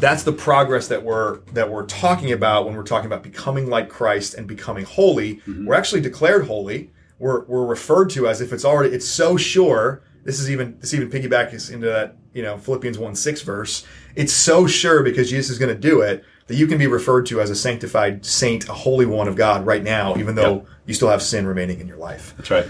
that's 0.00 0.24
the 0.24 0.32
progress 0.32 0.88
that 0.88 1.04
we're 1.04 1.38
that 1.52 1.70
we're 1.70 1.86
talking 1.86 2.32
about 2.32 2.66
when 2.66 2.74
we're 2.74 2.82
talking 2.82 3.06
about 3.06 3.22
becoming 3.22 3.68
like 3.70 3.88
Christ 3.88 4.34
and 4.34 4.48
becoming 4.48 4.84
holy. 4.84 5.36
Mm-hmm. 5.36 5.66
We're 5.66 5.76
actually 5.76 6.00
declared 6.00 6.48
holy. 6.48 6.90
We're 7.18 7.44
we're 7.44 7.66
referred 7.66 8.10
to 8.10 8.28
as 8.28 8.40
if 8.40 8.52
it's 8.52 8.64
already. 8.64 8.94
It's 8.94 9.08
so 9.08 9.36
sure. 9.36 10.02
This 10.24 10.40
is 10.40 10.50
even 10.50 10.78
this 10.80 10.94
even 10.94 11.10
piggybacks 11.10 11.72
into 11.72 11.86
that 11.86 12.16
you 12.32 12.42
know 12.42 12.58
Philippians 12.58 12.98
one 12.98 13.14
six 13.14 13.42
verse. 13.42 13.84
It's 14.14 14.32
so 14.32 14.66
sure 14.66 15.02
because 15.02 15.30
Jesus 15.30 15.50
is 15.50 15.58
going 15.58 15.74
to 15.74 15.80
do 15.80 16.00
it 16.00 16.24
that 16.46 16.56
you 16.56 16.66
can 16.66 16.78
be 16.78 16.86
referred 16.86 17.26
to 17.26 17.40
as 17.40 17.50
a 17.50 17.56
sanctified 17.56 18.24
saint, 18.24 18.68
a 18.68 18.72
holy 18.72 19.06
one 19.06 19.28
of 19.28 19.36
God 19.36 19.66
right 19.66 19.82
now, 19.82 20.16
even 20.16 20.34
though 20.34 20.54
Yep. 20.56 20.66
you 20.86 20.94
still 20.94 21.08
have 21.10 21.22
sin 21.22 21.46
remaining 21.46 21.78
in 21.80 21.86
your 21.86 21.98
life. 21.98 22.34
That's 22.36 22.50
right. 22.50 22.66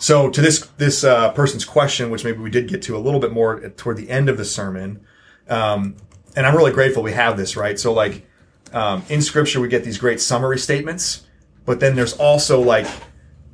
So 0.00 0.30
to 0.30 0.40
this 0.40 0.66
this 0.78 1.04
uh, 1.04 1.30
person's 1.32 1.64
question, 1.66 2.10
which 2.10 2.24
maybe 2.24 2.38
we 2.38 2.50
did 2.50 2.68
get 2.68 2.80
to 2.82 2.96
a 2.96 2.98
little 2.98 3.20
bit 3.20 3.32
more 3.32 3.60
toward 3.70 3.98
the 3.98 4.08
end 4.08 4.30
of 4.30 4.38
the 4.38 4.46
sermon, 4.46 5.04
um, 5.48 5.96
and 6.34 6.46
I'm 6.46 6.56
really 6.56 6.72
grateful 6.72 7.02
we 7.02 7.12
have 7.12 7.36
this 7.36 7.54
right. 7.54 7.78
So 7.78 7.92
like 7.92 8.26
um, 8.72 9.02
in 9.10 9.20
Scripture, 9.20 9.60
we 9.60 9.68
get 9.68 9.84
these 9.84 9.98
great 9.98 10.20
summary 10.20 10.58
statements, 10.58 11.26
but 11.70 11.78
then 11.78 11.94
there's 11.94 12.14
also 12.14 12.60
like 12.60 12.84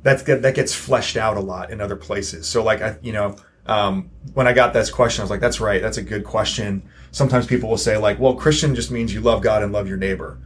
that's 0.01 0.23
that 0.23 0.55
gets 0.55 0.73
fleshed 0.73 1.17
out 1.17 1.37
a 1.37 1.39
lot 1.39 1.69
in 1.69 1.79
other 1.79 1.95
places. 1.95 2.47
So 2.47 2.63
like 2.63 2.81
I, 2.81 2.97
you 3.03 3.13
know, 3.13 3.35
um, 3.67 4.09
when 4.33 4.47
I 4.47 4.53
got 4.53 4.73
this 4.73 4.89
question, 4.89 5.21
I 5.21 5.23
was 5.25 5.29
like, 5.29 5.39
that's 5.39 5.59
right, 5.61 5.79
that's 5.79 5.97
a 5.97 6.01
good 6.01 6.23
question. 6.23 6.81
Sometimes 7.11 7.45
people 7.45 7.69
will 7.69 7.77
say 7.77 7.95
like, 7.95 8.17
well, 8.17 8.33
Christian 8.33 8.73
just 8.73 8.89
means 8.89 9.13
you 9.13 9.21
love 9.21 9.43
God 9.43 9.61
and 9.61 9.71
love 9.71 9.87
your 9.87 9.97
neighbor. 9.97 10.39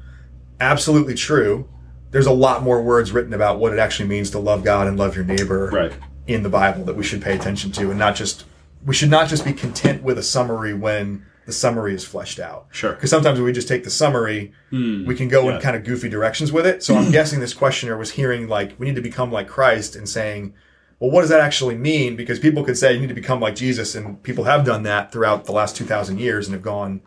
Absolutely 0.60 1.14
true. 1.14 1.70
There's 2.10 2.26
a 2.26 2.34
lot 2.34 2.62
more 2.62 2.84
words 2.84 3.14
written 3.14 3.34
about 3.34 3.58
what 3.58 3.72
it 3.72 3.80
actually 3.80 4.10
means 4.10 4.32
to 4.32 4.40
love 4.40 4.66
God 4.66 4.88
and 4.88 4.98
love 5.00 5.16
your 5.16 5.24
neighbor 5.24 5.70
Right. 5.72 5.94
in 6.28 6.44
the 6.44 6.50
Bible 6.50 6.84
that 6.84 6.98
we 6.98 7.06
should 7.06 7.22
pay 7.22 7.38
attention 7.38 7.72
to, 7.72 7.90
and 7.90 7.98
not 7.98 8.18
just 8.18 8.44
we 8.86 8.94
should 8.94 9.10
not 9.10 9.30
just 9.30 9.46
be 9.46 9.54
content 9.54 10.04
with 10.04 10.18
a 10.18 10.24
summary 10.24 10.74
when 10.74 11.26
the 11.46 11.52
summary 11.52 11.94
is 11.94 12.04
fleshed 12.06 12.40
out. 12.40 12.68
Sure. 12.72 12.94
Because 12.94 13.10
sometimes 13.10 13.40
when 13.40 13.46
we 13.46 13.52
just 13.52 13.68
take 13.68 13.84
the 13.84 13.90
summary, 13.90 14.54
we 14.72 15.16
can 15.16 15.28
go 15.28 15.50
in 15.50 15.60
kind 15.60 15.76
of 15.76 15.84
goofy 15.84 16.10
directions 16.10 16.52
with 16.52 16.66
it. 16.68 16.84
So 16.84 16.96
I'm 16.96 17.12
guessing 17.18 17.40
this 17.40 17.54
questioner 17.54 17.98
was 17.98 18.12
hearing 18.12 18.48
like 18.48 18.80
we 18.80 18.86
need 18.86 18.96
to 18.96 19.02
become 19.02 19.32
like 19.32 19.48
Christ 19.48 19.96
and 19.96 20.08
saying, 20.08 20.54
well, 21.00 21.10
what 21.10 21.22
does 21.22 21.32
that 21.32 21.40
actually 21.42 21.76
mean? 21.76 22.16
Because 22.16 22.38
people 22.40 22.64
could 22.64 22.78
say 22.78 22.94
you 22.94 23.00
need 23.00 23.10
to 23.10 23.16
become 23.16 23.40
like 23.40 23.56
Jesus, 23.56 23.96
and 23.96 24.22
people 24.22 24.44
have 24.44 24.64
done 24.64 24.84
that 24.84 25.12
throughout 25.12 25.46
the 25.46 25.52
last 25.52 25.76
two 25.76 25.86
thousand 25.86 26.20
years 26.20 26.46
and 26.48 26.54
have 26.54 26.62
gone 26.62 27.02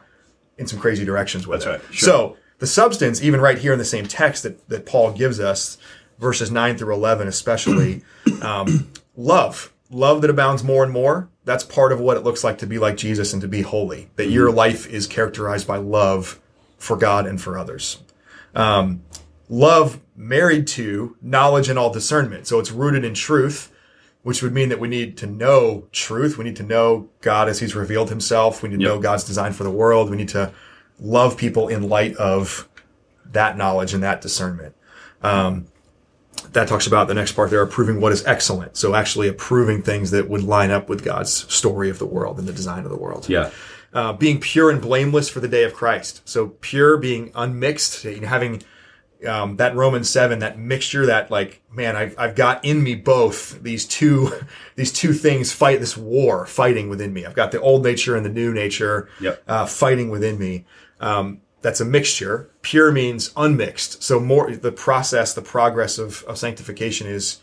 in 0.59 0.67
some 0.67 0.81
crazy 0.81 1.05
directions 1.05 1.47
with 1.47 1.63
That's 1.63 1.83
it. 1.83 1.85
right. 1.87 1.95
Sure. 1.95 2.07
So 2.09 2.37
the 2.59 2.67
substance, 2.67 3.23
even 3.23 3.41
right 3.41 3.59
here 3.59 3.73
in 3.73 3.79
the 3.79 3.85
same 3.85 4.07
text 4.07 4.43
that, 4.43 4.69
that 4.69 4.87
Paul 4.87 5.13
gives 5.13 5.39
us, 5.41 5.79
verses 6.19 6.51
9 6.51 6.79
through 6.79 6.95
11 6.95 7.29
especially, 7.29 8.03
um, 8.43 8.91
love. 9.17 9.73
Love 9.91 10.23
that 10.23 10.31
abounds 10.31 10.65
more 10.65 10.83
and 10.83 10.93
more. 10.93 11.29
That's 11.45 11.65
part 11.65 11.93
of 11.93 12.01
what 12.01 12.17
it 12.17 12.25
looks 12.25 12.43
like 12.43 12.59
to 12.59 12.67
be 12.67 12.79
like 12.79 12.97
Jesus 12.97 13.33
and 13.33 13.43
to 13.43 13.49
be 13.49 13.63
holy. 13.63 14.09
That 14.17 14.31
your 14.31 14.51
life 14.51 14.87
is 14.89 15.07
characterized 15.07 15.67
by 15.67 15.77
love 15.77 16.41
for 16.79 16.97
God 16.97 17.27
and 17.27 17.41
for 17.41 17.59
others. 17.59 17.99
Um, 18.55 19.03
love 19.49 20.01
married 20.17 20.67
to 20.69 21.17
knowledge 21.21 21.69
and 21.69 21.79
all 21.79 21.93
discernment. 21.93 22.47
So 22.47 22.59
it's 22.61 22.71
rooted 22.71 23.05
in 23.05 23.13
truth, 23.15 23.71
which 24.23 24.43
would 24.43 24.55
mean 24.55 24.71
that 24.71 24.81
we 24.81 24.89
need 24.89 25.17
to 25.19 25.27
know 25.27 25.87
truth. 25.93 26.39
We 26.39 26.45
need 26.45 26.57
to 26.57 26.63
know 26.63 27.09
God 27.21 27.49
as 27.49 27.61
He's 27.61 27.75
revealed 27.75 28.09
Himself. 28.09 28.63
We 28.63 28.71
need 28.71 28.77
to 28.81 28.83
Yep. 28.85 28.95
know 28.95 29.01
God's 29.01 29.25
design 29.25 29.53
for 29.53 29.65
the 29.65 29.71
world. 29.71 30.11
We 30.11 30.17
need 30.17 30.31
to 30.31 30.53
love 30.99 31.37
people 31.37 31.69
in 31.69 31.89
light 31.89 32.17
of 32.17 32.69
that 33.33 33.59
knowledge 33.59 33.93
and 33.93 34.03
that 34.03 34.21
discernment. 34.21 34.75
Um, 35.23 35.67
that 36.53 36.69
talks 36.69 36.87
about 36.87 37.09
the 37.09 37.15
next 37.15 37.33
part 37.33 37.51
there, 37.51 37.63
approving 37.63 38.01
what 38.01 38.13
is 38.13 38.25
excellent. 38.27 38.77
So 38.77 38.95
actually 38.95 39.29
approving 39.29 39.83
things 39.83 40.11
that 40.13 40.29
would 40.29 40.43
line 40.43 40.71
up 40.71 40.89
with 40.89 41.05
God's 41.05 41.33
story 41.53 41.91
of 41.91 41.99
the 41.99 42.07
world 42.07 42.39
and 42.39 42.47
the 42.47 42.53
design 42.53 42.85
of 42.85 42.91
the 42.91 42.97
world 42.99 43.29
Yeah. 43.29 43.51
uh, 43.93 44.13
being 44.13 44.41
pure 44.41 44.71
and 44.71 44.81
blameless 44.81 45.29
for 45.29 45.41
the 45.41 45.49
day 45.49 45.65
of 45.65 45.75
Christ. 45.75 46.21
So 46.29 46.49
pure, 46.61 46.97
being 46.97 47.31
unmixed, 47.35 48.05
you 48.05 48.21
know, 48.21 48.29
having 48.29 48.63
um, 49.27 49.57
that 49.57 49.75
Romans 49.75 50.11
seven, 50.11 50.41
that 50.41 50.59
mixture, 50.59 51.07
that 51.07 51.31
like, 51.31 51.63
man, 51.73 51.97
I've, 51.97 52.15
I've 52.19 52.35
got 52.35 52.63
in 52.65 52.83
me 52.83 52.95
both 52.95 53.63
these 53.63 53.87
two, 53.87 54.31
these 54.77 54.93
two 54.93 55.13
things 55.15 55.53
fight 55.53 55.81
this 55.81 55.97
war 55.97 56.45
fighting 56.47 56.89
within 56.91 57.13
me. 57.13 57.25
I've 57.25 57.35
got 57.35 57.51
the 57.51 57.61
old 57.61 57.83
nature 57.85 58.17
and 58.17 58.25
the 58.27 58.31
new 58.31 58.53
nature 58.53 59.09
Yep. 59.21 59.43
uh, 59.49 59.67
fighting 59.67 60.11
within 60.11 60.39
me. 60.39 60.67
Um, 61.01 61.41
that's 61.65 61.81
a 61.81 61.85
mixture. 61.85 62.51
Pure 62.63 62.93
means 62.93 63.33
unmixed. 63.37 64.03
So 64.03 64.21
more 64.21 64.55
the 64.55 64.71
process, 64.71 65.33
the 65.35 65.43
progress 65.43 65.99
of, 65.99 66.23
of 66.29 66.37
sanctification 66.39 67.07
is 67.07 67.39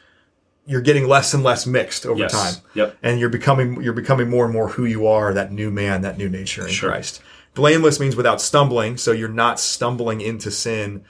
you're 0.67 0.81
getting 0.89 1.07
less 1.07 1.33
and 1.33 1.43
less 1.43 1.65
mixed 1.65 2.05
over 2.05 2.19
Yes. 2.19 2.31
time 2.31 2.63
Yep. 2.75 2.97
and 3.01 3.19
you're 3.19 3.29
becoming 3.39 3.81
you're 3.81 3.93
becoming 4.03 4.29
more 4.29 4.45
and 4.45 4.53
more 4.53 4.69
who 4.69 4.85
you 4.85 5.07
are 5.07 5.33
that 5.33 5.51
new 5.51 5.71
man 5.71 6.01
that 6.03 6.19
new 6.19 6.29
nature 6.29 6.61
in 6.67 6.71
Sure. 6.71 6.89
christ 6.91 7.19
blameless 7.55 7.99
means 7.99 8.15
without 8.15 8.39
stumbling 8.39 8.95
so 8.95 9.11
you're 9.11 9.27
not 9.45 9.59
stumbling 9.59 10.21
into 10.21 10.51
sin 10.51 11.03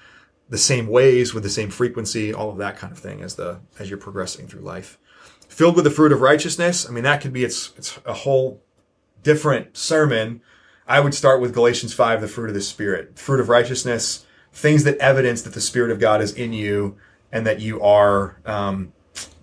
the 0.50 0.58
same 0.58 0.88
ways 0.88 1.34
with 1.34 1.44
the 1.44 1.50
same 1.50 1.70
frequency 1.70 2.34
all 2.34 2.50
of 2.50 2.58
that 2.60 2.78
kind 2.78 2.94
of 2.94 3.00
thing 3.00 3.22
as 3.22 3.36
the 3.36 3.60
as 3.78 3.90
you're 3.90 4.00
progressing 4.08 4.48
through 4.48 4.62
life 4.62 4.98
filled 5.50 5.76
with 5.76 5.84
the 5.84 5.92
fruit 5.92 6.14
of 6.14 6.22
righteousness 6.22 6.88
i 6.88 6.92
mean 6.94 7.04
that 7.04 7.20
could 7.22 7.34
be 7.34 7.44
it's 7.44 7.74
it's 7.78 8.00
a 8.06 8.14
whole 8.24 8.64
different 9.22 9.76
sermon 9.76 10.42
i 10.92 11.00
would 11.00 11.14
start 11.14 11.42
with 11.42 11.54
galatians 11.54 11.94
5 11.94 12.22
the 12.22 12.28
fruit 12.28 12.50
of 12.50 12.56
the 12.56 12.62
spirit 12.62 13.18
fruit 13.18 13.40
of 13.40 13.48
righteousness 13.50 14.26
things 14.54 14.84
that 14.84 14.98
evidence 14.98 15.42
that 15.44 15.54
the 15.54 15.62
spirit 15.62 15.92
of 15.92 16.00
god 16.00 16.22
is 16.22 16.32
in 16.34 16.52
you 16.54 16.96
and 17.32 17.46
that 17.48 17.60
you 17.60 17.82
are 17.82 18.38
um, 18.46 18.92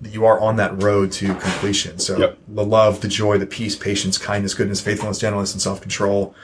that 0.01 0.13
you 0.13 0.25
are 0.25 0.39
on 0.41 0.57
that 0.57 0.83
road 0.83 1.11
to 1.13 1.27
completion. 1.27 1.99
So 1.99 2.19
Yep. 2.19 2.39
the 2.49 2.65
love, 2.65 3.01
the 3.01 3.09
joy, 3.09 3.39
the 3.39 3.47
peace, 3.47 3.77
patience, 3.77 4.17
kindness, 4.19 4.55
goodness, 4.55 4.81
faithfulness, 4.81 5.19
gentleness, 5.19 5.53
and 5.53 5.61
self 5.63 5.81
control. 5.81 6.35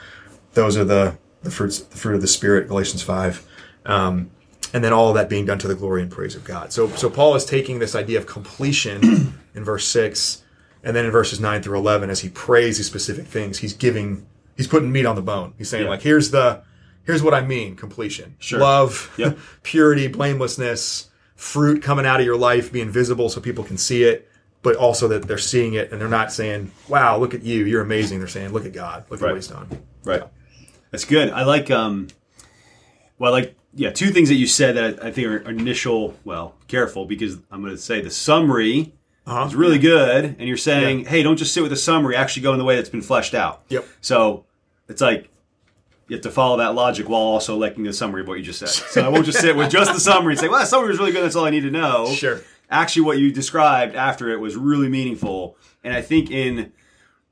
Those 0.53 0.77
are 0.77 0.83
the 0.83 1.17
the 1.43 1.51
fruits, 1.51 1.79
the 1.79 1.97
fruit 1.97 2.15
of 2.15 2.21
the 2.21 2.27
spirit. 2.27 2.67
Galatians 2.67 3.01
five, 3.01 3.45
um, 3.85 4.29
and 4.73 4.83
then 4.83 4.93
all 4.93 5.09
of 5.09 5.15
that 5.15 5.29
being 5.29 5.45
done 5.45 5.59
to 5.59 5.67
the 5.67 5.75
glory 5.75 6.01
and 6.01 6.11
praise 6.11 6.35
of 6.35 6.43
God. 6.43 6.73
So 6.73 6.89
so 6.89 7.09
Paul 7.09 7.35
is 7.35 7.45
taking 7.45 7.79
this 7.79 7.95
idea 7.95 8.17
of 8.17 8.25
completion 8.25 9.33
in 9.55 9.63
verse 9.63 9.87
six, 9.87 10.43
and 10.83 10.95
then 10.95 11.05
in 11.05 11.11
verses 11.11 11.39
nine 11.39 11.61
through 11.61 11.77
eleven, 11.77 12.09
as 12.09 12.21
he 12.21 12.29
prays 12.29 12.77
these 12.77 12.87
specific 12.87 13.25
things, 13.25 13.59
he's 13.59 13.73
giving 13.73 14.25
he's 14.55 14.67
putting 14.67 14.91
meat 14.91 15.05
on 15.05 15.15
the 15.15 15.21
bone. 15.21 15.53
He's 15.57 15.69
saying 15.69 15.83
Yeah. 15.85 15.89
like 15.89 16.01
here's 16.01 16.31
the 16.31 16.61
here's 17.03 17.21
what 17.23 17.33
I 17.33 17.41
mean 17.41 17.75
completion, 17.75 18.35
Sure. 18.39 18.59
love, 18.59 19.13
Yep. 19.17 19.37
purity, 19.63 20.07
blamelessness, 20.07 21.09
fruit 21.35 21.81
coming 21.83 22.05
out 22.05 22.19
of 22.19 22.25
your 22.25 22.37
life 22.37 22.71
being 22.71 22.89
visible 22.89 23.29
so 23.29 23.39
people 23.41 23.63
can 23.63 23.77
see 23.77 24.03
it, 24.03 24.27
but 24.63 24.75
also 24.75 25.07
that 25.09 25.23
they're 25.27 25.37
seeing 25.37 25.73
it 25.73 25.91
and 25.91 25.99
they're 26.01 26.07
not 26.07 26.31
saying, 26.33 26.71
"Wow, 26.87 27.17
look 27.17 27.33
at 27.33 27.43
you, 27.43 27.65
you're 27.65 27.81
amazing." 27.81 28.19
They're 28.19 28.27
saying, 28.27 28.51
"Look 28.53 28.65
at 28.65 28.73
God, 28.73 29.03
look 29.09 29.19
at 29.21 29.23
Right. 29.25 29.31
what 29.33 29.35
He's 29.37 29.47
done." 29.47 29.67
Right. 30.03 30.23
That's 30.91 31.05
good. 31.05 31.29
I 31.29 31.43
like 31.43 31.69
um 31.69 32.07
well 33.19 33.31
I 33.33 33.37
like 33.39 33.55
yeah, 33.77 33.91
two 33.91 34.11
things 34.11 34.29
that 34.29 34.35
you 34.35 34.47
said 34.47 34.77
that 34.77 35.03
I 35.03 35.11
think 35.11 35.27
are 35.27 35.37
initial 35.49 36.15
well, 36.23 36.55
careful 36.69 37.05
because 37.05 37.37
I'm 37.51 37.61
gonna 37.61 37.77
say 37.77 37.99
the 38.01 38.09
summary 38.09 38.93
Uh-huh. 39.27 39.45
is 39.45 39.55
really 39.55 39.79
good 39.79 40.23
and 40.37 40.47
you're 40.47 40.57
saying, 40.57 41.05
hey, 41.05 41.23
don't 41.23 41.37
just 41.37 41.53
sit 41.53 41.61
with 41.61 41.71
the 41.71 41.77
summary, 41.77 42.15
actually 42.15 42.43
go 42.43 42.53
in 42.53 42.59
the 42.59 42.65
way 42.65 42.75
that's 42.75 42.89
been 42.89 43.01
fleshed 43.01 43.33
out. 43.33 43.63
Yep. 43.69 43.85
So 44.01 44.45
it's 44.87 45.01
like 45.01 45.29
you 46.07 46.15
have 46.15 46.23
to 46.23 46.31
follow 46.31 46.57
that 46.57 46.75
logic 46.75 47.09
while 47.09 47.21
also 47.21 47.57
liking 47.57 47.83
the 47.83 47.93
summary 47.93 48.21
of 48.21 48.27
what 48.27 48.37
you 48.37 48.43
just 48.43 48.59
said. 48.59 48.69
So 48.69 49.03
I 49.03 49.09
won't 49.09 49.25
just 49.25 49.39
sit 49.39 49.55
with 49.55 49.71
just 49.71 49.93
the 49.93 49.99
summary 49.99 50.33
and 50.33 50.39
say, 50.39 50.47
well, 50.47 50.59
that 50.59 50.67
summary 50.67 50.89
was 50.89 50.99
really 50.99 51.11
good. 51.11 51.23
That's 51.23 51.35
all 51.35 51.45
I 51.45 51.49
need 51.49 51.61
to 51.61 51.71
know. 51.71 52.07
Sure. 52.13 52.41
Actually, 52.69 53.03
what 53.03 53.17
you 53.17 53.31
described 53.31 53.95
after 53.95 54.29
it 54.29 54.39
was 54.39 54.55
really 54.55 54.89
meaningful. 54.89 55.57
And 55.83 55.93
I 55.93 56.01
think 56.01 56.29
in, 56.29 56.71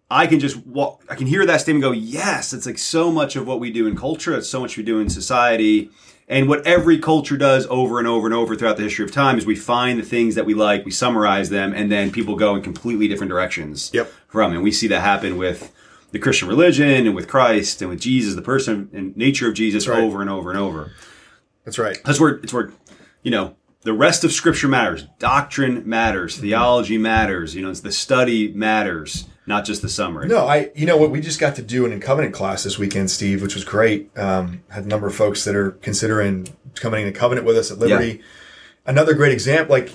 I 0.10 0.28
can 0.28 0.40
just 0.40 0.58
walk, 0.66 1.04
I 1.10 1.16
can 1.16 1.28
hear 1.28 1.46
that 1.46 1.62
statement 1.62 1.84
and 1.86 1.94
go, 1.94 2.00
yes, 2.00 2.54
it's 2.54 2.66
like 2.66 2.78
so 2.78 3.12
much 3.12 3.36
of 3.36 3.48
what 3.48 3.60
we 3.60 3.72
do 3.72 3.88
in 3.88 3.96
culture. 3.96 4.36
It's 4.38 4.50
so 4.50 4.60
much 4.60 4.78
we 4.78 4.84
do 4.84 5.00
in 5.00 5.10
society. 5.10 5.90
And 6.28 6.48
what 6.48 6.66
every 6.66 7.00
culture 7.00 7.36
does 7.36 7.68
over 7.68 8.00
and 8.00 8.08
over 8.08 8.28
and 8.28 8.34
over 8.34 8.56
throughout 8.56 8.78
the 8.78 8.84
history 8.84 9.04
of 9.06 9.12
time 9.12 9.38
is 9.38 9.46
we 9.46 9.56
find 9.56 10.00
the 10.00 10.04
things 10.04 10.36
that 10.36 10.46
we 10.46 10.54
like, 10.54 10.86
we 10.86 10.92
summarize 10.92 11.50
them, 11.50 11.74
and 11.74 11.92
then 11.92 12.12
people 12.12 12.36
go 12.36 12.56
in 12.56 12.62
completely 12.62 13.08
different 13.08 13.30
directions 13.30 13.92
Yep. 13.94 14.12
from. 14.28 14.54
And 14.54 14.64
we 14.64 14.72
see 14.72 14.88
that 14.88 15.02
happen 15.02 15.38
with 15.38 15.74
the 16.12 16.20
Christian 16.20 16.48
religion 16.48 17.08
and 17.08 17.16
with 17.16 17.28
Christ 17.28 17.82
and 17.82 17.90
with 17.90 18.00
Jesus, 18.00 18.36
the 18.36 18.42
person 18.42 18.90
and 18.94 19.18
nature 19.18 19.50
of 19.50 19.56
Jesus 19.56 19.88
right. 19.88 20.00
over 20.00 20.22
and 20.22 20.30
over 20.30 20.50
and 20.50 20.60
over. 20.60 20.92
That's 21.66 21.80
right. 21.80 22.00
That's 22.06 22.20
where 22.20 22.36
it's 22.36 22.54
where, 22.54 22.72
you 23.24 23.32
know, 23.32 23.56
the 23.82 23.94
rest 23.94 24.24
of 24.24 24.32
Scripture 24.32 24.68
matters. 24.68 25.08
Doctrine 25.20 25.88
matters. 25.88 26.38
Theology 26.38 26.98
matters. 26.98 27.56
You 27.56 27.64
know, 27.64 27.70
it's 27.70 27.82
the 27.82 27.92
study 27.92 28.54
matters, 28.54 29.26
not 29.46 29.66
just 29.66 29.82
the 29.82 29.90
summary. 29.90 30.28
No, 30.28 30.48
I. 30.48 30.72
You 30.76 30.86
know 30.86 30.98
what? 30.98 31.12
We 31.12 31.22
just 31.22 31.40
got 31.40 31.56
to 31.56 31.62
do 31.62 31.86
an 31.86 31.92
in 31.92 32.00
covenant 32.00 32.34
class 32.34 32.64
this 32.64 32.78
weekend, 32.78 33.12
Steve, 33.12 33.42
which 33.42 33.56
was 33.56 33.64
great. 33.64 34.18
Um, 34.18 34.64
had 34.70 34.86
a 34.86 34.88
number 34.88 35.08
of 35.08 35.16
folks 35.16 35.44
that 35.46 35.56
are 35.56 35.72
considering 35.72 36.48
coming 36.76 37.06
into 37.06 37.18
covenant 37.18 37.46
with 37.46 37.58
us 37.58 37.72
at 37.72 37.80
Liberty. 37.80 38.22
Another 38.86 39.14
great 39.14 39.32
example, 39.32 39.74
like 39.74 39.92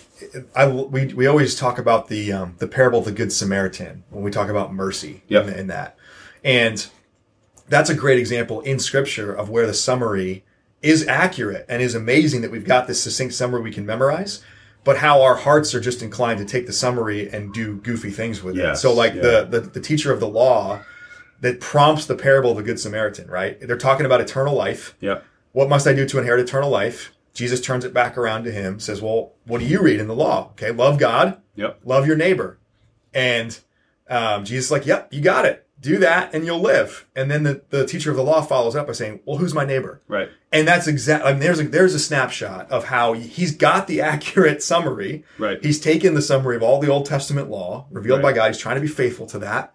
I, 0.57 0.67
we 0.67 1.07
we 1.13 1.27
always 1.27 1.55
talk 1.55 1.79
about 1.79 2.09
the 2.09 2.33
um, 2.33 2.55
the 2.59 2.67
parable 2.67 3.01
of 3.01 3.05
the 3.05 3.13
Good 3.13 3.33
Samaritan 3.33 4.05
when 4.11 4.25
we 4.25 4.31
talk 4.31 4.49
about 4.49 4.73
mercy 4.73 5.23
Yep. 5.29 5.49
in, 5.49 5.55
in 5.55 5.67
that, 5.67 5.97
and 6.43 6.87
that's 7.69 7.91
a 7.91 7.95
great 7.95 8.19
example 8.19 8.63
in 8.63 8.79
Scripture 8.79 9.31
of 9.33 9.51
where 9.51 9.67
the 9.67 9.75
summary 9.75 10.43
is 10.81 11.07
accurate 11.07 11.67
and 11.69 11.83
is 11.83 11.95
amazing 11.95 12.41
that 12.41 12.51
we've 12.51 12.65
got 12.65 12.87
this 12.87 13.03
succinct 13.03 13.35
summary 13.35 13.61
we 13.61 13.73
can 13.73 13.85
memorize, 13.85 14.43
but 14.89 14.97
how 14.97 15.21
our 15.21 15.35
hearts 15.35 15.75
are 15.75 15.81
just 15.81 16.01
inclined 16.01 16.39
to 16.39 16.47
take 16.47 16.67
the 16.67 16.73
summary 16.73 17.29
and 17.29 17.53
do 17.53 17.77
goofy 17.77 18.11
things 18.11 18.43
with 18.43 18.57
it. 18.57 18.75
So 18.79 18.91
like 18.95 19.13
yeah. 19.13 19.21
the, 19.21 19.45
the 19.51 19.61
the 19.61 19.81
teacher 19.81 20.15
of 20.15 20.19
the 20.19 20.27
law 20.27 20.81
that 21.43 21.61
prompts 21.61 22.07
the 22.07 22.15
parable 22.15 22.53
of 22.53 22.57
the 22.57 22.63
Good 22.63 22.81
Samaritan, 22.81 23.31
right? 23.31 23.61
They're 23.61 23.77
talking 23.77 24.07
about 24.07 24.23
eternal 24.23 24.55
life. 24.55 24.97
Yeah. 24.99 25.21
What 25.53 25.69
must 25.69 25.87
I 25.87 25.93
do 25.93 26.09
to 26.09 26.19
inherit 26.19 26.41
eternal 26.41 26.71
life? 26.71 27.13
Jesus 27.35 27.61
turns 27.61 27.85
it 27.85 27.93
back 27.93 28.17
around 28.17 28.45
to 28.45 28.51
him, 28.51 28.81
says, 28.81 29.03
Well, 29.03 29.35
what 29.45 29.59
do 29.61 29.67
you 29.67 29.83
read 29.83 30.01
in 30.01 30.07
the 30.07 30.15
law? 30.15 30.53
Okay, 30.53 30.71
love 30.71 30.99
God, 30.99 31.39
Yep. 31.57 31.81
love 31.85 32.07
your 32.07 32.17
neighbor. 32.17 32.59
And 33.13 33.61
um, 34.09 34.47
Jesus 34.47 34.69
is 34.69 34.71
like, 34.71 34.87
Yep, 34.87 35.13
you 35.13 35.21
got 35.21 35.45
it. 35.45 35.68
Do 35.81 35.99
that 35.99 36.35
and 36.35 36.45
you'll 36.45 36.61
live. 36.61 37.07
And 37.15 37.31
then 37.31 37.45
the, 37.45 37.63
the 37.71 37.87
teacher 37.87 38.11
of 38.11 38.17
the 38.17 38.23
law 38.23 38.41
follows 38.43 38.75
up 38.75 38.89
by 38.89 38.93
saying, 38.93 39.21
Well, 39.25 39.39
who's 39.39 39.55
my 39.55 39.65
neighbor? 39.65 40.01
Right. 40.09 40.29
And 40.53 40.67
that's 40.67 40.89
exactly, 40.89 41.29
I 41.29 41.33
mean, 41.33 41.41
there's 41.41 41.61
a, 41.61 41.65
there's 41.65 41.95
a 41.95 41.99
snapshot 42.01 42.71
of 42.71 42.87
how 42.87 43.13
he's 43.13 43.55
got 43.55 43.87
the 43.87 44.01
accurate 44.13 44.63
summary. 44.63 45.25
Right. 45.39 45.63
He's 45.65 45.81
taken 45.81 46.15
the 46.15 46.23
summary 46.23 46.57
of 46.57 46.63
all 46.63 46.81
the 46.81 46.91
Old 46.91 47.07
Testament 47.07 47.49
law 47.49 47.87
revealed 47.91 48.23
by 48.23 48.33
God. 48.33 48.49
He's 48.49 48.59
trying 48.59 48.77
to 48.77 48.81
be 48.81 48.89
faithful 48.89 49.27
to 49.27 49.39
that. 49.41 49.73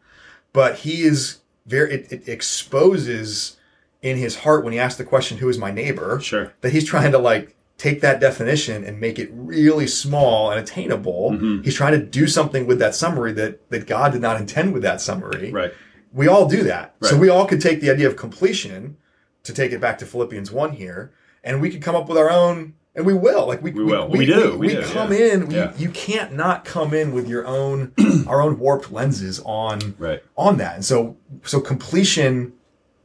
But 0.51 0.79
he 0.79 1.03
is 1.03 1.39
very, 1.65 1.93
it, 1.93 2.11
it 2.11 2.27
exposes 2.29 3.57
in 4.01 4.17
his 4.17 4.37
heart 4.37 4.63
when 4.63 4.73
he 4.73 4.79
asks 4.79 4.97
the 4.97 5.05
question, 5.05 5.37
who 5.37 5.49
is 5.49 5.57
my 5.57 5.71
neighbor? 5.71 6.19
Sure. 6.19 6.53
That 6.61 6.73
he's 6.73 6.85
trying 6.85 7.11
to 7.13 7.17
like 7.17 7.55
take 7.77 8.01
that 8.01 8.19
definition 8.19 8.83
and 8.83 8.99
make 8.99 9.17
it 9.17 9.29
really 9.33 9.87
small 9.87 10.51
and 10.51 10.59
attainable. 10.59 11.31
Mm-hmm. 11.31 11.63
He's 11.63 11.75
trying 11.75 11.93
to 11.93 12.05
do 12.05 12.27
something 12.27 12.67
with 12.67 12.79
that 12.79 12.95
summary 12.95 13.33
that, 13.33 13.69
that 13.71 13.87
God 13.87 14.11
did 14.11 14.21
not 14.21 14.39
intend 14.39 14.73
with 14.73 14.83
that 14.83 15.01
summary 15.01 15.51
Right. 15.51 15.73
We 16.13 16.27
all 16.27 16.47
do 16.47 16.63
that. 16.63 16.95
So 17.01 17.17
we 17.17 17.29
all 17.29 17.45
could 17.45 17.59
take 17.61 17.81
the 17.81 17.89
idea 17.91 18.07
of 18.07 18.15
completion 18.15 18.97
to 19.43 19.53
take 19.53 19.71
it 19.71 19.81
back 19.81 19.97
to 19.97 20.05
Philippians 20.05 20.51
1 20.51 20.73
here, 20.73 21.11
and 21.43 21.59
we 21.61 21.69
could 21.69 21.81
come 21.81 21.95
up 21.95 22.07
with 22.07 22.17
our 22.17 22.29
own, 22.29 22.75
and 22.95 23.05
we 23.05 23.13
will. 23.13 23.47
Like 23.47 23.61
we, 23.61 23.71
We 23.71 23.83
will. 23.83 24.07
We 24.07 24.25
do. 24.25 24.51
We 24.57 24.67
We, 24.67 24.75
do, 24.75 24.83
come 24.83 25.11
yeah. 25.11 25.33
in. 25.33 25.47
We, 25.47 25.55
Yeah. 25.55 25.73
You 25.77 25.89
can't 25.89 26.33
not 26.33 26.63
come 26.63 26.93
in 26.93 27.11
with 27.13 27.27
your 27.27 27.45
own, 27.45 27.91
our 28.27 28.41
own 28.41 28.59
warped 28.59 28.91
lenses 28.91 29.41
on 29.43 29.95
Right. 29.97 30.23
on 30.37 30.57
that. 30.57 30.75
And 30.75 30.85
so, 30.85 31.17
so 31.43 31.59
completion 31.59 32.53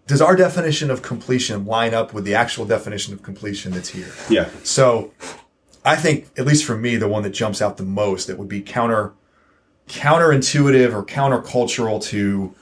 does 0.06 0.22
our 0.22 0.34
definition 0.36 0.90
of 0.90 1.02
completion 1.02 1.66
line 1.66 1.92
up 1.92 2.14
with 2.14 2.24
the 2.24 2.34
actual 2.34 2.64
definition 2.64 3.12
of 3.12 3.22
completion 3.22 3.72
that's 3.72 3.90
here? 3.90 4.10
Yeah. 4.30 4.48
So 4.62 5.12
I 5.84 5.96
think, 5.96 6.28
at 6.38 6.46
least 6.46 6.64
for 6.64 6.76
me, 6.76 6.96
the 6.96 7.08
one 7.08 7.22
that 7.24 7.30
jumps 7.30 7.60
out 7.60 7.76
the 7.76 7.82
most 7.82 8.26
that 8.26 8.38
would 8.38 8.48
be 8.48 8.62
counter 8.62 9.12
counterintuitive 9.88 10.92
or 10.92 11.04
countercultural 11.04 12.02
to 12.04 12.54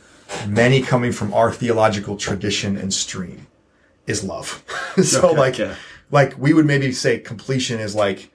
many 0.46 0.82
coming 0.82 1.12
from 1.12 1.32
our 1.34 1.52
theological 1.52 2.16
tradition 2.16 2.76
and 2.76 2.92
stream 2.92 3.46
is 4.06 4.22
love. 4.24 4.62
so 5.02 5.28
Okay, 5.30 5.36
like 5.38 5.58
yeah. 5.58 5.74
like 6.10 6.36
we 6.38 6.52
would 6.52 6.66
maybe 6.66 6.92
say 6.92 7.18
completion 7.18 7.80
is 7.80 7.94
like, 7.94 8.30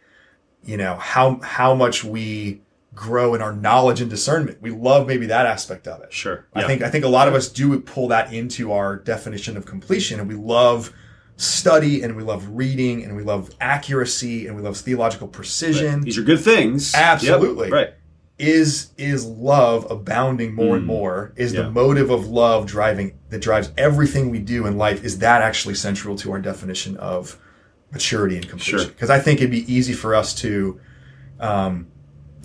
you 0.63 0.77
know, 0.77 0.95
how 0.95 1.39
how 1.41 1.73
much 1.75 2.03
we 2.03 2.61
grow 2.93 3.33
in 3.33 3.41
our 3.41 3.53
knowledge 3.53 4.01
and 4.01 4.09
discernment. 4.09 4.61
We 4.61 4.69
love 4.71 5.07
maybe 5.07 5.27
that 5.27 5.45
aspect 5.45 5.87
of 5.87 6.01
it. 6.03 6.11
Sure. 6.11 6.45
I 6.53 6.61
Yeah. 6.61 6.67
think 6.67 6.81
I 6.81 6.89
think 6.89 7.05
a 7.05 7.09
lot 7.09 7.27
of 7.27 7.33
us 7.33 7.47
do 7.47 7.79
pull 7.79 8.09
that 8.09 8.33
into 8.33 8.71
our 8.73 8.97
definition 8.97 9.55
of 9.57 9.65
completion, 9.65 10.19
and 10.19 10.27
we 10.27 10.35
love 10.35 10.91
study, 11.37 12.03
and 12.03 12.15
we 12.15 12.21
love 12.23 12.45
reading, 12.49 13.03
and 13.03 13.15
we 13.15 13.23
love 13.23 13.49
accuracy, 13.59 14.45
and 14.45 14.55
we 14.55 14.61
love 14.61 14.77
theological 14.77 15.27
precision. 15.27 16.01
These 16.01 16.17
are 16.17 16.23
good 16.23 16.41
things. 16.41 16.93
Yep. 16.93 17.01
Absolutely. 17.01 17.71
Right. 17.71 17.93
Is 18.41 18.91
is 18.97 19.25
love 19.25 19.89
abounding 19.91 20.55
more 20.55 20.75
and 20.75 20.85
more? 20.85 21.31
Is 21.35 21.51
Mm. 21.51 21.55
Yeah. 21.55 21.61
the 21.63 21.71
motive 21.71 22.09
of 22.09 22.27
love 22.27 22.65
driving 22.65 23.13
that 23.29 23.39
drives 23.41 23.71
everything 23.77 24.29
we 24.31 24.39
do 24.39 24.65
in 24.65 24.77
life? 24.77 25.03
Is 25.03 25.19
that 25.19 25.41
actually 25.41 25.75
central 25.75 26.15
to 26.17 26.31
our 26.31 26.39
definition 26.39 26.97
of 26.97 27.37
maturity 27.91 28.37
and 28.37 28.49
completion? 28.49 28.79
Sure. 28.79 28.87
Because 28.87 29.09
I 29.11 29.19
think 29.19 29.39
it'd 29.39 29.51
be 29.51 29.71
easy 29.71 29.93
for 29.93 30.15
us 30.15 30.33
to 30.35 30.79
um, 31.39 31.87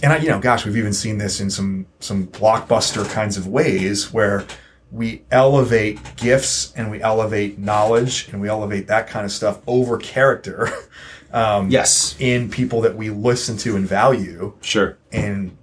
and 0.02 0.12
I, 0.12 0.18
you 0.18 0.28
know, 0.28 0.38
gosh, 0.38 0.66
we've 0.66 0.76
even 0.76 0.92
seen 0.92 1.16
this 1.18 1.40
in 1.40 1.48
some 1.50 1.86
some 2.00 2.26
blockbuster 2.26 3.08
kinds 3.10 3.38
of 3.38 3.46
ways 3.46 4.12
where 4.12 4.44
we 4.92 5.22
elevate 5.30 5.98
gifts 6.16 6.72
and 6.76 6.90
we 6.90 7.00
elevate 7.02 7.58
knowledge 7.58 8.28
and 8.30 8.40
we 8.40 8.48
elevate 8.48 8.86
that 8.88 9.08
kind 9.08 9.24
of 9.24 9.32
stuff 9.32 9.60
over 9.66 9.96
character 9.96 10.68
um, 11.32 11.70
Yes. 11.70 12.14
in 12.18 12.48
people 12.50 12.82
that 12.82 12.96
we 12.96 13.08
listen 13.10 13.56
to 13.58 13.74
and 13.76 13.86
value, 13.88 14.52
Sure. 14.60 14.96
and 15.10 15.56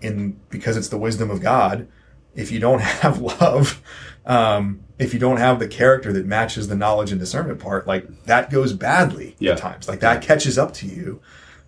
in 0.00 0.40
because 0.50 0.76
it's 0.76 0.88
the 0.88 0.98
wisdom 0.98 1.30
of 1.30 1.40
God. 1.40 1.88
If 2.34 2.50
you 2.52 2.60
don't 2.60 2.80
have 3.02 3.20
love, 3.20 3.82
um, 4.26 4.80
if 4.98 5.12
you 5.14 5.20
don't 5.20 5.38
have 5.38 5.58
the 5.58 5.68
character 5.68 6.12
that 6.12 6.26
matches 6.26 6.68
the 6.68 6.76
knowledge 6.76 7.10
and 7.10 7.18
discernment 7.20 7.58
part, 7.58 7.86
like 7.86 8.24
that 8.24 8.50
goes 8.50 8.72
badly 8.72 9.36
Yeah. 9.38 9.52
at 9.52 9.58
times. 9.58 9.88
Like 9.88 10.00
that 10.00 10.22
catches 10.22 10.58
up 10.58 10.72
to 10.74 10.86
you 10.86 11.20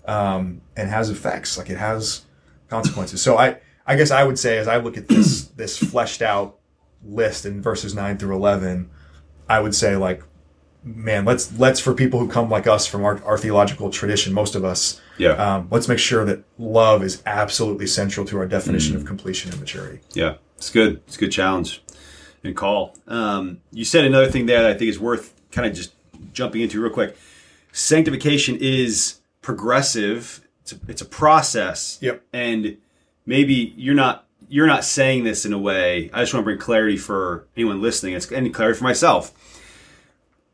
um, 0.05 0.61
and 0.77 0.89
has 0.91 1.11
effects. 1.11 1.59
Like 1.59 1.71
it 1.71 1.79
has 1.79 2.23
consequences. 2.69 3.21
So 3.23 3.37
I, 3.39 3.59
I 3.87 3.97
guess 3.97 4.11
I 4.11 4.25
would 4.25 4.39
say 4.39 4.59
as 4.59 4.69
I 4.69 4.77
look 4.79 4.97
at 4.97 5.09
this 5.09 5.47
this 5.57 5.77
fleshed 5.79 6.23
out 6.23 6.59
list 7.05 7.45
in 7.47 7.61
verses 7.61 7.95
nine 7.95 8.17
through 8.19 8.35
eleven, 8.37 8.91
I 9.49 9.61
would 9.61 9.75
say 9.75 9.97
like, 9.97 10.23
man, 10.85 11.25
let's 11.25 11.57
let's 11.59 11.81
for 11.81 11.95
people 11.95 12.19
who 12.21 12.29
come 12.29 12.51
like 12.51 12.67
us 12.67 12.87
from 12.87 13.05
our, 13.05 13.23
our 13.25 13.39
theological 13.39 13.91
tradition, 13.91 14.33
most 14.33 14.55
of 14.55 14.65
us, 14.65 15.01
Yeah. 15.19 15.31
um, 15.33 15.69
let's 15.71 15.89
make 15.89 15.99
sure 15.99 16.25
that 16.25 16.45
love 16.59 17.03
is 17.03 17.23
absolutely 17.27 17.87
central 17.87 18.27
to 18.27 18.39
our 18.39 18.47
definition 18.47 18.97
of 18.97 19.05
completion 19.05 19.51
and 19.51 19.61
maturity. 19.61 20.01
Yeah, 20.15 20.35
it's 20.57 20.71
good. 20.71 21.01
It's 21.07 21.17
a 21.17 21.21
good 21.21 21.33
challenge 21.33 21.83
and 22.45 22.57
call. 22.57 22.97
Um, 23.07 23.61
you 23.71 23.85
said 23.85 24.05
another 24.05 24.29
thing 24.31 24.47
there 24.47 24.63
that 24.63 24.71
I 24.71 24.75
think 24.75 24.91
is 24.91 24.99
worth 24.99 25.35
kind 25.53 25.67
of 25.69 25.75
just 25.75 25.93
jumping 26.33 26.63
into 26.63 26.81
real 26.81 26.93
quick. 26.93 27.17
Sanctification 27.73 28.57
is 28.61 29.21
progressive. 29.41 30.47
It's 30.63 30.73
a, 30.73 30.77
it's 30.89 31.03
a 31.03 31.07
process. 31.07 31.99
Yep. 32.01 32.23
And 32.33 32.79
maybe 33.27 33.73
you're 33.77 33.95
not 33.95 34.27
you're 34.49 34.67
not 34.67 34.85
saying 34.85 35.25
this 35.25 35.47
in 35.47 35.53
a 35.53 35.59
way. 35.59 36.11
I 36.13 36.21
just 36.21 36.35
want 36.35 36.43
to 36.43 36.45
bring 36.45 36.59
clarity 36.59 36.97
for 36.97 37.47
anyone 37.57 37.81
listening. 37.81 38.15
It's 38.15 38.31
and 38.31 38.53
clarity 38.53 38.77
for 38.79 38.85
myself. 38.85 39.33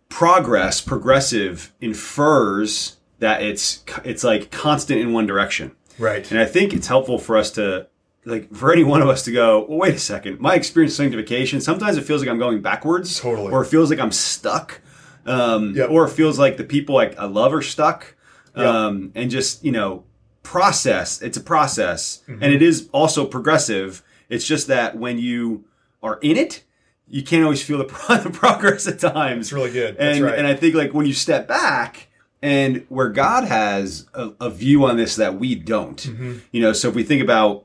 Progress, 0.09 0.81
progressive, 0.81 1.73
infers 1.81 2.97
that 3.19 3.43
it's 3.43 3.85
it's 4.05 4.25
like 4.25 4.51
constant 4.51 5.01
in 5.01 5.13
one 5.13 5.27
direction. 5.27 5.73
Right. 5.99 6.31
And 6.31 6.41
I 6.41 6.45
think 6.45 6.73
it's 6.73 6.87
helpful 6.87 7.19
for 7.19 7.37
us 7.37 7.51
to, 7.53 7.89
like, 8.25 8.55
for 8.55 8.73
any 8.73 8.85
one 8.85 9.03
of 9.03 9.09
us 9.09 9.25
to 9.25 9.33
go, 9.33 9.67
well, 9.69 9.79
wait 9.79 9.95
a 9.95 9.99
second. 9.99 10.39
My 10.39 10.55
experience 10.55 10.93
of 10.95 10.99
sanctification, 10.99 11.61
sometimes 11.61 11.97
it 11.97 12.05
feels 12.05 12.21
like 12.21 12.31
I'm 12.31 12.39
going 12.39 12.63
backwards. 12.63 13.19
Totally. 13.21 13.53
Or 13.53 13.63
it 13.63 13.67
feels 13.67 13.91
like 13.91 13.99
I'm 13.99 14.13
stuck. 14.13 14.81
Um, 15.27 15.75
Yep. 15.75 15.91
Or 15.91 16.07
it 16.07 16.11
feels 16.11 16.39
like 16.39 16.57
the 16.57 16.65
people 16.65 16.95
like 16.95 17.19
I 17.19 17.25
love 17.25 17.53
are 17.53 17.63
stuck. 17.63 18.15
Yep. 18.57 18.67
Um, 18.67 19.13
and 19.15 19.31
just, 19.31 19.65
you 19.65 19.73
know, 19.73 20.05
process. 20.43 21.21
It's 21.21 21.37
a 21.37 21.43
process. 21.43 22.23
Mm-hmm. 22.29 22.43
And 22.43 22.53
it 22.55 22.63
is 22.63 22.89
also 22.93 23.27
progressive. 23.27 24.03
It's 24.29 24.47
just 24.47 24.69
that 24.69 24.97
when 24.97 25.19
you 25.19 25.65
are 26.03 26.19
in 26.23 26.37
it, 26.37 26.63
you 27.11 27.23
can't 27.23 27.45
always 27.45 27.63
feel 27.63 27.79
the, 27.79 27.85
pro- 27.93 28.19
the 28.19 28.31
progress 28.31 28.87
at 28.87 28.99
times. 29.01 29.47
It's 29.47 29.53
really 29.53 29.71
good. 29.73 29.97
That's 29.97 30.17
And, 30.17 30.25
right. 30.27 30.39
and 30.39 30.47
I 30.47 30.55
think 30.55 30.75
like 30.75 30.93
when 30.95 31.07
you 31.07 31.15
step 31.15 31.49
back 31.49 32.09
and 32.43 32.85
where 32.89 33.09
God 33.09 33.45
has 33.45 34.07
a, 34.15 34.31
a 34.41 34.51
view 34.51 34.85
on 34.85 34.97
this 34.97 35.17
that 35.17 35.39
we 35.41 35.55
don't, 35.55 35.97
Mm-hmm. 36.01 36.39
you 36.53 36.61
know, 36.61 36.73
so 36.73 36.89
if 36.89 36.95
we 36.95 37.03
think 37.03 37.23
about 37.23 37.65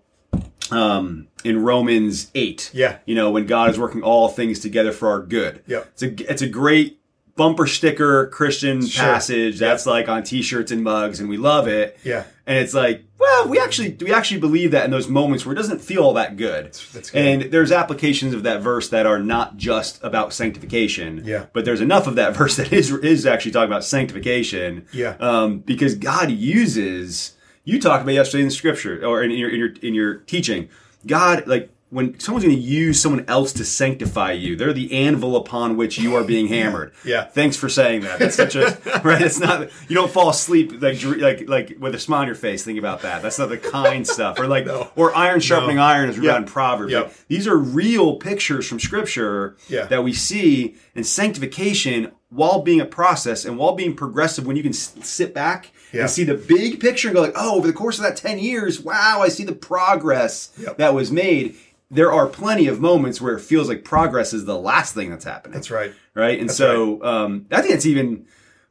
um, 0.72 1.28
in 1.44 1.62
Romans 1.62 2.32
8, 2.34 2.72
Yeah. 2.74 2.98
you 3.06 3.16
know, 3.16 3.32
when 3.32 3.46
God 3.46 3.70
is 3.70 3.78
working 3.80 4.02
all 4.02 4.30
things 4.30 4.60
together 4.60 4.92
for 4.92 5.10
our 5.10 5.22
good. 5.22 5.62
Yeah. 5.68 5.84
It's 5.94 6.04
a, 6.04 6.32
it's 6.32 6.42
a 6.42 6.48
great 6.50 7.00
bumper 7.36 7.68
sticker 7.68 8.28
Christian 8.28 8.86
Sure. 8.86 9.04
passage 9.04 9.60
that's 9.60 9.86
like 9.86 10.08
on 10.08 10.24
t-shirts 10.24 10.72
and 10.72 10.84
mugs 10.84 11.20
and 11.20 11.28
we 11.30 11.38
love 11.38 11.68
it. 11.68 11.98
Yeah. 12.04 12.24
And 12.48 12.58
it's 12.60 12.74
like, 12.74 13.04
well, 13.24 13.48
we 13.48 13.58
actually 13.58 13.96
we 14.02 14.14
actually 14.14 14.42
believe 14.42 14.72
that 14.72 14.84
in 14.84 14.92
those 14.92 15.08
moments 15.08 15.46
where 15.46 15.54
it 15.54 15.56
doesn't 15.56 15.80
feel 15.80 16.04
all 16.04 16.14
that 16.14 16.36
good. 16.36 16.74
that's 16.94 17.10
good. 17.10 17.16
And 17.16 17.54
there's 17.54 17.72
applications 17.72 18.34
of 18.34 18.44
that 18.44 18.62
verse 18.62 18.90
that 18.90 19.06
are 19.06 19.20
not 19.20 19.56
just 19.56 20.04
about 20.04 20.34
sanctification. 20.34 21.22
Yeah. 21.24 21.46
But 21.54 21.64
there's 21.64 21.80
enough 21.80 22.06
of 22.06 22.16
that 22.16 22.36
verse 22.38 22.58
that 22.58 22.74
is 22.74 22.92
is 22.92 23.26
actually 23.26 23.52
talking 23.52 23.70
about 23.70 23.86
sanctification. 23.86 24.86
Yeah. 24.92 25.16
Um, 25.20 25.60
because 25.60 25.96
God 25.96 26.32
uses 26.32 27.36
you 27.64 27.80
talked 27.80 28.04
about 28.04 28.14
yesterday 28.14 28.44
in 28.44 28.52
scripture 28.52 29.06
or 29.06 29.24
in 29.24 29.32
your 29.32 29.50
in 29.50 29.60
your 29.60 29.74
in 29.82 29.94
your 29.94 30.16
teaching. 30.16 30.70
God 31.06 31.48
like 31.48 31.73
when 31.94 32.20
someone's 32.20 32.44
going 32.46 32.56
to 32.56 32.62
use 32.62 33.02
someone 33.02 33.24
else 33.28 33.54
to 33.54 33.64
sanctify 33.64 34.32
you, 34.34 34.56
they're 34.56 34.74
the 34.74 34.92
anvil 34.92 35.36
upon 35.36 35.78
which 35.78 35.98
you 36.00 36.16
are 36.16 36.24
being 36.24 36.48
hammered. 36.58 36.94
Yeah. 37.06 37.26
Thanks 37.26 37.56
for 37.56 37.70
saying 37.70 38.02
that. 38.02 38.20
That's 38.20 38.36
such 38.36 38.56
a 38.56 38.78
right. 39.04 39.22
It's 39.22 39.40
not 39.40 39.70
you 39.88 39.96
don't 39.96 40.12
fall 40.12 40.30
asleep 40.30 40.82
like 40.82 41.04
like 41.04 41.48
like 41.48 41.78
with 41.80 41.94
a 41.96 42.00
smile 42.00 42.22
on 42.22 42.28
your 42.28 42.36
face. 42.36 42.64
Think 42.64 42.80
about 42.80 43.02
that. 43.04 43.22
That's 43.22 43.38
not 43.40 43.50
the 43.50 43.58
kind 43.58 44.08
stuff. 44.08 44.40
Or 44.40 44.48
like 44.48 44.66
No. 44.74 44.90
or 44.96 45.16
iron 45.16 45.40
sharpening 45.40 45.78
No. 45.78 45.84
iron 45.84 46.10
is 46.10 46.18
read 46.18 46.26
Yep. 46.28 46.38
in 46.38 46.46
Proverbs. 46.46 46.92
Yep. 46.92 47.04
Like, 47.06 47.28
these 47.28 47.48
are 47.48 47.58
real 47.58 48.16
pictures 48.18 48.68
from 48.68 48.80
Scripture 48.80 49.56
Yeah. 49.70 49.86
that 49.86 50.04
we 50.04 50.14
see 50.14 50.76
in 50.96 51.04
sanctification 51.04 52.12
while 52.30 52.62
being 52.62 52.82
a 52.82 52.86
process 52.86 53.46
and 53.46 53.58
while 53.58 53.74
being 53.76 53.96
progressive. 53.96 54.48
When 54.48 54.56
you 54.56 54.64
can 54.64 54.74
sit 54.74 55.34
back 55.34 55.72
Yeah. 55.92 56.02
and 56.02 56.10
see 56.10 56.24
the 56.24 56.34
big 56.34 56.80
picture 56.80 57.08
and 57.10 57.16
go 57.16 57.22
like, 57.22 57.34
oh, 57.36 57.58
over 57.58 57.68
the 57.68 57.74
course 57.74 57.98
of 58.00 58.04
that 58.04 58.16
ten 58.18 58.40
years, 58.40 58.80
wow, 58.82 59.20
I 59.22 59.28
see 59.28 59.44
the 59.44 59.54
progress 59.54 60.50
Yep. 60.58 60.78
that 60.78 60.94
was 60.96 61.12
made. 61.12 61.56
There 61.94 62.12
are 62.12 62.28
plenty 62.28 62.68
of 62.68 62.80
moments 62.82 63.22
where 63.22 63.36
it 63.36 63.42
feels 63.42 63.70
like 63.70 63.84
progress 63.84 64.34
is 64.34 64.46
the 64.46 64.58
last 64.58 64.94
thing 64.94 65.10
that's 65.10 65.26
happening 65.26 65.54
That's 65.54 65.70
right. 65.72 65.94
right? 66.16 66.40
And 66.40 66.50
so 66.50 67.04
um, 67.04 67.46
I 67.52 67.62
think 67.62 67.74
it's 67.76 67.86
even 67.86 68.26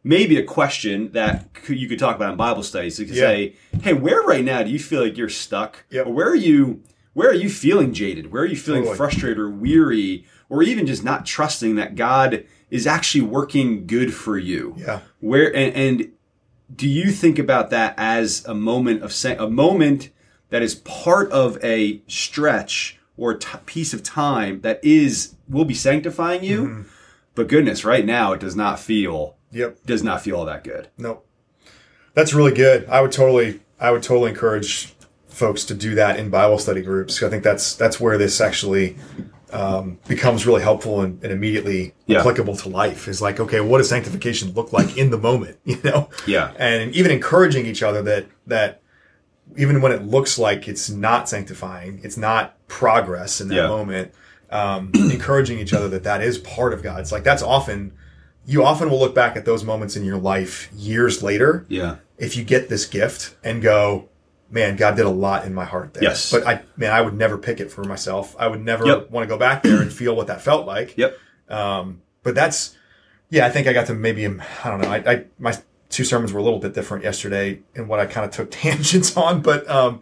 maybe 0.04 0.36
a 0.36 0.42
question 0.44 1.12
that 1.12 1.48
you 1.68 1.88
could 1.88 1.98
talk 1.98 2.16
about 2.16 2.32
in 2.32 2.36
Bible 2.36 2.62
studies. 2.62 2.98
You 2.98 3.06
could 3.06 3.14
Yeah. 3.14 3.22
say, 3.22 3.56
"Hey, 3.82 3.92
where 3.92 4.22
right 4.22 4.44
now 4.44 4.62
do 4.62 4.70
you 4.70 4.78
feel 4.80 5.02
like 5.02 5.16
you're 5.16 5.28
stuck? 5.28 5.84
Yep. 5.90 6.06
Or 6.06 6.12
where 6.12 6.28
are 6.28 6.34
you? 6.34 6.82
Where 7.14 7.28
are 7.30 7.34
you 7.34 7.48
feeling 7.50 7.92
jaded? 7.92 8.32
Where 8.32 8.42
are 8.42 8.46
you 8.46 8.56
feeling 8.56 8.82
Totally. 8.82 8.96
frustrated 8.96 9.38
or 9.38 9.50
weary, 9.50 10.24
or 10.48 10.62
even 10.62 10.86
just 10.86 11.04
not 11.04 11.24
trusting 11.26 11.76
that 11.76 11.94
God 11.94 12.44
is 12.70 12.86
actually 12.86 13.20
working 13.20 13.86
good 13.86 14.12
for 14.14 14.36
you? 14.38 14.74
Yeah. 14.78 15.00
Where 15.20 15.54
and, 15.54 15.72
and 15.76 16.12
do 16.74 16.88
you 16.88 17.10
think 17.10 17.38
about 17.38 17.70
that 17.70 17.94
as 17.98 18.44
a 18.46 18.54
moment 18.54 19.02
of 19.02 19.14
a 19.38 19.48
moment 19.50 20.08
that 20.48 20.62
is 20.62 20.74
part 20.76 21.30
of 21.30 21.62
a 21.62 22.00
stretch 22.08 22.98
or 23.16 23.32
a 23.32 23.38
t- 23.38 23.58
piece 23.66 23.92
of 23.92 24.02
time 24.02 24.60
that 24.62 24.80
is 24.82 25.34
will 25.48 25.64
be 25.64 25.74
sanctifying 25.74 26.42
you? 26.44 26.62
Mm-hmm. 26.64 26.82
But 27.34 27.48
goodness, 27.48 27.84
right 27.84 28.04
now 28.04 28.32
it 28.32 28.40
does 28.40 28.56
not 28.56 28.78
feel 28.80 29.36
Yep. 29.52 29.84
does 29.86 30.02
not 30.02 30.22
feel 30.22 30.36
all 30.36 30.44
that 30.46 30.64
good. 30.64 30.88
Nope. 30.98 31.26
That's 32.14 32.34
really 32.34 32.52
good. 32.54 32.86
I 32.88 33.00
would 33.00 33.12
totally, 33.12 33.60
I 33.80 33.90
would 33.90 34.02
totally 34.02 34.30
encourage 34.30 34.94
folks 35.28 35.64
to 35.64 35.74
do 35.74 35.94
that 35.94 36.18
in 36.18 36.28
Bible 36.30 36.58
study 36.58 36.82
groups. 36.82 37.22
I 37.22 37.28
think 37.30 37.42
that's 37.42 37.74
that's 37.74 37.98
where 37.98 38.18
this 38.18 38.40
actually 38.40 38.96
um, 39.50 39.98
becomes 40.08 40.46
really 40.46 40.62
helpful 40.62 41.00
and, 41.02 41.22
and 41.22 41.32
immediately 41.32 41.94
Yeah. 42.06 42.20
applicable 42.20 42.56
to 42.56 42.68
life. 42.68 43.08
Is 43.08 43.20
like, 43.22 43.40
okay, 43.40 43.60
what 43.60 43.78
does 43.78 43.88
sanctification 43.88 44.52
look 44.52 44.72
like 44.72 44.96
in 44.98 45.10
the 45.10 45.18
moment? 45.18 45.58
You 45.64 45.78
know, 45.84 46.10
Yeah. 46.26 46.52
and 46.58 46.94
even 46.94 47.10
encouraging 47.10 47.64
each 47.66 47.82
other 47.82 48.02
that 48.02 48.26
that 48.46 48.81
even 49.56 49.80
when 49.82 49.92
it 49.92 50.02
looks 50.02 50.38
like 50.38 50.68
it's 50.68 50.88
not 50.90 51.28
sanctifying, 51.28 52.00
it's 52.02 52.16
not 52.16 52.56
progress 52.68 53.40
in 53.40 53.48
that 53.48 53.54
Yeah. 53.56 53.68
moment. 53.68 54.12
Um, 54.50 54.90
encouraging 54.94 55.58
each 55.58 55.72
other 55.72 55.88
that 55.88 56.04
that 56.04 56.20
is 56.22 56.38
part 56.38 56.72
of 56.74 56.82
God. 56.82 57.00
It's 57.00 57.12
like 57.12 57.24
that's 57.24 57.42
often 57.42 57.92
you 58.44 58.64
often 58.64 58.90
will 58.90 58.98
look 58.98 59.14
back 59.14 59.36
at 59.36 59.44
those 59.44 59.62
moments 59.64 59.96
in 59.96 60.04
your 60.04 60.18
life 60.18 60.68
years 60.74 61.22
later 61.22 61.64
Yeah. 61.68 61.96
if 62.18 62.36
you 62.36 62.42
get 62.44 62.68
this 62.68 62.86
gift 62.86 63.36
and 63.44 63.62
go, 63.62 64.08
man, 64.50 64.76
God 64.76 64.96
did 64.96 65.06
a 65.06 65.10
lot 65.10 65.44
in 65.46 65.54
my 65.54 65.64
heart 65.64 65.94
there. 65.94 66.02
Yes. 66.02 66.30
But 66.30 66.46
I, 66.46 66.62
man, 66.76 66.90
I 66.92 67.00
would 67.00 67.14
never 67.14 67.38
pick 67.38 67.60
it 67.60 67.70
for 67.70 67.84
myself. 67.84 68.34
I 68.38 68.48
would 68.48 68.62
never 68.62 68.84
Yep. 68.86 69.10
want 69.10 69.24
to 69.24 69.28
go 69.28 69.38
back 69.38 69.62
there 69.62 69.80
and 69.80 69.92
feel 69.92 70.14
what 70.16 70.26
that 70.26 70.42
felt 70.42 70.66
like. 70.66 70.98
Yep. 70.98 71.16
Um, 71.48 72.02
but 72.22 72.34
that's, 72.34 72.76
yeah, 73.30 73.46
I 73.46 73.50
think 73.50 73.66
I 73.68 73.72
got 73.72 73.86
to 73.86 73.94
maybe, 73.94 74.26
I 74.26 74.68
don't 74.68 74.80
know, 74.82 74.88
I, 74.90 74.96
I 75.06 75.24
my 75.38 75.54
two 75.92 76.04
sermons 76.04 76.32
were 76.32 76.40
a 76.40 76.42
little 76.42 76.58
bit 76.58 76.74
different 76.74 77.04
yesterday 77.04 77.60
in 77.74 77.86
what 77.86 78.00
I 78.00 78.06
kind 78.06 78.24
of 78.26 78.32
took 78.32 78.50
tangents 78.62 79.16
on, 79.16 79.42
but, 79.42 79.68
um, 79.70 80.00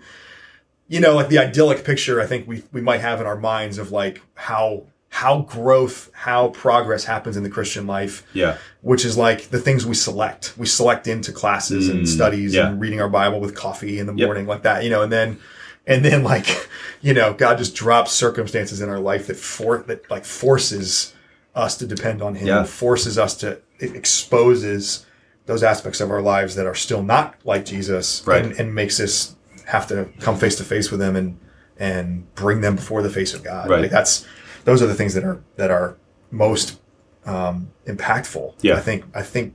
you 0.88 1.00
know, 1.00 1.14
like 1.14 1.28
the 1.28 1.38
idyllic 1.38 1.84
picture 1.84 2.20
I 2.20 2.26
think 2.26 2.48
we, 2.48 2.62
we 2.72 2.80
might 2.80 3.00
have 3.00 3.20
in 3.20 3.26
our 3.26 3.36
minds 3.36 3.76
of 3.78 3.92
like 3.92 4.22
how, 4.34 4.86
how 5.10 5.40
growth, 5.42 6.10
how 6.14 6.48
progress 6.48 7.04
happens 7.04 7.36
in 7.36 7.42
the 7.42 7.50
Christian 7.50 7.86
life. 7.86 8.24
Yeah. 8.32 8.56
Which 8.80 9.04
is 9.04 9.16
like 9.18 9.50
the 9.50 9.58
things 9.60 9.84
we 9.84 9.94
select. 9.94 10.56
We 10.56 10.66
select 10.66 11.06
into 11.06 11.32
classes 11.32 11.88
and 11.88 12.08
studies 12.08 12.54
yeah. 12.54 12.68
and 12.68 12.80
reading 12.80 13.00
our 13.00 13.08
Bible 13.08 13.40
with 13.40 13.54
coffee 13.54 13.98
in 13.98 14.06
the 14.06 14.14
Yep. 14.14 14.26
morning 14.26 14.46
like 14.46 14.62
that, 14.62 14.82
you 14.84 14.90
know, 14.90 15.02
and 15.02 15.12
then, 15.12 15.38
and 15.86 16.04
then 16.04 16.22
like, 16.22 16.68
you 17.00 17.12
know, 17.12 17.34
God 17.34 17.58
just 17.58 17.74
drops 17.74 18.12
circumstances 18.12 18.80
in 18.80 18.88
our 18.88 19.00
life 19.00 19.26
that 19.26 19.36
for, 19.36 19.78
that 19.88 20.08
like 20.10 20.24
forces 20.24 21.12
us 21.54 21.76
to 21.78 21.86
depend 21.86 22.22
on 22.22 22.36
Him, 22.36 22.46
Yeah. 22.48 22.64
forces 22.64 23.18
us 23.18 23.34
to, 23.38 23.60
it 23.80 23.94
exposes 23.96 25.04
those 25.50 25.62
aspects 25.62 26.00
of 26.00 26.10
our 26.10 26.22
lives 26.22 26.54
that 26.54 26.66
are 26.66 26.74
still 26.74 27.02
not 27.02 27.34
like 27.44 27.64
Jesus 27.64 28.22
Right. 28.26 28.44
and, 28.44 28.52
and 28.58 28.74
makes 28.74 29.00
us 29.00 29.36
have 29.66 29.86
to 29.88 30.08
come 30.20 30.36
face 30.36 30.56
to 30.56 30.64
face 30.64 30.90
with 30.90 31.00
them 31.00 31.16
and, 31.16 31.38
and 31.78 32.32
bring 32.34 32.60
them 32.60 32.76
before 32.76 33.02
the 33.02 33.10
face 33.10 33.34
of 33.34 33.42
God. 33.42 33.68
Right. 33.68 33.82
Like 33.82 33.90
that's, 33.90 34.26
those 34.64 34.80
are 34.82 34.86
the 34.86 34.94
things 34.94 35.14
that 35.14 35.24
are, 35.24 35.42
that 35.56 35.70
are 35.70 35.96
most, 36.30 36.80
um, 37.26 37.70
impactful. 37.86 38.54
Yeah. 38.62 38.76
I 38.76 38.80
think, 38.80 39.04
I 39.14 39.22
think, 39.22 39.54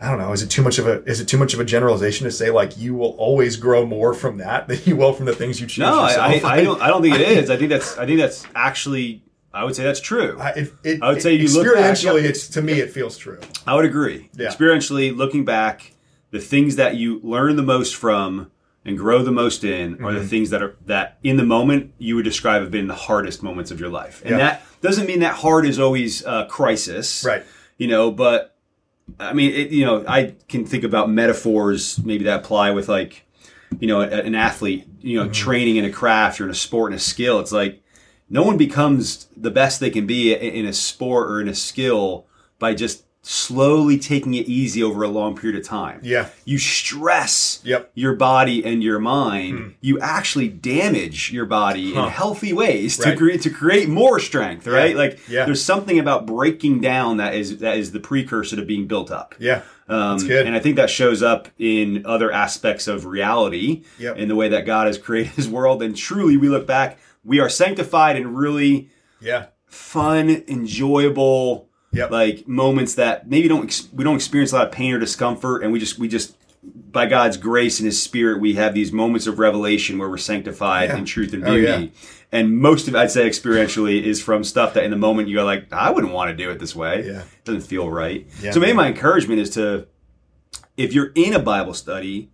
I 0.00 0.08
don't 0.10 0.18
know. 0.18 0.32
Is 0.32 0.42
it 0.42 0.48
too 0.48 0.62
much 0.62 0.78
of 0.78 0.86
a 0.86 1.02
is 1.04 1.20
it 1.20 1.26
too 1.26 1.38
much 1.38 1.54
of 1.54 1.60
a 1.60 1.64
generalization 1.64 2.24
to 2.24 2.30
say 2.30 2.50
like 2.50 2.76
you 2.78 2.94
will 2.94 3.16
always 3.18 3.56
grow 3.56 3.84
more 3.84 4.14
from 4.14 4.38
that 4.38 4.68
than 4.68 4.78
you 4.84 4.94
will 4.94 5.12
from 5.12 5.26
the 5.26 5.34
things 5.34 5.60
you 5.60 5.66
choose? 5.66 5.78
No, 5.82 5.98
I, 6.00 6.12
I. 6.14 6.58
I 6.58 6.62
don't. 6.68 6.80
I 6.80 6.86
don't 6.86 7.02
think 7.02 7.16
it 7.16 7.20
is. 7.22 7.50
I 7.50 7.56
think 7.56 7.70
that's. 7.70 7.98
I 7.98 8.06
think 8.06 8.20
that's 8.20 8.46
actually. 8.54 9.22
I 9.60 9.64
would 9.64 9.74
say 9.76 9.82
that's 9.84 10.00
true. 10.00 10.38
I, 10.40 10.50
it, 10.50 10.72
it, 10.84 11.02
I 11.02 11.08
would 11.10 11.22
say 11.22 11.34
you 11.34 11.48
look 11.52 11.66
back- 11.74 11.94
experientially, 11.94 12.22
it's 12.24 12.48
to 12.48 12.62
me 12.62 12.74
it 12.80 12.90
feels 12.92 13.16
true. 13.18 13.40
I 13.66 13.74
would 13.74 13.84
agree. 13.84 14.30
Yeah. 14.34 14.48
Experientially, 14.48 15.16
looking 15.16 15.44
back, 15.44 15.92
the 16.30 16.40
things 16.40 16.76
that 16.76 16.96
you 16.96 17.20
learn 17.22 17.56
the 17.56 17.62
most 17.62 17.96
from 17.96 18.50
and 18.84 18.96
grow 18.96 19.22
the 19.22 19.32
most 19.32 19.64
in 19.64 19.94
are 19.94 19.96
Mm-hmm. 19.96 20.18
the 20.18 20.26
things 20.26 20.50
that 20.50 20.62
are 20.62 20.76
that 20.86 21.18
in 21.22 21.36
the 21.36 21.44
moment 21.44 21.92
you 21.98 22.14
would 22.16 22.24
describe 22.24 22.62
have 22.62 22.70
been 22.70 22.86
the 22.86 22.94
hardest 22.94 23.42
moments 23.42 23.70
of 23.70 23.80
your 23.80 23.88
life. 23.90 24.20
And 24.22 24.30
Yeah. 24.30 24.38
that 24.38 24.62
doesn't 24.80 25.06
mean 25.06 25.20
that 25.20 25.34
hard 25.34 25.66
is 25.66 25.78
always 25.78 26.24
uh, 26.24 26.46
crisis, 26.46 27.24
Right. 27.24 27.44
You 27.78 27.88
know, 27.88 28.10
but 28.10 28.54
I 29.18 29.32
mean, 29.32 29.52
it, 29.54 29.70
you 29.70 29.84
know, 29.86 30.04
I 30.06 30.34
can 30.48 30.64
think 30.66 30.84
about 30.84 31.10
metaphors 31.10 31.98
maybe 32.04 32.24
that 32.24 32.40
apply 32.44 32.70
with 32.72 32.88
like, 32.88 33.24
you 33.80 33.86
know, 33.88 34.00
a- 34.02 34.06
an 34.06 34.34
athlete, 34.34 34.86
you 35.00 35.16
know, 35.18 35.28
training 35.30 35.76
in 35.76 35.84
a 35.84 35.90
craft 35.90 36.40
or 36.40 36.44
in 36.44 36.50
a 36.50 36.54
sport 36.54 36.92
and 36.92 37.00
a 37.00 37.02
skill. 37.02 37.40
It's 37.40 37.52
like 37.52 37.82
no 38.30 38.42
one 38.42 38.56
becomes 38.56 39.26
the 39.36 39.50
best 39.50 39.80
they 39.80 39.90
can 39.90 40.06
be 40.06 40.34
in 40.34 40.66
a 40.66 40.72
sport 40.72 41.30
or 41.30 41.40
in 41.40 41.48
a 41.48 41.54
skill 41.54 42.26
by 42.58 42.74
just 42.74 43.04
slowly 43.22 43.98
taking 43.98 44.34
it 44.34 44.46
easy 44.46 44.82
over 44.82 45.02
a 45.02 45.08
long 45.08 45.36
period 45.36 45.58
of 45.58 45.66
time. 45.66 46.00
Yeah. 46.02 46.28
You 46.44 46.56
stress 46.58 47.60
Yep. 47.64 47.90
your 47.94 48.14
body 48.14 48.64
and 48.64 48.82
your 48.82 48.98
mind. 48.98 49.74
You 49.80 49.98
actually 50.00 50.48
damage 50.48 51.30
your 51.32 51.44
body 51.44 51.94
in 51.94 52.04
healthy 52.08 52.52
ways 52.52 52.96
to 52.98 53.10
Right. 53.10 53.18
create 53.18 53.42
to 53.42 53.50
create 53.50 53.88
more 53.88 54.18
strength, 54.18 54.66
right? 54.66 54.96
Like 54.96 55.18
Yeah. 55.28 55.44
there's 55.44 55.62
something 55.62 55.98
about 55.98 56.26
breaking 56.26 56.80
down 56.80 57.18
that 57.18 57.34
is 57.34 57.58
that 57.58 57.76
is 57.76 57.92
the 57.92 58.00
precursor 58.00 58.56
to 58.56 58.62
being 58.62 58.86
built 58.86 59.10
up. 59.10 59.34
Yeah, 59.38 59.62
Um, 59.88 60.16
that's 60.16 60.24
good. 60.24 60.46
And 60.46 60.54
I 60.54 60.58
think 60.60 60.76
that 60.76 60.88
shows 60.88 61.22
up 61.22 61.48
in 61.58 62.02
other 62.06 62.32
aspects 62.32 62.86
of 62.88 63.04
reality, 63.04 63.82
Yep. 63.98 64.16
in 64.18 64.28
the 64.28 64.36
way 64.36 64.48
that 64.48 64.64
God 64.64 64.86
has 64.86 64.96
created 64.96 65.32
His 65.36 65.48
world. 65.48 65.82
And 65.82 65.94
truly, 65.96 66.36
we 66.36 66.48
look 66.48 66.66
back, 66.66 66.98
we 67.28 67.38
are 67.40 67.48
sanctified 67.48 68.16
in 68.16 68.34
really 68.34 68.88
yeah, 69.20 69.46
fun, 69.66 70.30
enjoyable, 70.48 71.68
Yep. 71.92 72.10
like 72.10 72.46
moments 72.48 72.94
that 72.94 73.28
maybe 73.30 73.48
don't 73.48 73.64
ex- 73.64 73.88
we 73.92 74.04
don't 74.04 74.16
experience 74.16 74.52
a 74.52 74.56
lot 74.56 74.66
of 74.66 74.72
pain 74.72 74.92
or 74.92 74.98
discomfort, 74.98 75.62
and 75.62 75.72
we 75.72 75.78
just 75.78 75.98
we 75.98 76.06
just 76.08 76.36
by 76.90 77.06
God's 77.06 77.36
grace 77.36 77.78
and 77.78 77.86
His 77.86 78.02
Spirit, 78.02 78.40
we 78.40 78.54
have 78.54 78.74
these 78.74 78.92
moments 78.92 79.26
of 79.26 79.38
revelation 79.38 79.96
where 79.98 80.08
we're 80.08 80.16
sanctified 80.18 80.88
Yeah. 80.90 80.98
in 80.98 81.04
truth 81.04 81.32
and 81.32 81.44
Oh, 81.44 81.52
beauty. 81.54 81.66
yeah. 81.84 81.86
And 82.30 82.58
most 82.58 82.88
of 82.88 82.94
I'd 82.96 83.10
say 83.10 83.26
experientially, 83.28 84.02
is 84.02 84.20
from 84.20 84.44
stuff 84.44 84.74
that 84.74 84.84
in 84.84 84.90
the 84.90 84.96
moment 84.98 85.28
you 85.28 85.36
go 85.36 85.44
like, 85.44 85.72
I 85.72 85.90
wouldn't 85.90 86.12
want 86.12 86.30
to 86.30 86.36
do 86.36 86.50
it 86.50 86.58
this 86.58 86.74
way. 86.76 87.04
Yeah. 87.06 87.20
It 87.20 87.44
doesn't 87.44 87.62
feel 87.62 87.88
right. 87.88 88.26
Yeah. 88.42 88.50
So 88.50 88.60
maybe 88.60 88.74
my 88.74 88.88
encouragement 88.88 89.40
is 89.40 89.48
to, 89.50 89.86
if 90.76 90.92
you're 90.92 91.12
in 91.14 91.32
a 91.32 91.38
Bible 91.38 91.72
study, 91.74 92.28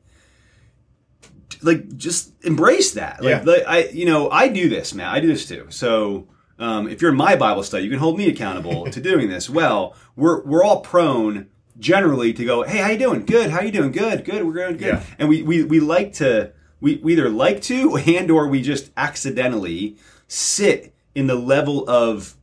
like 1.65 1.97
just 1.97 2.33
embrace 2.45 2.93
that. 2.93 3.23
Like, 3.23 3.45
Yeah. 3.45 3.53
like, 3.53 3.65
I, 3.67 3.85
you 3.89 4.05
know, 4.07 4.31
I 4.31 4.49
do 4.49 4.69
this, 4.69 4.95
man. 4.95 5.09
I 5.09 5.21
do 5.21 5.29
this 5.29 5.47
too. 5.47 5.67
So 5.71 6.29
um, 6.59 6.89
if 6.89 7.01
you're 7.03 7.11
in 7.11 7.17
my 7.17 7.37
Bible 7.37 7.63
study, 7.63 7.85
you 7.85 7.91
can 7.91 7.99
hold 7.99 8.19
me 8.19 8.29
accountable 8.29 8.87
to 8.91 9.01
doing 9.01 9.29
this. 9.29 9.51
Well, 9.51 9.95
we're 10.17 10.43
we're 10.45 10.63
all 10.65 10.81
prone 10.81 11.49
generally 11.79 12.33
to 12.33 12.45
go, 12.45 12.63
hey, 12.63 12.79
how 12.79 12.89
you 12.91 12.99
doing? 12.99 13.25
Good. 13.25 13.51
How 13.51 13.61
you 13.63 13.73
doing? 13.73 13.91
Good. 13.93 14.25
Good. 14.25 14.45
We're 14.45 14.53
going 14.53 14.77
good. 14.77 14.95
Yeah. 14.95 15.03
And 15.19 15.29
we 15.29 15.43
we 15.43 15.65
we 15.65 15.81
like 15.81 16.13
to 16.15 16.53
we, 16.81 16.97
we 16.97 17.13
either 17.15 17.29
like 17.29 17.63
to 17.63 17.97
and 18.07 18.31
or 18.31 18.47
we 18.49 18.63
just 18.63 18.91
accidentally 18.97 19.97
sit 20.29 20.95
in 21.15 21.27
the 21.27 21.35
level 21.35 21.89
of 21.89 22.37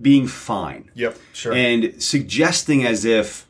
being 0.00 0.26
fine 0.26 0.90
yep, 0.94 1.16
sure. 1.32 1.52
and 1.52 2.02
suggesting 2.02 2.84
as 2.84 3.04
if 3.04 3.48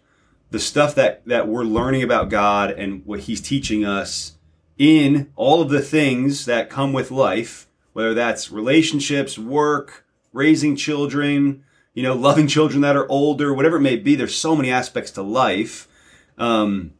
the 0.51 0.59
stuff 0.59 0.95
that 0.95 1.25
that 1.27 1.49
we're 1.49 1.65
learning 1.65 2.03
about 2.03 2.29
God 2.29 2.71
and 2.71 3.05
what 3.07 3.21
He's 3.21 3.41
teaching 3.41 3.85
us 3.85 4.33
in 4.79 5.33
all 5.37 5.63
of 5.63 5.71
the 5.71 5.81
things 5.81 6.47
that 6.47 6.71
come 6.71 6.93
with 6.93 7.11
life, 7.11 7.69
whether 7.93 8.15
that's 8.15 8.51
relationships, 8.51 9.39
work, 9.39 10.05
raising 10.33 10.77
children, 10.77 11.65
you 11.95 12.03
know, 12.03 12.15
loving 12.29 12.47
children 12.47 12.81
that 12.83 12.97
are 12.97 13.09
older, 13.09 13.55
whatever 13.55 13.77
it 13.77 13.83
may 13.83 13.97
be. 13.97 14.15
There's 14.15 14.35
so 14.35 14.57
many 14.57 14.71
aspects 14.71 15.11
to 15.13 15.23
life. 15.23 15.89
Um, 16.39 16.95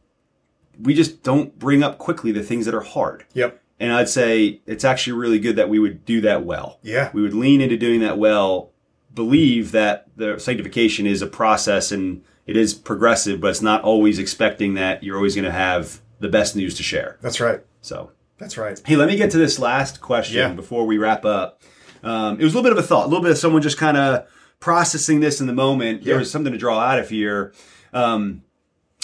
we 0.79 0.93
just 0.93 1.23
don't 1.23 1.57
bring 1.57 1.83
up 1.83 1.97
quickly 1.97 2.31
the 2.31 2.43
things 2.43 2.65
that 2.65 2.75
are 2.75 2.81
hard. 2.81 3.25
yep, 3.33 3.61
And 3.79 3.93
I'd 3.93 4.09
say 4.09 4.61
it's 4.65 4.83
actually 4.83 5.13
really 5.13 5.39
good 5.39 5.55
that 5.55 5.69
we 5.69 5.79
would 5.79 6.05
do 6.05 6.21
that 6.21 6.45
well. 6.45 6.79
Yeah. 6.81 7.11
We 7.13 7.21
would 7.21 7.33
lean 7.33 7.61
into 7.61 7.77
doing 7.77 8.01
that 8.01 8.17
well, 8.17 8.71
believe 9.13 9.71
that 9.71 10.07
the 10.15 10.39
sanctification 10.39 11.05
is 11.05 11.21
a 11.21 11.27
process 11.27 11.91
and 11.91 12.23
it 12.45 12.57
is 12.57 12.73
progressive, 12.73 13.41
but 13.41 13.49
it's 13.49 13.61
not 13.61 13.83
always 13.83 14.19
expecting 14.19 14.75
that 14.75 15.03
you're 15.03 15.15
always 15.15 15.35
going 15.35 15.45
to 15.45 15.51
have 15.51 16.01
the 16.25 16.31
best 16.31 16.55
news 16.55 16.75
to 16.75 16.83
share. 16.83 17.17
that's 17.21 17.39
right. 17.39 17.61
So, 17.81 18.11
That's 18.39 18.57
right. 18.57 18.81
hey, 18.85 18.95
let 18.95 19.07
me 19.07 19.15
get 19.15 19.29
to 19.31 19.37
this 19.37 19.59
last 19.59 20.01
question 20.01 20.37
Yeah. 20.37 20.53
before 20.53 20.85
we 20.85 20.97
wrap 20.97 21.23
up. 21.23 21.61
Um, 22.03 22.39
it 22.39 22.43
was 22.43 22.53
a 22.53 22.57
little 22.57 22.63
bit 22.69 22.77
of 22.77 22.83
a 22.83 22.87
thought, 22.87 23.05
a 23.05 23.09
little 23.09 23.21
bit 23.23 23.31
of 23.31 23.37
someone 23.37 23.61
just 23.61 23.77
kind 23.77 23.95
of 23.97 24.27
processing 24.59 25.19
this 25.19 25.39
in 25.39 25.47
the 25.47 25.53
moment. 25.53 26.03
There 26.03 26.17
was 26.17 26.31
something 26.31 26.51
to 26.51 26.57
draw 26.59 26.79
out 26.79 26.99
of 26.99 27.09
here. 27.09 27.53
Um, 27.93 28.41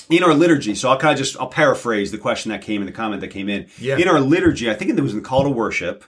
in 0.09 0.23
our 0.23 0.33
liturgy, 0.33 0.75
so 0.75 0.89
I'll 0.89 0.97
kind 0.97 1.13
of 1.13 1.17
just 1.17 1.39
I'll 1.39 1.47
paraphrase 1.47 2.11
the 2.11 2.17
question 2.17 2.51
that 2.51 2.61
came 2.61 2.81
in 2.81 2.85
the 2.85 2.91
comment 2.91 3.21
that 3.21 3.29
came 3.29 3.47
in. 3.47 3.67
Yeah. 3.79 3.97
In 3.97 4.07
our 4.09 4.19
liturgy, 4.19 4.69
I 4.69 4.73
think 4.73 4.91
it 4.91 4.99
was 4.99 5.13
in 5.13 5.19
the 5.19 5.25
call 5.25 5.43
to 5.43 5.49
worship. 5.49 6.03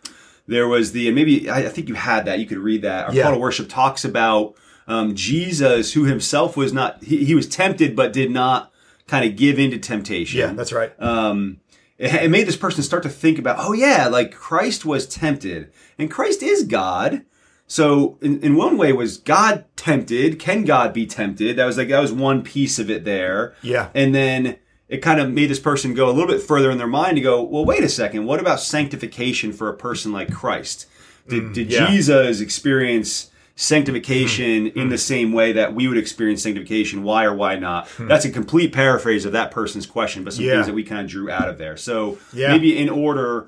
There 0.45 0.67
was 0.67 0.91
the 0.91 1.07
and 1.07 1.15
maybe 1.15 1.49
I, 1.49 1.59
I 1.59 1.69
think 1.69 1.87
you 1.87 1.95
had 1.95 2.25
that. 2.25 2.39
You 2.39 2.45
could 2.45 2.57
read 2.57 2.81
that. 2.81 3.07
Our 3.07 3.13
Yeah. 3.13 3.23
call 3.23 3.33
to 3.33 3.37
worship 3.37 3.69
talks 3.69 4.03
about 4.03 4.55
um, 4.87 5.15
Jesus, 5.15 5.93
who 5.93 6.03
himself 6.03 6.57
was 6.57 6.73
not 6.73 7.01
he, 7.03 7.23
he 7.23 7.33
was 7.35 7.47
tempted 7.47 7.95
but 7.95 8.11
did 8.11 8.29
not 8.29 8.72
kind 9.07 9.25
of 9.29 9.35
give 9.35 9.59
into 9.59 9.77
temptation 9.77 10.39
Yeah, 10.39 10.53
that's 10.53 10.71
right. 10.73 10.91
um, 11.01 11.59
it, 11.97 12.13
it 12.23 12.31
made 12.31 12.47
this 12.47 12.55
person 12.57 12.83
start 12.83 13.03
to 13.03 13.09
think 13.09 13.37
about, 13.39 13.57
oh 13.59 13.73
yeah, 13.73 14.07
like 14.07 14.33
Christ 14.33 14.85
was 14.85 15.07
tempted, 15.07 15.71
and 15.97 16.09
Christ 16.09 16.41
is 16.43 16.63
God. 16.63 17.23
So 17.67 18.17
in, 18.21 18.39
in 18.41 18.55
one 18.55 18.77
way, 18.77 18.91
was 18.93 19.17
God 19.17 19.65
tempted? 19.75 20.37
Can 20.39 20.63
God 20.65 20.93
be 20.93 21.05
tempted? 21.07 21.55
That 21.57 21.65
was 21.65 21.77
like 21.77 21.87
that 21.89 21.99
was 22.01 22.11
one 22.11 22.43
piece 22.43 22.77
of 22.79 22.89
it 22.89 23.03
there. 23.05 23.55
Yeah. 23.61 23.89
and 23.93 24.13
then 24.13 24.57
it 24.89 24.97
kind 25.01 25.19
of 25.19 25.31
made 25.31 25.49
this 25.49 25.59
person 25.59 25.93
go 25.95 26.07
a 26.09 26.11
little 26.11 26.27
bit 26.27 26.41
further 26.43 26.69
in 26.69 26.77
their 26.77 26.85
mind 26.87 27.15
to 27.15 27.21
go, 27.21 27.41
well, 27.41 27.65
wait 27.65 27.83
a 27.83 27.89
second, 27.89 28.25
what 28.25 28.39
about 28.39 28.59
sanctification 28.59 29.51
for 29.51 29.69
a 29.69 29.73
person 29.75 30.11
like 30.11 30.31
Christ? 30.31 30.87
Did, 31.27 31.53
did 31.53 31.69
Mm, 31.69 31.71
yeah. 31.71 31.87
Jesus 31.89 32.41
experience 32.41 33.31
sanctification 33.55 34.65
mm-hmm. 34.65 34.79
in 34.79 34.89
the 34.89 34.95
mm-hmm. 34.95 34.99
same 34.99 35.33
way 35.33 35.53
that 35.53 35.75
we 35.75 35.87
would 35.87 35.97
experience 35.97 36.43
sanctification? 36.43 37.03
Why 37.03 37.25
or 37.25 37.33
why 37.33 37.55
not? 37.55 37.87
Hmm. 37.89 38.07
That's 38.07 38.25
a 38.25 38.31
complete 38.31 38.73
paraphrase 38.73 39.25
of 39.25 39.31
that 39.33 39.51
person's 39.51 39.85
question, 39.85 40.23
but 40.23 40.33
some 40.33 40.45
Yeah. 40.45 40.53
things 40.53 40.67
that 40.67 40.73
we 40.73 40.83
kind 40.83 41.01
of 41.01 41.07
drew 41.07 41.29
out 41.29 41.47
of 41.47 41.57
there. 41.57 41.77
So 41.77 42.17
Yeah. 42.33 42.49
maybe 42.49 42.77
in 42.77 42.89
order, 42.89 43.47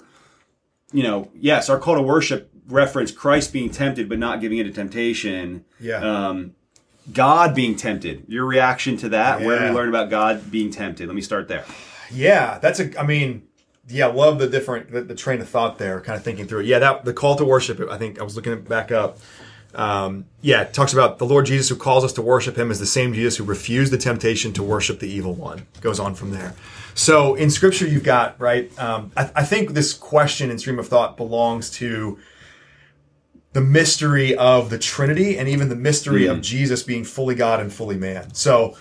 you 0.91 1.03
know, 1.03 1.29
yes, 1.33 1.69
our 1.69 1.79
call 1.79 1.95
to 1.95 2.01
worship 2.01 2.51
reference 2.67 3.11
Christ 3.11 3.53
being 3.53 3.69
tempted 3.69 4.09
but 4.09 4.19
not 4.19 4.41
giving 4.41 4.57
into 4.57 4.71
temptation. 4.71 5.65
Yeah. 5.79 5.97
Um, 5.97 6.53
God 7.11 7.53
being 7.53 7.75
tempted. 7.75 8.25
Your 8.27 8.45
reaction 8.45 8.97
to 8.97 9.09
that? 9.09 9.41
Where 9.41 9.59
do 9.59 9.65
we 9.65 9.71
learn 9.71 9.89
about 9.89 10.09
God 10.09 10.49
being 10.51 10.71
tempted? 10.71 11.07
Let 11.07 11.15
me 11.15 11.21
start 11.21 11.47
there. 11.47 11.63
Yeah, 12.11 12.57
that's 12.59 12.79
a. 12.79 12.99
I 12.99 13.05
mean, 13.05 13.43
yeah, 13.87 14.07
love 14.07 14.39
the 14.39 14.47
different 14.47 14.91
the, 14.91 15.01
the 15.01 15.15
train 15.15 15.41
of 15.41 15.49
thought 15.49 15.77
there. 15.77 16.01
Kind 16.01 16.17
of 16.17 16.23
thinking 16.23 16.47
through 16.47 16.61
it. 16.61 16.65
Yeah, 16.65 16.79
that 16.79 17.05
the 17.05 17.13
call 17.13 17.35
to 17.35 17.45
worship. 17.45 17.79
I 17.91 17.97
think 17.97 18.19
I 18.19 18.23
was 18.23 18.35
looking 18.35 18.53
it 18.53 18.67
back 18.67 18.91
up. 18.91 19.19
Um, 19.75 20.25
yeah, 20.41 20.61
it 20.61 20.73
talks 20.73 20.93
about 20.93 21.17
the 21.19 21.25
Lord 21.25 21.45
Jesus 21.45 21.69
who 21.69 21.75
calls 21.75 22.03
us 22.03 22.13
to 22.13 22.21
worship 22.21 22.57
Him 22.57 22.71
is 22.71 22.79
the 22.79 22.85
same 22.85 23.13
Jesus 23.13 23.37
who 23.37 23.43
refused 23.43 23.91
the 23.91 23.97
temptation 23.97 24.53
to 24.53 24.63
worship 24.63 24.99
the 24.99 25.07
evil 25.09 25.33
one. 25.33 25.67
Goes 25.81 25.99
on 25.99 26.15
from 26.15 26.31
there. 26.31 26.55
So 26.93 27.35
in 27.35 27.49
Scripture, 27.49 27.85
you've 27.87 28.03
got 28.05 28.39
right. 28.39 28.71
Um, 28.79 29.11
I, 29.17 29.29
I 29.35 29.43
think 29.43 29.71
this 29.71 29.93
question 29.93 30.49
in 30.49 30.57
stream 30.59 30.79
of 30.79 30.87
thought 30.87 31.17
belongs 31.17 31.69
to 31.71 32.17
the 33.53 33.61
mystery 33.61 34.35
of 34.35 34.69
the 34.69 34.77
Trinity 34.79 35.37
and 35.37 35.47
even 35.49 35.69
the 35.69 35.75
mystery 35.75 36.23
Mm. 36.23 36.31
of 36.31 36.41
Jesus 36.41 36.83
being 36.83 37.03
fully 37.03 37.35
God 37.35 37.59
and 37.59 37.71
fully 37.71 37.97
man. 37.97 38.33
So 38.33 38.77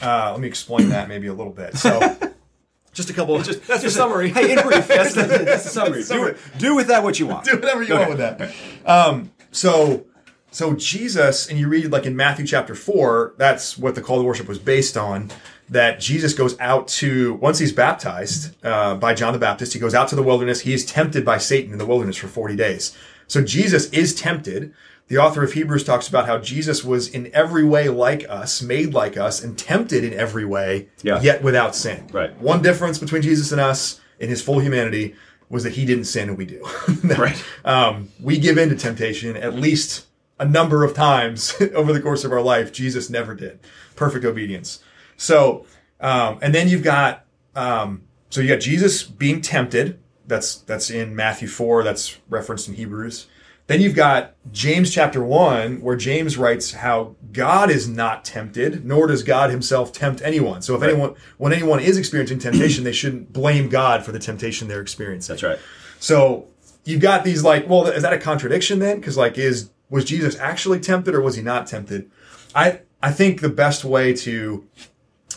uh, 0.00 0.30
let 0.32 0.40
me 0.40 0.48
explain 0.48 0.88
that 0.90 1.08
maybe 1.08 1.26
a 1.28 1.34
little 1.34 1.52
bit. 1.52 1.76
So 1.76 2.16
just 2.92 3.10
a 3.10 3.12
couple. 3.12 3.40
Just, 3.42 3.66
that's 3.66 3.82
just 3.82 3.96
a 3.96 3.98
summary. 3.98 4.30
Hey, 4.30 4.52
in 4.52 4.62
brief, 4.66 4.86
that's 4.88 5.14
the, 5.14 5.22
that's 5.22 5.64
the 5.64 5.70
summary. 5.70 6.02
summary. 6.02 6.32
Do, 6.32 6.34
with- 6.34 6.58
do 6.58 6.74
with 6.76 6.86
that 6.88 7.02
what 7.04 7.18
you 7.20 7.26
want. 7.28 7.44
do 7.44 7.56
whatever 7.56 7.82
you 7.82 7.94
want 7.94 8.08
with 8.10 8.18
that. 8.18 8.52
Um, 8.88 9.30
so, 9.52 10.06
so 10.52 10.74
Jesus, 10.74 11.48
and 11.48 11.58
you 11.58 11.66
read 11.68 11.90
like 11.90 12.06
in 12.06 12.14
Matthew 12.14 12.46
chapter 12.46 12.74
four, 12.74 13.34
that's 13.38 13.76
what 13.76 13.94
the 13.94 14.00
call 14.02 14.18
to 14.18 14.22
worship 14.24 14.46
was 14.48 14.58
based 14.58 14.96
on. 14.96 15.30
That 15.68 16.00
Jesus 16.00 16.34
goes 16.34 16.58
out 16.60 16.86
to 16.88 17.34
once 17.34 17.58
he's 17.58 17.72
baptized 17.72 18.54
uh, 18.64 18.94
by 18.96 19.14
John 19.14 19.32
the 19.32 19.38
Baptist, 19.38 19.72
he 19.72 19.78
goes 19.78 19.94
out 19.94 20.08
to 20.08 20.16
the 20.16 20.22
wilderness. 20.22 20.60
He 20.60 20.74
is 20.74 20.84
tempted 20.84 21.24
by 21.24 21.38
Satan 21.38 21.72
in 21.72 21.78
the 21.78 21.86
wilderness 21.86 22.16
for 22.16 22.28
forty 22.28 22.54
days. 22.56 22.96
So 23.26 23.42
Jesus 23.42 23.88
is 23.90 24.14
tempted. 24.14 24.74
The 25.08 25.18
author 25.18 25.42
of 25.42 25.52
Hebrews 25.52 25.84
talks 25.84 26.08
about 26.08 26.26
how 26.26 26.38
Jesus 26.38 26.84
was 26.84 27.08
in 27.08 27.30
every 27.34 27.64
way 27.64 27.88
like 27.88 28.24
us, 28.28 28.62
made 28.62 28.94
like 28.94 29.16
us, 29.16 29.42
and 29.42 29.58
tempted 29.58 30.04
in 30.04 30.14
every 30.14 30.44
way, 30.44 30.88
Yeah. 31.02 31.20
yet 31.20 31.42
without 31.42 31.74
sin. 31.74 32.06
Right. 32.12 32.38
One 32.40 32.62
difference 32.62 32.98
between 32.98 33.20
Jesus 33.22 33.52
and 33.52 33.60
us 33.60 34.00
in 34.20 34.28
his 34.30 34.40
full 34.42 34.58
humanity 34.60 35.14
was 35.50 35.64
that 35.64 35.72
he 35.74 35.84
didn't 35.84 36.04
sin 36.04 36.28
and 36.30 36.38
we 36.38 36.46
do. 36.46 36.66
Right. 37.04 37.42
Um, 37.64 38.08
we 38.20 38.38
give 38.38 38.56
in 38.58 38.68
to 38.70 38.76
temptation 38.76 39.36
at 39.36 39.54
least 39.54 40.06
a 40.42 40.44
number 40.44 40.82
of 40.82 40.92
times 40.92 41.54
over 41.74 41.92
the 41.92 42.00
course 42.00 42.24
of 42.24 42.32
our 42.32 42.42
life. 42.42 42.72
Jesus 42.72 43.08
never 43.08 43.34
did. 43.34 43.60
Perfect 43.94 44.24
obedience. 44.24 44.82
So, 45.16 45.66
um, 46.00 46.40
and 46.42 46.52
then 46.52 46.68
you've 46.68 46.82
got, 46.82 47.24
um, 47.54 48.02
so 48.28 48.40
you 48.40 48.48
got 48.48 48.60
Jesus 48.60 49.04
being 49.04 49.40
tempted. 49.40 50.00
That's, 50.26 50.56
that's 50.56 50.90
in 50.90 51.14
Matthew 51.14 51.46
4. 51.46 51.84
That's 51.84 52.18
referenced 52.28 52.68
in 52.68 52.74
Hebrews. 52.74 53.28
Then 53.68 53.80
you've 53.80 53.94
got 53.94 54.34
James 54.50 54.92
chapter 54.92 55.22
1, 55.22 55.80
where 55.80 55.94
James 55.94 56.36
writes 56.36 56.72
how 56.72 57.14
God 57.32 57.70
is 57.70 57.88
not 57.88 58.24
tempted, 58.24 58.84
nor 58.84 59.06
does 59.06 59.22
God 59.22 59.50
himself 59.50 59.92
tempt 59.92 60.20
anyone. 60.22 60.60
So 60.62 60.74
if 60.74 60.82
anyone, 60.82 61.14
when 61.38 61.52
anyone 61.52 61.78
is 61.78 61.96
experiencing 61.96 62.40
temptation, 62.40 62.82
they 62.82 62.92
shouldn't 62.92 63.32
blame 63.32 63.68
God 63.68 64.04
for 64.04 64.10
the 64.10 64.18
temptation 64.18 64.66
they're 64.66 64.80
experiencing. 64.80 65.34
That's 65.34 65.44
right. 65.44 65.58
So 66.00 66.48
you've 66.84 67.00
got 67.00 67.22
these 67.22 67.44
like, 67.44 67.68
well, 67.68 67.86
is 67.86 68.02
that 68.02 68.12
a 68.12 68.18
contradiction 68.18 68.80
then? 68.80 68.98
Because 68.98 69.16
like, 69.16 69.38
is 69.38 69.70
was 69.92 70.04
Jesus 70.04 70.36
actually 70.38 70.80
tempted 70.80 71.14
or 71.14 71.20
was 71.20 71.36
he 71.36 71.42
not 71.42 71.66
tempted? 71.68 72.10
I 72.54 72.80
I 73.02 73.12
think 73.12 73.40
the 73.40 73.48
best 73.48 73.84
way 73.84 74.12
to 74.14 74.66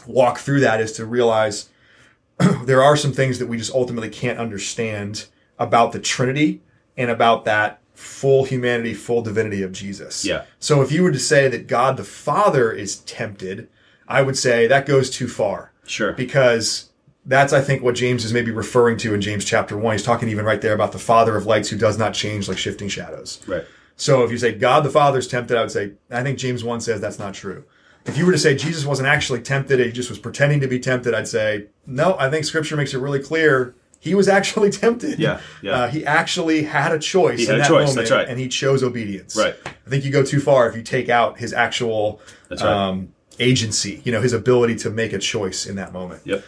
walk 0.08 0.38
through 0.40 0.62
that 0.62 0.80
is 0.82 0.92
to 0.94 1.06
realize 1.06 1.70
there 2.64 2.82
are 2.84 2.96
some 2.98 3.12
things 3.14 3.40
that 3.40 3.48
we 3.48 3.58
just 3.58 3.74
ultimately 3.74 4.10
can't 4.10 4.40
understand 4.40 5.28
about 5.60 5.92
the 5.92 6.00
Trinity 6.00 6.62
and 6.98 7.10
about 7.10 7.46
that 7.46 7.80
full 7.94 8.44
humanity, 8.46 8.94
full 8.94 9.22
divinity 9.22 9.62
of 9.64 9.72
Jesus. 9.72 10.26
Yeah. 10.26 10.44
So 10.60 10.82
if 10.82 10.92
you 10.92 11.02
were 11.04 11.12
to 11.12 11.20
say 11.20 11.48
that 11.48 11.68
God 11.68 11.98
the 11.98 12.04
Father 12.04 12.72
is 12.72 12.98
tempted, 13.00 13.70
I 14.08 14.22
would 14.22 14.38
say 14.38 14.68
that 14.68 14.86
goes 14.86 15.10
too 15.10 15.28
far 15.28 15.72
Sure. 15.88 16.12
because 16.14 16.90
that's 17.26 17.54
I 17.54 17.62
think 17.62 17.82
what 17.82 17.96
James 17.96 18.24
is 18.26 18.34
maybe 18.34 18.52
referring 18.52 18.98
to 18.98 19.14
in 19.14 19.22
James 19.22 19.46
chapter 19.46 19.78
1. 19.78 19.94
He's 19.94 20.04
talking 20.04 20.30
even 20.30 20.46
right 20.46 20.62
there 20.62 20.74
about 20.76 20.92
the 20.92 21.00
father 21.00 21.36
of 21.38 21.46
lights 21.46 21.70
who 21.70 21.78
does 21.78 21.98
not 21.98 22.14
change 22.14 22.48
like 22.48 22.58
shifting 22.58 22.88
shadows. 22.90 23.42
right. 23.48 23.64
So 23.98 24.24
if 24.24 24.32
you 24.32 24.38
say 24.38 24.54
God 24.54 24.84
the 24.84 24.90
Father 24.90 25.20
is 25.20 25.28
tempted, 25.28 25.58
I 25.58 25.62
would 25.62 25.72
say 25.72 25.94
I 26.12 26.24
think 26.24 26.38
James 26.38 26.64
1 26.64 26.82
says 26.82 27.02
that's 27.02 27.20
not 27.20 27.34
true. 27.34 27.64
If 28.06 28.18
you 28.18 28.26
were 28.26 28.32
to 28.32 28.38
say 28.38 28.56
Jesus 28.56 28.86
wasn't 28.86 29.08
actually 29.08 29.42
tempted, 29.42 29.80
he 29.80 29.92
just 29.92 30.10
was 30.10 30.20
pretending 30.20 30.60
to 30.60 30.68
be 30.68 30.80
tempted, 30.80 31.14
I'd 31.14 31.28
say 31.28 31.68
no, 31.88 32.16
I 32.20 32.30
think 32.30 32.46
scripture 32.46 32.76
makes 32.78 32.94
it 32.94 33.00
really 33.00 33.20
clear 33.20 33.76
he 34.00 34.14
was 34.14 34.28
actually 34.28 34.70
tempted. 34.84 35.20
Yeah, 35.20 35.42
yeah. 35.62 35.72
Uh, 35.72 35.88
he 35.90 36.06
actually 36.06 36.64
had 36.64 36.92
a 36.92 37.00
choice 37.00 37.40
He 37.40 37.46
had 37.46 37.56
in 37.56 37.62
a 37.62 37.64
that 37.64 37.68
choice, 37.68 37.88
moment, 37.90 37.96
that's 37.96 38.12
right. 38.12 38.28
and 38.30 38.40
he 38.40 38.48
chose 38.48 38.84
obedience. 38.84 39.36
Right. 39.36 39.56
I 39.66 39.90
think 39.90 40.06
you 40.06 40.12
go 40.12 40.24
too 40.24 40.40
far 40.40 40.70
if 40.70 40.76
you 40.76 40.84
take 40.84 41.10
out 41.10 41.40
his 41.40 41.54
actual 41.54 42.22
right. 42.52 42.62
um, 42.62 43.14
agency, 43.40 44.02
you 44.06 44.12
know, 44.12 44.22
his 44.22 44.34
ability 44.34 44.76
to 44.78 44.90
make 44.92 45.12
a 45.12 45.20
choice 45.20 45.66
in 45.66 45.76
that 45.78 45.92
moment. 45.92 46.22
Yep. 46.26 46.44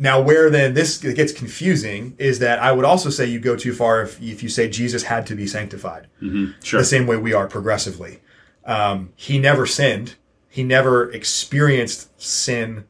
Now, 0.00 0.20
where 0.20 0.48
then 0.48 0.74
this 0.74 0.98
gets 0.98 1.32
confusing 1.32 2.14
is 2.18 2.38
that 2.38 2.60
I 2.60 2.70
would 2.70 2.84
also 2.84 3.10
say 3.10 3.26
you 3.26 3.40
go 3.40 3.56
too 3.56 3.72
far 3.74 4.00
if, 4.02 4.22
if 4.22 4.44
you 4.44 4.48
say 4.48 4.68
Jesus 4.68 5.02
had 5.02 5.26
to 5.26 5.34
be 5.34 5.46
sanctified, 5.46 6.06
Sure. 6.62 6.78
the 6.80 6.86
same 6.86 7.06
way 7.08 7.16
we 7.16 7.32
are 7.32 7.48
progressively. 7.48 8.20
Um, 8.64 9.12
he 9.16 9.38
never 9.40 9.66
sinned. 9.66 10.14
He 10.48 10.62
never 10.62 11.10
experienced 11.10 12.20
sin 12.20 12.84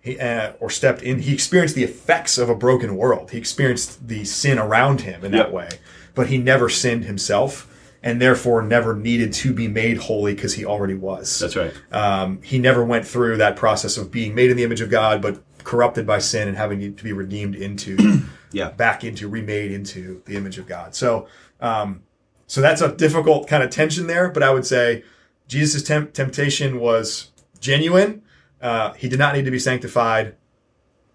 he, 0.00 0.18
uh, 0.18 0.52
or 0.58 0.70
stepped 0.70 1.02
in. 1.02 1.20
He 1.20 1.34
experienced 1.34 1.74
the 1.74 1.84
effects 1.84 2.38
of 2.38 2.48
a 2.48 2.54
broken 2.54 2.96
world. 2.96 3.30
He 3.32 3.38
experienced 3.38 4.08
the 4.08 4.24
sin 4.24 4.58
around 4.58 5.02
him 5.02 5.22
in 5.24 5.32
that 5.32 5.52
way, 5.52 5.68
but 6.14 6.28
he 6.28 6.38
never 6.38 6.68
sinned 6.70 7.04
himself 7.04 7.70
and 8.02 8.20
therefore 8.20 8.62
never 8.62 8.94
needed 8.94 9.32
to 9.32 9.52
be 9.52 9.66
made 9.68 9.96
holy 9.98 10.34
because 10.34 10.54
he 10.54 10.64
already 10.64 10.94
was. 10.94 11.38
That's 11.38 11.56
right. 11.56 11.72
Um, 11.90 12.40
he 12.42 12.58
never 12.58 12.84
went 12.84 13.06
through 13.06 13.36
that 13.38 13.56
process 13.56 13.96
of 13.96 14.10
being 14.10 14.34
made 14.34 14.50
in 14.50 14.56
the 14.56 14.62
image 14.64 14.82
of 14.82 14.90
God, 14.90 15.20
but 15.22 15.42
corrupted 15.64 16.06
by 16.06 16.18
sin 16.18 16.46
and 16.48 16.56
having 16.56 16.94
to 16.94 17.04
be 17.04 17.12
redeemed 17.12 17.54
into, 17.56 18.22
Yeah. 18.52 18.70
back 18.70 19.02
into, 19.02 19.28
remade 19.28 19.72
into 19.72 20.22
the 20.26 20.36
image 20.36 20.58
of 20.58 20.66
God. 20.66 20.94
So, 20.94 21.26
um, 21.60 22.02
so 22.46 22.60
that's 22.60 22.80
a 22.82 22.92
difficult 22.94 23.48
kind 23.48 23.62
of 23.62 23.70
tension 23.70 24.06
there. 24.06 24.28
But 24.30 24.42
I 24.42 24.50
would 24.50 24.66
say 24.66 25.02
Jesus' 25.48 25.82
temp- 25.82 26.12
temptation 26.12 26.78
was 26.78 27.32
genuine. 27.60 28.22
Uh, 28.60 28.92
he 28.92 29.08
did 29.08 29.18
not 29.18 29.34
need 29.34 29.44
to 29.46 29.50
be 29.50 29.58
sanctified. 29.58 30.36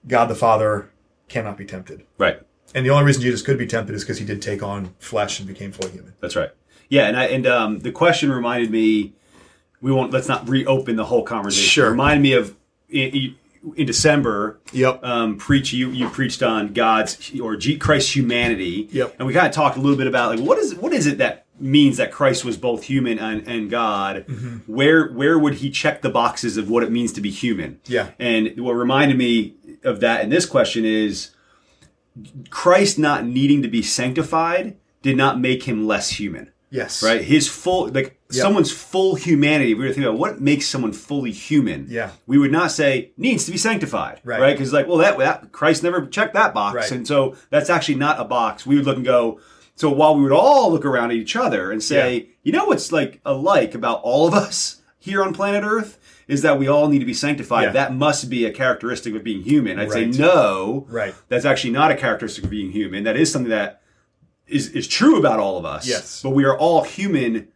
God 0.08 0.26
the 0.26 0.36
Father 0.36 0.90
cannot 1.28 1.58
be 1.58 1.66
tempted. 1.66 2.04
Right. 2.18 2.42
And 2.76 2.86
the 2.86 2.90
only 2.90 3.06
reason 3.06 3.22
Jesus 3.22 3.42
could 3.42 3.58
be 3.58 3.66
tempted 3.68 3.96
is 3.96 4.04
because 4.04 4.20
he 4.20 4.26
did 4.26 4.42
take 4.42 4.62
on 4.62 4.94
flesh 5.00 5.40
and 5.40 5.48
became 5.48 5.72
fully 5.72 5.92
human. 5.92 6.14
That's 6.20 6.36
right. 6.36 6.52
Yeah, 6.90 7.08
and 7.08 7.18
I, 7.18 7.26
and 7.26 7.48
um, 7.48 7.80
the 7.80 7.92
question 7.92 8.32
reminded 8.32 8.72
me. 8.72 9.14
We 9.82 9.92
won't. 9.92 10.12
Let's 10.12 10.28
not 10.28 10.50
reopen 10.50 10.96
the 10.98 11.06
whole 11.06 11.24
conversation. 11.24 11.70
Sure. 11.70 11.88
It 11.88 11.92
reminded 11.92 12.22
me 12.22 12.34
of 12.34 12.56
in 13.76 13.86
December. 13.86 14.60
Yep. 14.74 15.04
Um, 15.04 15.38
preach 15.38 15.74
you 15.74 15.90
you 15.90 16.10
preached 16.10 16.44
on 16.44 16.74
God's 16.74 17.32
or 17.40 17.56
G, 17.56 17.78
Christ's 17.78 18.16
humanity. 18.16 18.88
Yep. 18.92 19.16
And 19.20 19.28
we 19.28 19.34
kind 19.34 19.48
of 19.48 19.54
talked 19.54 19.78
a 19.78 19.82
little 19.82 19.98
bit 19.98 20.08
about 20.08 20.36
like 20.38 20.46
what 20.46 20.58
is 20.58 20.76
what 20.76 20.94
is 20.94 21.08
it 21.08 21.18
that 21.18 21.46
means 21.60 21.98
that 21.98 22.10
Christ 22.12 22.46
was 22.46 22.56
both 22.56 22.84
human 22.84 23.20
and, 23.20 23.46
and 23.48 23.70
God? 23.70 24.26
Mm-hmm. 24.28 24.58
Where 24.74 25.12
where 25.12 25.38
would 25.38 25.56
he 25.56 25.70
check 25.70 26.02
the 26.02 26.10
boxes 26.10 26.58
of 26.58 26.70
what 26.70 26.84
it 26.84 26.92
means 26.92 27.12
to 27.14 27.22
be 27.22 27.30
human? 27.30 27.80
Yeah. 27.86 28.12
And 28.20 28.60
what 28.60 28.74
reminded 28.74 29.18
me 29.18 29.56
of 29.84 30.00
that 30.00 30.24
in 30.24 30.30
this 30.30 30.46
question 30.46 30.86
is 30.86 31.32
Christ 32.50 33.00
not 33.00 33.26
needing 33.26 33.62
to 33.62 33.68
be 33.68 33.82
sanctified 33.82 34.78
did 35.02 35.16
not 35.18 35.40
make 35.40 35.64
him 35.64 35.88
less 35.88 36.10
human 36.12 36.52
Yes. 36.70 37.02
right? 37.02 37.22
His 37.22 37.48
full, 37.48 37.88
like 37.88 38.19
Yeah. 38.32 38.44
someone's 38.44 38.72
full 38.72 39.16
humanity. 39.16 39.74
We 39.74 39.82
were 39.86 39.88
thinking 39.90 40.04
about 40.04 40.20
what 40.20 40.40
makes 40.40 40.68
someone 40.68 40.94
fully 40.94 41.32
human. 41.32 41.88
Yeah. 41.90 42.12
we 42.28 42.38
would 42.38 42.52
not 42.52 42.72
say 42.72 43.12
needs 43.18 43.46
to 43.46 43.52
be 43.52 43.58
sanctified, 43.58 44.22
Right. 44.24 44.40
right? 44.40 44.52
Because 44.56 44.72
like, 44.72 44.88
well, 44.88 44.98
that, 44.98 45.18
that 45.18 45.52
Christ 45.52 45.82
never 45.82 46.06
checked 46.06 46.36
that 46.36 46.54
box, 46.54 46.76
Right. 46.76 46.92
and 46.92 47.08
so 47.08 47.36
that's 47.50 47.70
actually 47.72 47.96
not 47.96 48.20
a 48.20 48.24
box. 48.26 48.66
We 48.68 48.76
would 48.76 48.86
look 48.86 48.98
and 48.98 49.06
go. 49.06 49.40
So 49.76 49.90
while 49.90 50.16
we 50.16 50.22
would 50.24 50.32
all 50.32 50.72
look 50.72 50.86
around 50.86 51.10
at 51.12 51.18
each 51.18 51.36
other 51.36 51.72
and 51.72 51.82
say, 51.82 52.14
Yeah. 52.18 52.24
you 52.44 52.52
know, 52.52 52.66
what's 52.66 52.92
like 52.92 53.20
alike 53.26 53.74
about 53.74 54.02
all 54.04 54.28
of 54.28 54.34
us 54.36 54.82
here 55.00 55.24
on 55.24 55.34
planet 55.34 55.64
Earth 55.64 55.98
is 56.28 56.44
that 56.44 56.60
we 56.60 56.68
all 56.68 56.88
need 56.88 57.00
to 57.00 57.06
be 57.06 57.14
sanctified. 57.16 57.64
Yeah. 57.64 57.72
That 57.72 57.96
must 57.96 58.30
be 58.30 58.46
a 58.46 58.52
characteristic 58.52 59.16
of 59.16 59.24
being 59.24 59.42
human. 59.42 59.80
I'd 59.80 59.90
Right. 59.90 60.14
say 60.14 60.20
no. 60.22 60.86
Right. 60.90 61.16
That's 61.30 61.46
actually 61.46 61.72
not 61.72 61.90
a 61.90 61.96
characteristic 61.96 62.44
of 62.44 62.52
being 62.52 62.72
human. 62.72 63.06
That 63.06 63.18
is 63.18 63.32
something 63.32 63.50
that 63.50 63.82
is, 64.46 64.68
is 64.70 64.88
true 64.88 65.18
about 65.18 65.40
all 65.40 65.58
of 65.58 65.66
us. 65.66 65.88
Yes. 65.88 66.22
But 66.22 66.32
we 66.32 66.44
are 66.44 66.56
all 66.56 66.84
human 66.84 67.48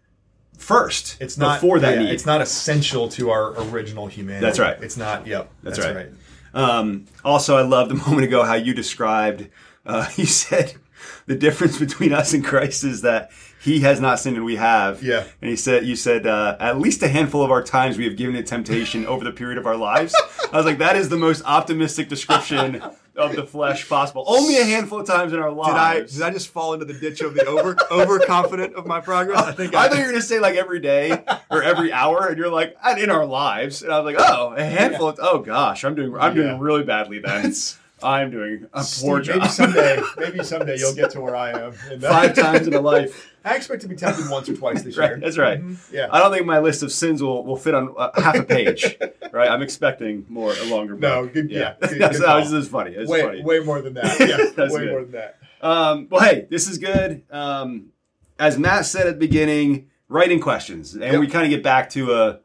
first. 0.57 1.17
It's 1.19 1.37
not 1.37 1.61
for 1.61 1.79
that 1.79 1.95
yeah, 1.95 2.03
need. 2.03 2.11
It's 2.11 2.25
not 2.25 2.41
essential 2.41 3.09
to 3.09 3.29
our 3.31 3.59
original 3.69 4.07
humanity. 4.07 4.45
That's 4.45 4.59
right. 4.59 4.81
It's 4.81 4.97
not. 4.97 5.27
Yep. 5.27 5.49
That's 5.61 5.77
That's, 5.77 5.87
right. 5.87 6.07
right. 6.07 6.13
Um, 6.53 7.05
also, 7.25 7.57
I 7.57 7.61
loved 7.61 7.91
a 7.91 7.95
moment 8.07 8.23
ago 8.23 8.43
how 8.43 8.55
you 8.55 8.73
described. 8.73 9.49
Uh, 9.85 10.09
you 10.15 10.25
said 10.25 10.75
the 11.25 11.35
difference 11.35 11.77
between 11.79 12.13
us 12.13 12.33
and 12.33 12.43
Christ 12.43 12.83
is 12.83 13.01
that 13.01 13.31
He 13.61 13.81
has 13.81 13.99
not 13.99 14.19
sinned 14.19 14.37
and 14.37 14.45
we 14.45 14.55
have. 14.55 15.03
Yeah. 15.03 15.25
And 15.41 15.49
he 15.49 15.55
said, 15.55 15.85
you 15.85 15.95
said 15.95 16.27
uh, 16.27 16.57
at 16.59 16.79
least 16.79 17.01
a 17.03 17.07
handful 17.07 17.43
of 17.43 17.51
our 17.51 17.63
times 17.63 17.97
we 17.97 18.05
have 18.05 18.15
given 18.15 18.35
it 18.35 18.47
temptation 18.47 19.05
over 19.05 19.23
the 19.23 19.31
period 19.31 19.57
of 19.57 19.65
our 19.65 19.77
lives. 19.77 20.15
I 20.53 20.57
was 20.57 20.65
like, 20.65 20.77
that 20.77 20.95
is 20.95 21.09
the 21.09 21.17
most 21.17 21.43
optimistic 21.45 22.09
description 22.09 22.81
of 23.15 23.35
the 23.35 23.45
flesh 23.45 23.87
possible. 23.87 24.23
Only 24.27 24.57
a 24.57 24.63
handful 24.65 24.99
of 24.99 25.07
times 25.07 25.33
in 25.33 25.39
our 25.39 25.49
Did 25.49 25.59
I 25.59 25.93
lives. 25.99 26.13
did 26.13 26.21
I 26.23 26.29
just 26.31 26.47
fall 26.49 26.73
into 26.73 26.85
the 26.85 26.93
ditch 26.93 27.21
of 27.21 27.33
the 27.35 27.45
over 27.45 27.75
overconfident 27.91 28.75
of 28.75 28.85
my 28.85 28.99
progress? 29.01 29.39
I 29.43 29.51
think 29.51 29.75
I 29.75 29.87
thought 29.87 29.97
you 29.97 30.03
were 30.03 30.09
going 30.09 30.21
to 30.21 30.27
say 30.27 30.39
like 30.39 30.55
every 30.55 30.79
day 30.79 31.23
or 31.49 31.61
every 31.63 31.91
hour, 31.93 32.27
and 32.27 32.37
you're 32.37 32.49
like 32.49 32.75
in 32.97 33.09
our 33.09 33.25
lives, 33.25 33.83
and 33.83 33.91
I 33.93 33.99
was 33.99 34.13
like, 34.13 34.25
oh, 34.27 34.53
a 34.55 34.63
handful. 34.63 35.09
Of, 35.09 35.19
oh 35.21 35.39
gosh, 35.39 35.83
I'm 35.83 35.95
doing 35.95 36.15
I'm 36.15 36.35
Yeah. 36.35 36.43
doing 36.43 36.59
really 36.59 36.83
badly 36.83 37.19
then. 37.19 37.53
I'm 38.03 38.31
doing 38.31 38.67
a 38.73 38.83
poor 39.01 39.21
job. 39.21 39.37
Maybe 39.39 39.47
someday, 39.49 40.01
maybe 40.17 40.43
someday 40.43 40.77
you'll 40.77 40.93
get 40.95 41.11
to 41.11 41.21
where 41.21 41.35
I 41.35 41.51
am. 41.51 41.71
Five 42.01 42.35
times 42.35 42.67
in 42.67 42.73
a 42.73 42.81
life. 42.81 43.29
I 43.45 43.55
expect 43.55 43.81
to 43.81 43.87
be 43.89 43.95
tempted 43.95 44.29
once 44.29 44.47
or 44.47 44.55
twice 44.55 44.83
this 44.83 44.95
year. 44.95 45.11
Right, 45.13 45.21
that's 45.21 45.37
right. 45.37 45.61
Yeah. 45.91 46.07
I 46.09 46.19
don't 46.19 46.31
think 46.31 46.45
my 46.45 46.59
list 46.59 46.81
of 46.81 46.91
sins 46.93 47.21
will, 47.21 47.43
will 47.43 47.57
fit 47.57 47.73
on 47.75 47.93
uh, 47.97 48.09
half 48.21 48.35
a 48.35 48.43
page. 48.43 48.97
right, 49.33 49.49
I'm 49.49 49.61
expecting 49.61 50.25
more 50.29 50.53
a 50.53 50.63
longer. 50.65 50.95
No, 50.95 51.27
good- 51.27 51.51
yeah, 51.51 51.75
good- 51.81 51.99
That's, 51.99 52.19
good 52.19 52.25
that 52.27 52.51
was 52.51 52.69
funny. 52.69 52.91
It's 52.91 53.09
way, 53.09 53.21
funny. 53.21 53.43
way 53.43 53.59
more 53.59 53.81
than 53.81 53.95
that. 53.95 54.17
Yeah, 54.19 54.65
way 54.67 54.79
good. 54.85 54.89
more 54.91 55.01
than 55.01 55.11
that. 55.11 55.37
Um, 55.61 56.07
well, 56.09 56.21
hey, 56.21 56.47
this 56.49 56.69
is 56.69 56.77
good. 56.77 57.23
Um, 57.31 57.87
as 58.39 58.57
Matt 58.57 58.85
said 58.85 59.07
at 59.07 59.13
the 59.15 59.19
beginning, 59.19 59.89
writing 60.07 60.39
questions, 60.39 60.93
and 60.93 61.03
Yep. 61.03 61.19
we 61.19 61.27
kind 61.27 61.43
of 61.45 61.49
get 61.49 61.63
back 61.63 61.89
to 61.91 62.13
a 62.13 62.39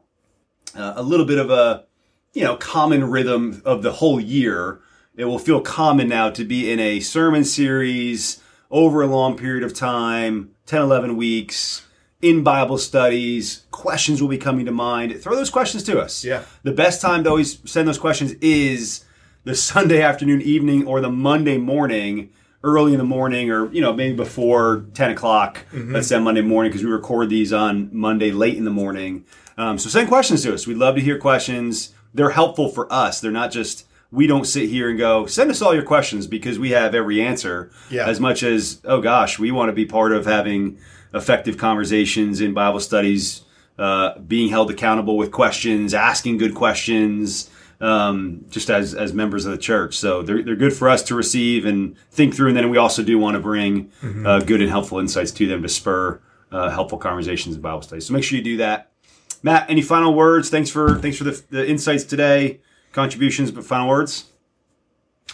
a 0.75 1.01
little 1.01 1.25
bit 1.25 1.37
of 1.39 1.49
a 1.49 1.85
you 2.33 2.43
know 2.43 2.55
common 2.57 3.09
rhythm 3.09 3.61
of 3.65 3.83
the 3.83 3.91
whole 3.91 4.19
year. 4.19 4.81
It 5.19 5.25
will 5.25 5.37
feel 5.37 5.59
common 5.59 6.07
now 6.07 6.29
to 6.29 6.45
be 6.45 6.71
in 6.71 6.79
a 6.79 7.01
sermon 7.01 7.43
series 7.43 8.41
over 8.71 9.01
a 9.01 9.05
long 9.05 9.35
period 9.35 9.65
of 9.65 9.73
time, 9.73 10.51
10, 10.65 10.81
11 10.81 11.17
weeks, 11.17 11.85
in 12.21 12.41
Bible 12.41 12.77
studies. 12.77 13.65
Questions 13.69 14.21
will 14.21 14.29
be 14.29 14.37
coming 14.37 14.65
to 14.65 14.71
mind. 14.71 15.21
Throw 15.21 15.35
those 15.35 15.49
questions 15.49 15.83
to 15.83 15.99
us. 15.99 16.23
Yeah. 16.23 16.43
The 16.63 16.71
best 16.71 17.01
time 17.01 17.25
to 17.25 17.31
always 17.31 17.59
send 17.69 17.85
those 17.85 17.97
questions 17.97 18.31
is 18.35 19.03
the 19.43 19.55
Sunday 19.55 20.01
afternoon, 20.01 20.41
evening, 20.41 20.87
or 20.87 21.01
the 21.01 21.11
Monday 21.11 21.57
morning, 21.57 22.29
early 22.63 22.93
in 22.93 22.97
the 22.97 23.03
morning, 23.03 23.51
or 23.51 23.69
you 23.73 23.81
know 23.81 23.91
maybe 23.91 24.15
before 24.15 24.85
ten 24.93 25.11
o'clock. 25.11 25.65
Let's 25.73 26.07
say 26.07 26.17
Monday 26.17 26.43
morning 26.43 26.71
because 26.71 26.85
we 26.85 26.91
record 26.91 27.29
these 27.29 27.51
on 27.51 27.89
Monday 27.91 28.31
late 28.31 28.55
in 28.55 28.63
the 28.63 28.71
morning. 28.71 29.25
Um, 29.57 29.79
so 29.79 29.89
send 29.89 30.07
questions 30.07 30.43
to 30.43 30.53
us. 30.53 30.65
We'd 30.65 30.77
love 30.77 30.95
to 30.95 31.01
hear 31.01 31.17
questions. 31.17 31.93
They're 32.13 32.29
helpful 32.29 32.69
for 32.69 32.91
us. 32.91 33.19
They're 33.19 33.31
not 33.31 33.51
just 33.51 33.83
we 34.11 34.27
don't 34.27 34.45
sit 34.45 34.69
here 34.69 34.89
and 34.89 34.97
go 34.97 35.25
send 35.25 35.51
us 35.51 35.61
all 35.61 35.73
your 35.73 35.83
questions 35.83 36.27
because 36.27 36.57
we 36.57 36.71
have 36.71 36.95
every 36.95 37.21
answer. 37.21 37.71
Yeah. 37.89 38.07
As 38.07 38.19
much 38.19 38.43
as 38.43 38.81
oh 38.85 39.01
gosh, 39.01 39.39
we 39.39 39.51
want 39.51 39.69
to 39.69 39.73
be 39.73 39.85
part 39.85 40.11
of 40.11 40.25
having 40.25 40.79
effective 41.13 41.57
conversations 41.57 42.41
in 42.41 42.53
Bible 42.53 42.79
studies 42.79 43.43
uh, 43.77 44.19
being 44.19 44.49
held 44.49 44.69
accountable 44.69 45.17
with 45.17 45.31
questions, 45.31 45.93
asking 45.93 46.37
good 46.37 46.53
questions, 46.53 47.49
um, 47.79 48.45
just 48.49 48.69
as 48.69 48.93
as 48.93 49.13
members 49.13 49.45
of 49.45 49.51
the 49.51 49.57
church. 49.57 49.97
So 49.97 50.21
they're 50.21 50.43
they're 50.43 50.55
good 50.55 50.73
for 50.73 50.89
us 50.89 51.03
to 51.03 51.15
receive 51.15 51.65
and 51.65 51.95
think 52.11 52.35
through, 52.35 52.49
and 52.49 52.57
then 52.57 52.69
we 52.69 52.77
also 52.77 53.03
do 53.03 53.17
want 53.17 53.35
to 53.35 53.39
bring 53.39 53.91
uh, 54.25 54.39
good 54.39 54.61
and 54.61 54.69
helpful 54.69 54.99
insights 54.99 55.31
to 55.31 55.47
them 55.47 55.61
to 55.61 55.69
spur 55.69 56.19
uh, 56.51 56.69
helpful 56.69 56.97
conversations 56.97 57.55
in 57.55 57.61
Bible 57.61 57.81
studies. 57.81 58.05
So 58.07 58.13
make 58.13 58.23
sure 58.23 58.37
you 58.37 58.43
do 58.43 58.57
that. 58.57 58.91
Matt, 59.43 59.69
any 59.69 59.81
final 59.81 60.13
words? 60.13 60.49
Thanks 60.49 60.69
for 60.69 60.97
thanks 60.97 61.17
for 61.17 61.23
the, 61.23 61.41
the 61.49 61.69
insights 61.69 62.03
today, 62.03 62.59
contributions, 62.91 63.51
but 63.51 63.63
final 63.65 63.87
words. 63.89 64.25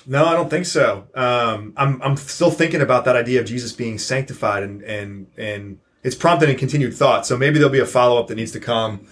No, 0.06 0.26
I 0.26 0.34
don't 0.34 0.50
think 0.50 0.66
so. 0.66 1.08
Um, 1.16 1.74
I'm 1.78 2.02
I'm 2.02 2.18
still 2.18 2.52
thinking 2.52 2.82
about 2.82 3.06
that 3.06 3.16
idea 3.16 3.40
of 3.40 3.46
Jesus 3.48 3.72
being 3.72 3.98
sanctified, 3.98 4.62
and 4.64 4.82
and 4.84 5.28
and 5.38 5.80
it's 6.04 6.16
prompted 6.16 6.50
in 6.50 6.58
continued 6.58 6.94
thought. 6.94 7.26
So 7.26 7.38
maybe 7.38 7.56
there'll 7.58 7.72
be 7.72 7.80
a 7.80 7.86
follow 7.86 8.20
up 8.20 8.28
that 8.28 8.36
needs 8.36 8.52
to 8.52 8.60
come 8.60 9.08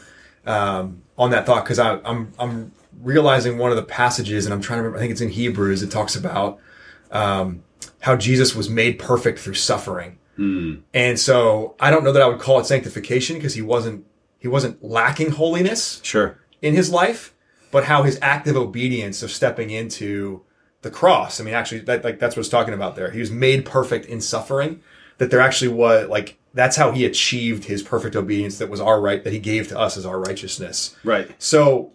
um, 0.46 1.02
on 1.18 1.32
that 1.32 1.46
thought 1.46 1.64
because 1.64 1.80
I'm 1.80 2.34
I'm 2.38 2.72
realizing 3.02 3.58
one 3.58 3.72
of 3.72 3.78
the 3.78 3.84
passages, 3.84 4.46
and 4.46 4.54
I'm 4.54 4.62
trying 4.62 4.78
to 4.78 4.84
remember. 4.84 4.98
I 4.98 5.02
think 5.02 5.12
it's 5.14 5.22
in 5.22 5.30
Hebrews. 5.30 5.82
It 5.82 5.90
talks 5.90 6.16
about 6.16 6.60
um, 7.12 7.64
how 8.02 8.16
Jesus 8.16 8.54
was 8.54 8.70
made 8.70 9.00
perfect 9.00 9.40
through 9.40 9.56
suffering, 9.56 10.20
and 10.94 11.20
so 11.20 11.76
I 11.80 11.90
don't 11.92 12.04
know 12.04 12.12
that 12.12 12.22
I 12.22 12.28
would 12.28 12.40
call 12.40 12.60
it 12.60 12.66
sanctification 12.66 13.38
because 13.38 13.54
he 13.56 13.62
wasn't 13.62 14.06
he 14.38 14.48
wasn't 14.50 14.84
lacking 14.84 15.32
holiness 15.32 16.02
Sure. 16.04 16.38
in 16.62 16.74
his 16.76 16.90
life, 16.92 17.34
but 17.74 17.86
how 17.86 18.04
his 18.04 18.20
active 18.22 18.56
obedience 18.56 19.24
of 19.24 19.32
stepping 19.32 19.72
into 19.72 20.44
the 20.84 20.92
cross. 20.92 21.42
I 21.42 21.44
mean, 21.44 21.56
actually, 21.56 21.80
that, 21.82 22.04
like 22.04 22.20
that's 22.20 22.36
what 22.36 22.42
it's 22.42 22.50
talking 22.50 22.74
about 22.74 22.96
there. 22.96 23.10
He 23.10 23.20
was 23.20 23.32
made 23.32 23.66
perfect 23.66 24.06
in 24.06 24.22
suffering. 24.22 24.82
That 25.18 25.32
there 25.32 25.42
actually 25.42 25.70
was 25.70 26.08
like 26.08 26.38
that's 26.54 26.76
how 26.76 26.92
he 26.92 27.04
achieved 27.04 27.66
his 27.66 27.82
perfect 27.82 28.16
obedience. 28.16 28.60
That 28.60 28.70
was 28.70 28.80
our 28.80 29.02
right 29.02 29.24
that 29.24 29.34
he 29.34 29.40
gave 29.40 29.68
to 29.70 29.80
us 29.80 29.98
as 29.98 30.06
our 30.06 30.20
righteousness. 30.20 30.96
Right. 31.04 31.30
So 31.40 31.94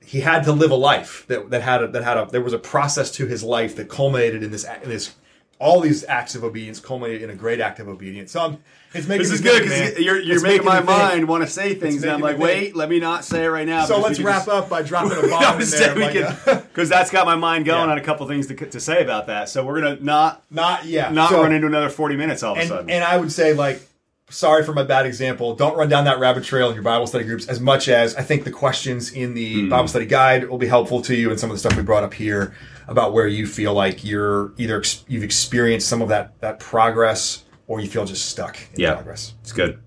he 0.00 0.20
had 0.20 0.44
to 0.44 0.52
live 0.52 0.70
a 0.70 0.76
life 0.76 1.24
that 1.26 1.50
that 1.50 1.62
had 1.62 1.82
a, 1.82 1.88
that 1.88 2.04
had 2.04 2.16
a 2.16 2.26
there 2.30 2.40
was 2.40 2.52
a 2.52 2.58
process 2.58 3.10
to 3.12 3.26
his 3.26 3.42
life 3.42 3.74
that 3.76 3.88
culminated 3.88 4.42
in 4.42 4.52
this 4.52 4.64
in 4.82 4.88
this 4.88 5.14
all 5.62 5.80
these 5.80 6.04
acts 6.04 6.34
of 6.34 6.42
obedience 6.44 6.80
culminate 6.80 7.22
in 7.22 7.30
a 7.30 7.34
great 7.34 7.60
act 7.60 7.78
of 7.78 7.88
obedience. 7.88 8.32
So 8.32 8.40
I'm, 8.40 8.58
it's 8.94 9.06
making 9.06 9.22
This 9.22 9.30
is 9.32 9.40
good 9.40 9.62
because 9.62 9.98
you're, 9.98 10.20
you're 10.20 10.34
It's 10.34 10.42
making, 10.42 10.66
my 10.66 10.80
mind 10.80 11.26
want 11.28 11.44
to 11.44 11.48
say 11.48 11.74
things, 11.74 12.02
and 12.02 12.12
I'm 12.12 12.20
like, 12.20 12.36
think. 12.36 12.44
wait, 12.44 12.76
let 12.76 12.88
me 12.90 12.98
not 13.00 13.24
say 13.24 13.44
it 13.44 13.48
right 13.48 13.66
now. 13.66 13.84
So 13.86 13.98
let's 14.00 14.20
wrap 14.20 14.40
just- 14.44 14.48
up 14.48 14.68
by 14.68 14.82
dropping 14.82 15.12
a 15.24 15.28
bomb 15.28 15.60
in 15.60 15.68
there. 15.70 15.94
like, 15.96 16.16
uh, 16.16 16.60
because 16.68 16.88
that's 16.88 17.10
got 17.10 17.24
my 17.24 17.36
mind 17.36 17.64
going 17.64 17.86
Yeah. 17.86 17.92
on 17.92 17.98
a 17.98 18.02
couple 18.02 18.26
things 18.28 18.48
to, 18.48 18.54
to 18.54 18.80
say 18.80 19.02
about 19.02 19.28
that. 19.28 19.48
So 19.48 19.64
we're 19.64 19.80
gonna 19.80 19.98
not 20.02 20.42
not 20.50 20.84
yeah, 20.84 21.10
not 21.10 21.30
So- 21.30 21.42
run 21.42 21.52
into 21.52 21.68
another 21.68 21.88
40 21.88 22.16
minutes 22.16 22.42
all 22.42 22.52
of 22.52 22.58
a 22.58 22.60
and, 22.60 22.68
sudden. 22.68 22.90
and 22.90 23.04
I 23.04 23.16
would 23.16 23.32
say 23.32 23.54
like 23.54 23.80
sorry 24.28 24.64
for 24.64 24.72
my 24.72 24.82
bad 24.82 25.04
example 25.04 25.54
don't 25.54 25.76
run 25.76 25.90
down 25.90 26.04
that 26.06 26.18
rabbit 26.18 26.42
trail 26.42 26.68
in 26.70 26.74
your 26.74 26.82
bible 26.82 27.06
study 27.06 27.22
groups 27.22 27.46
as 27.48 27.60
much 27.60 27.86
as 27.86 28.16
i 28.16 28.22
think 28.22 28.44
the 28.44 28.50
questions 28.50 29.12
in 29.12 29.34
the 29.34 29.62
Hmm. 29.64 29.68
bible 29.68 29.88
study 29.88 30.06
guide 30.06 30.48
will 30.48 30.56
be 30.56 30.68
helpful 30.68 31.02
to 31.02 31.14
you 31.14 31.28
and 31.30 31.38
some 31.38 31.50
of 31.50 31.54
the 31.54 31.58
stuff 31.60 31.76
we 31.76 31.82
brought 31.82 32.02
up 32.02 32.14
here 32.14 32.54
about 32.92 33.12
where 33.12 33.26
you 33.26 33.46
feel 33.46 33.74
like 33.74 34.04
you're 34.04 34.52
either 34.58 34.78
ex- 34.78 35.04
you've 35.08 35.24
experienced 35.24 35.88
some 35.88 36.00
of 36.00 36.08
that 36.10 36.40
that 36.40 36.60
progress 36.60 37.44
or 37.66 37.80
you 37.80 37.88
feel 37.88 38.04
just 38.04 38.26
stuck 38.26 38.56
in 38.74 38.80
Yeah. 38.80 38.94
progress 38.94 39.34
It's 39.40 39.50
good. 39.52 39.78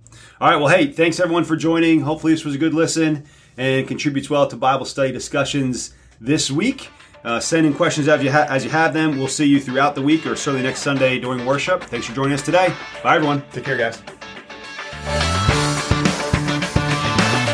All 0.41 0.49
right. 0.49 0.58
Well, 0.58 0.68
hey, 0.68 0.88
thanks 0.88 1.20
everyone 1.22 1.45
for 1.45 1.56
joining. 1.56 2.01
Hopefully, 2.01 2.34
this 2.34 2.43
was 2.43 2.56
a 2.56 2.58
good 2.58 2.74
listen 2.74 3.24
and 3.58 3.88
contributes 3.88 4.30
well 4.30 4.45
to 4.47 4.58
Bible 4.58 4.86
study 4.86 5.14
discussions 5.14 5.93
this 6.20 6.51
week. 6.51 6.89
Uh, 7.24 7.39
send 7.39 7.66
in 7.66 7.74
questions 7.74 8.08
as 8.08 8.22
you, 8.22 8.32
ha- 8.32 8.45
as 8.49 8.64
you 8.64 8.70
have 8.70 8.93
them. 8.93 9.18
We'll 9.18 9.28
see 9.30 9.45
you 9.45 9.60
throughout 9.62 9.95
the 9.95 10.01
week 10.01 10.26
or 10.28 10.36
certainly 10.36 10.62
next 10.64 10.82
Sunday 10.82 11.18
during 11.20 11.45
worship. 11.45 11.84
Thanks 11.86 12.06
for 12.06 12.14
joining 12.14 12.34
us 12.34 12.41
today. 12.43 12.72
Bye, 13.01 13.16
everyone. 13.16 13.43
take 13.51 13.64
care 13.64 13.78
guys 13.78 14.01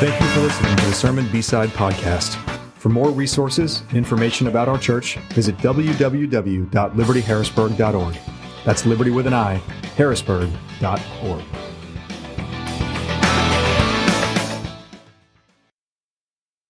Thank 0.02 0.20
you 0.20 0.28
for 0.30 0.40
listening 0.42 0.76
to 0.78 0.86
the 0.88 0.94
Sermon 0.94 1.28
B-Side 1.32 1.70
Podcast. 1.70 2.51
For 2.82 2.90
more 2.90 3.12
resources 3.12 3.84
information 3.94 4.48
about 4.48 4.68
our 4.68 4.80
church, 4.80 5.18
visit 5.36 5.56
www.libertyharrisburg.org. 5.58 8.18
That's 8.66 8.88
liberty 8.88 9.12
with 9.12 9.28
an 9.28 9.36
I, 9.36 9.58
harrisburg.org. 9.98 11.44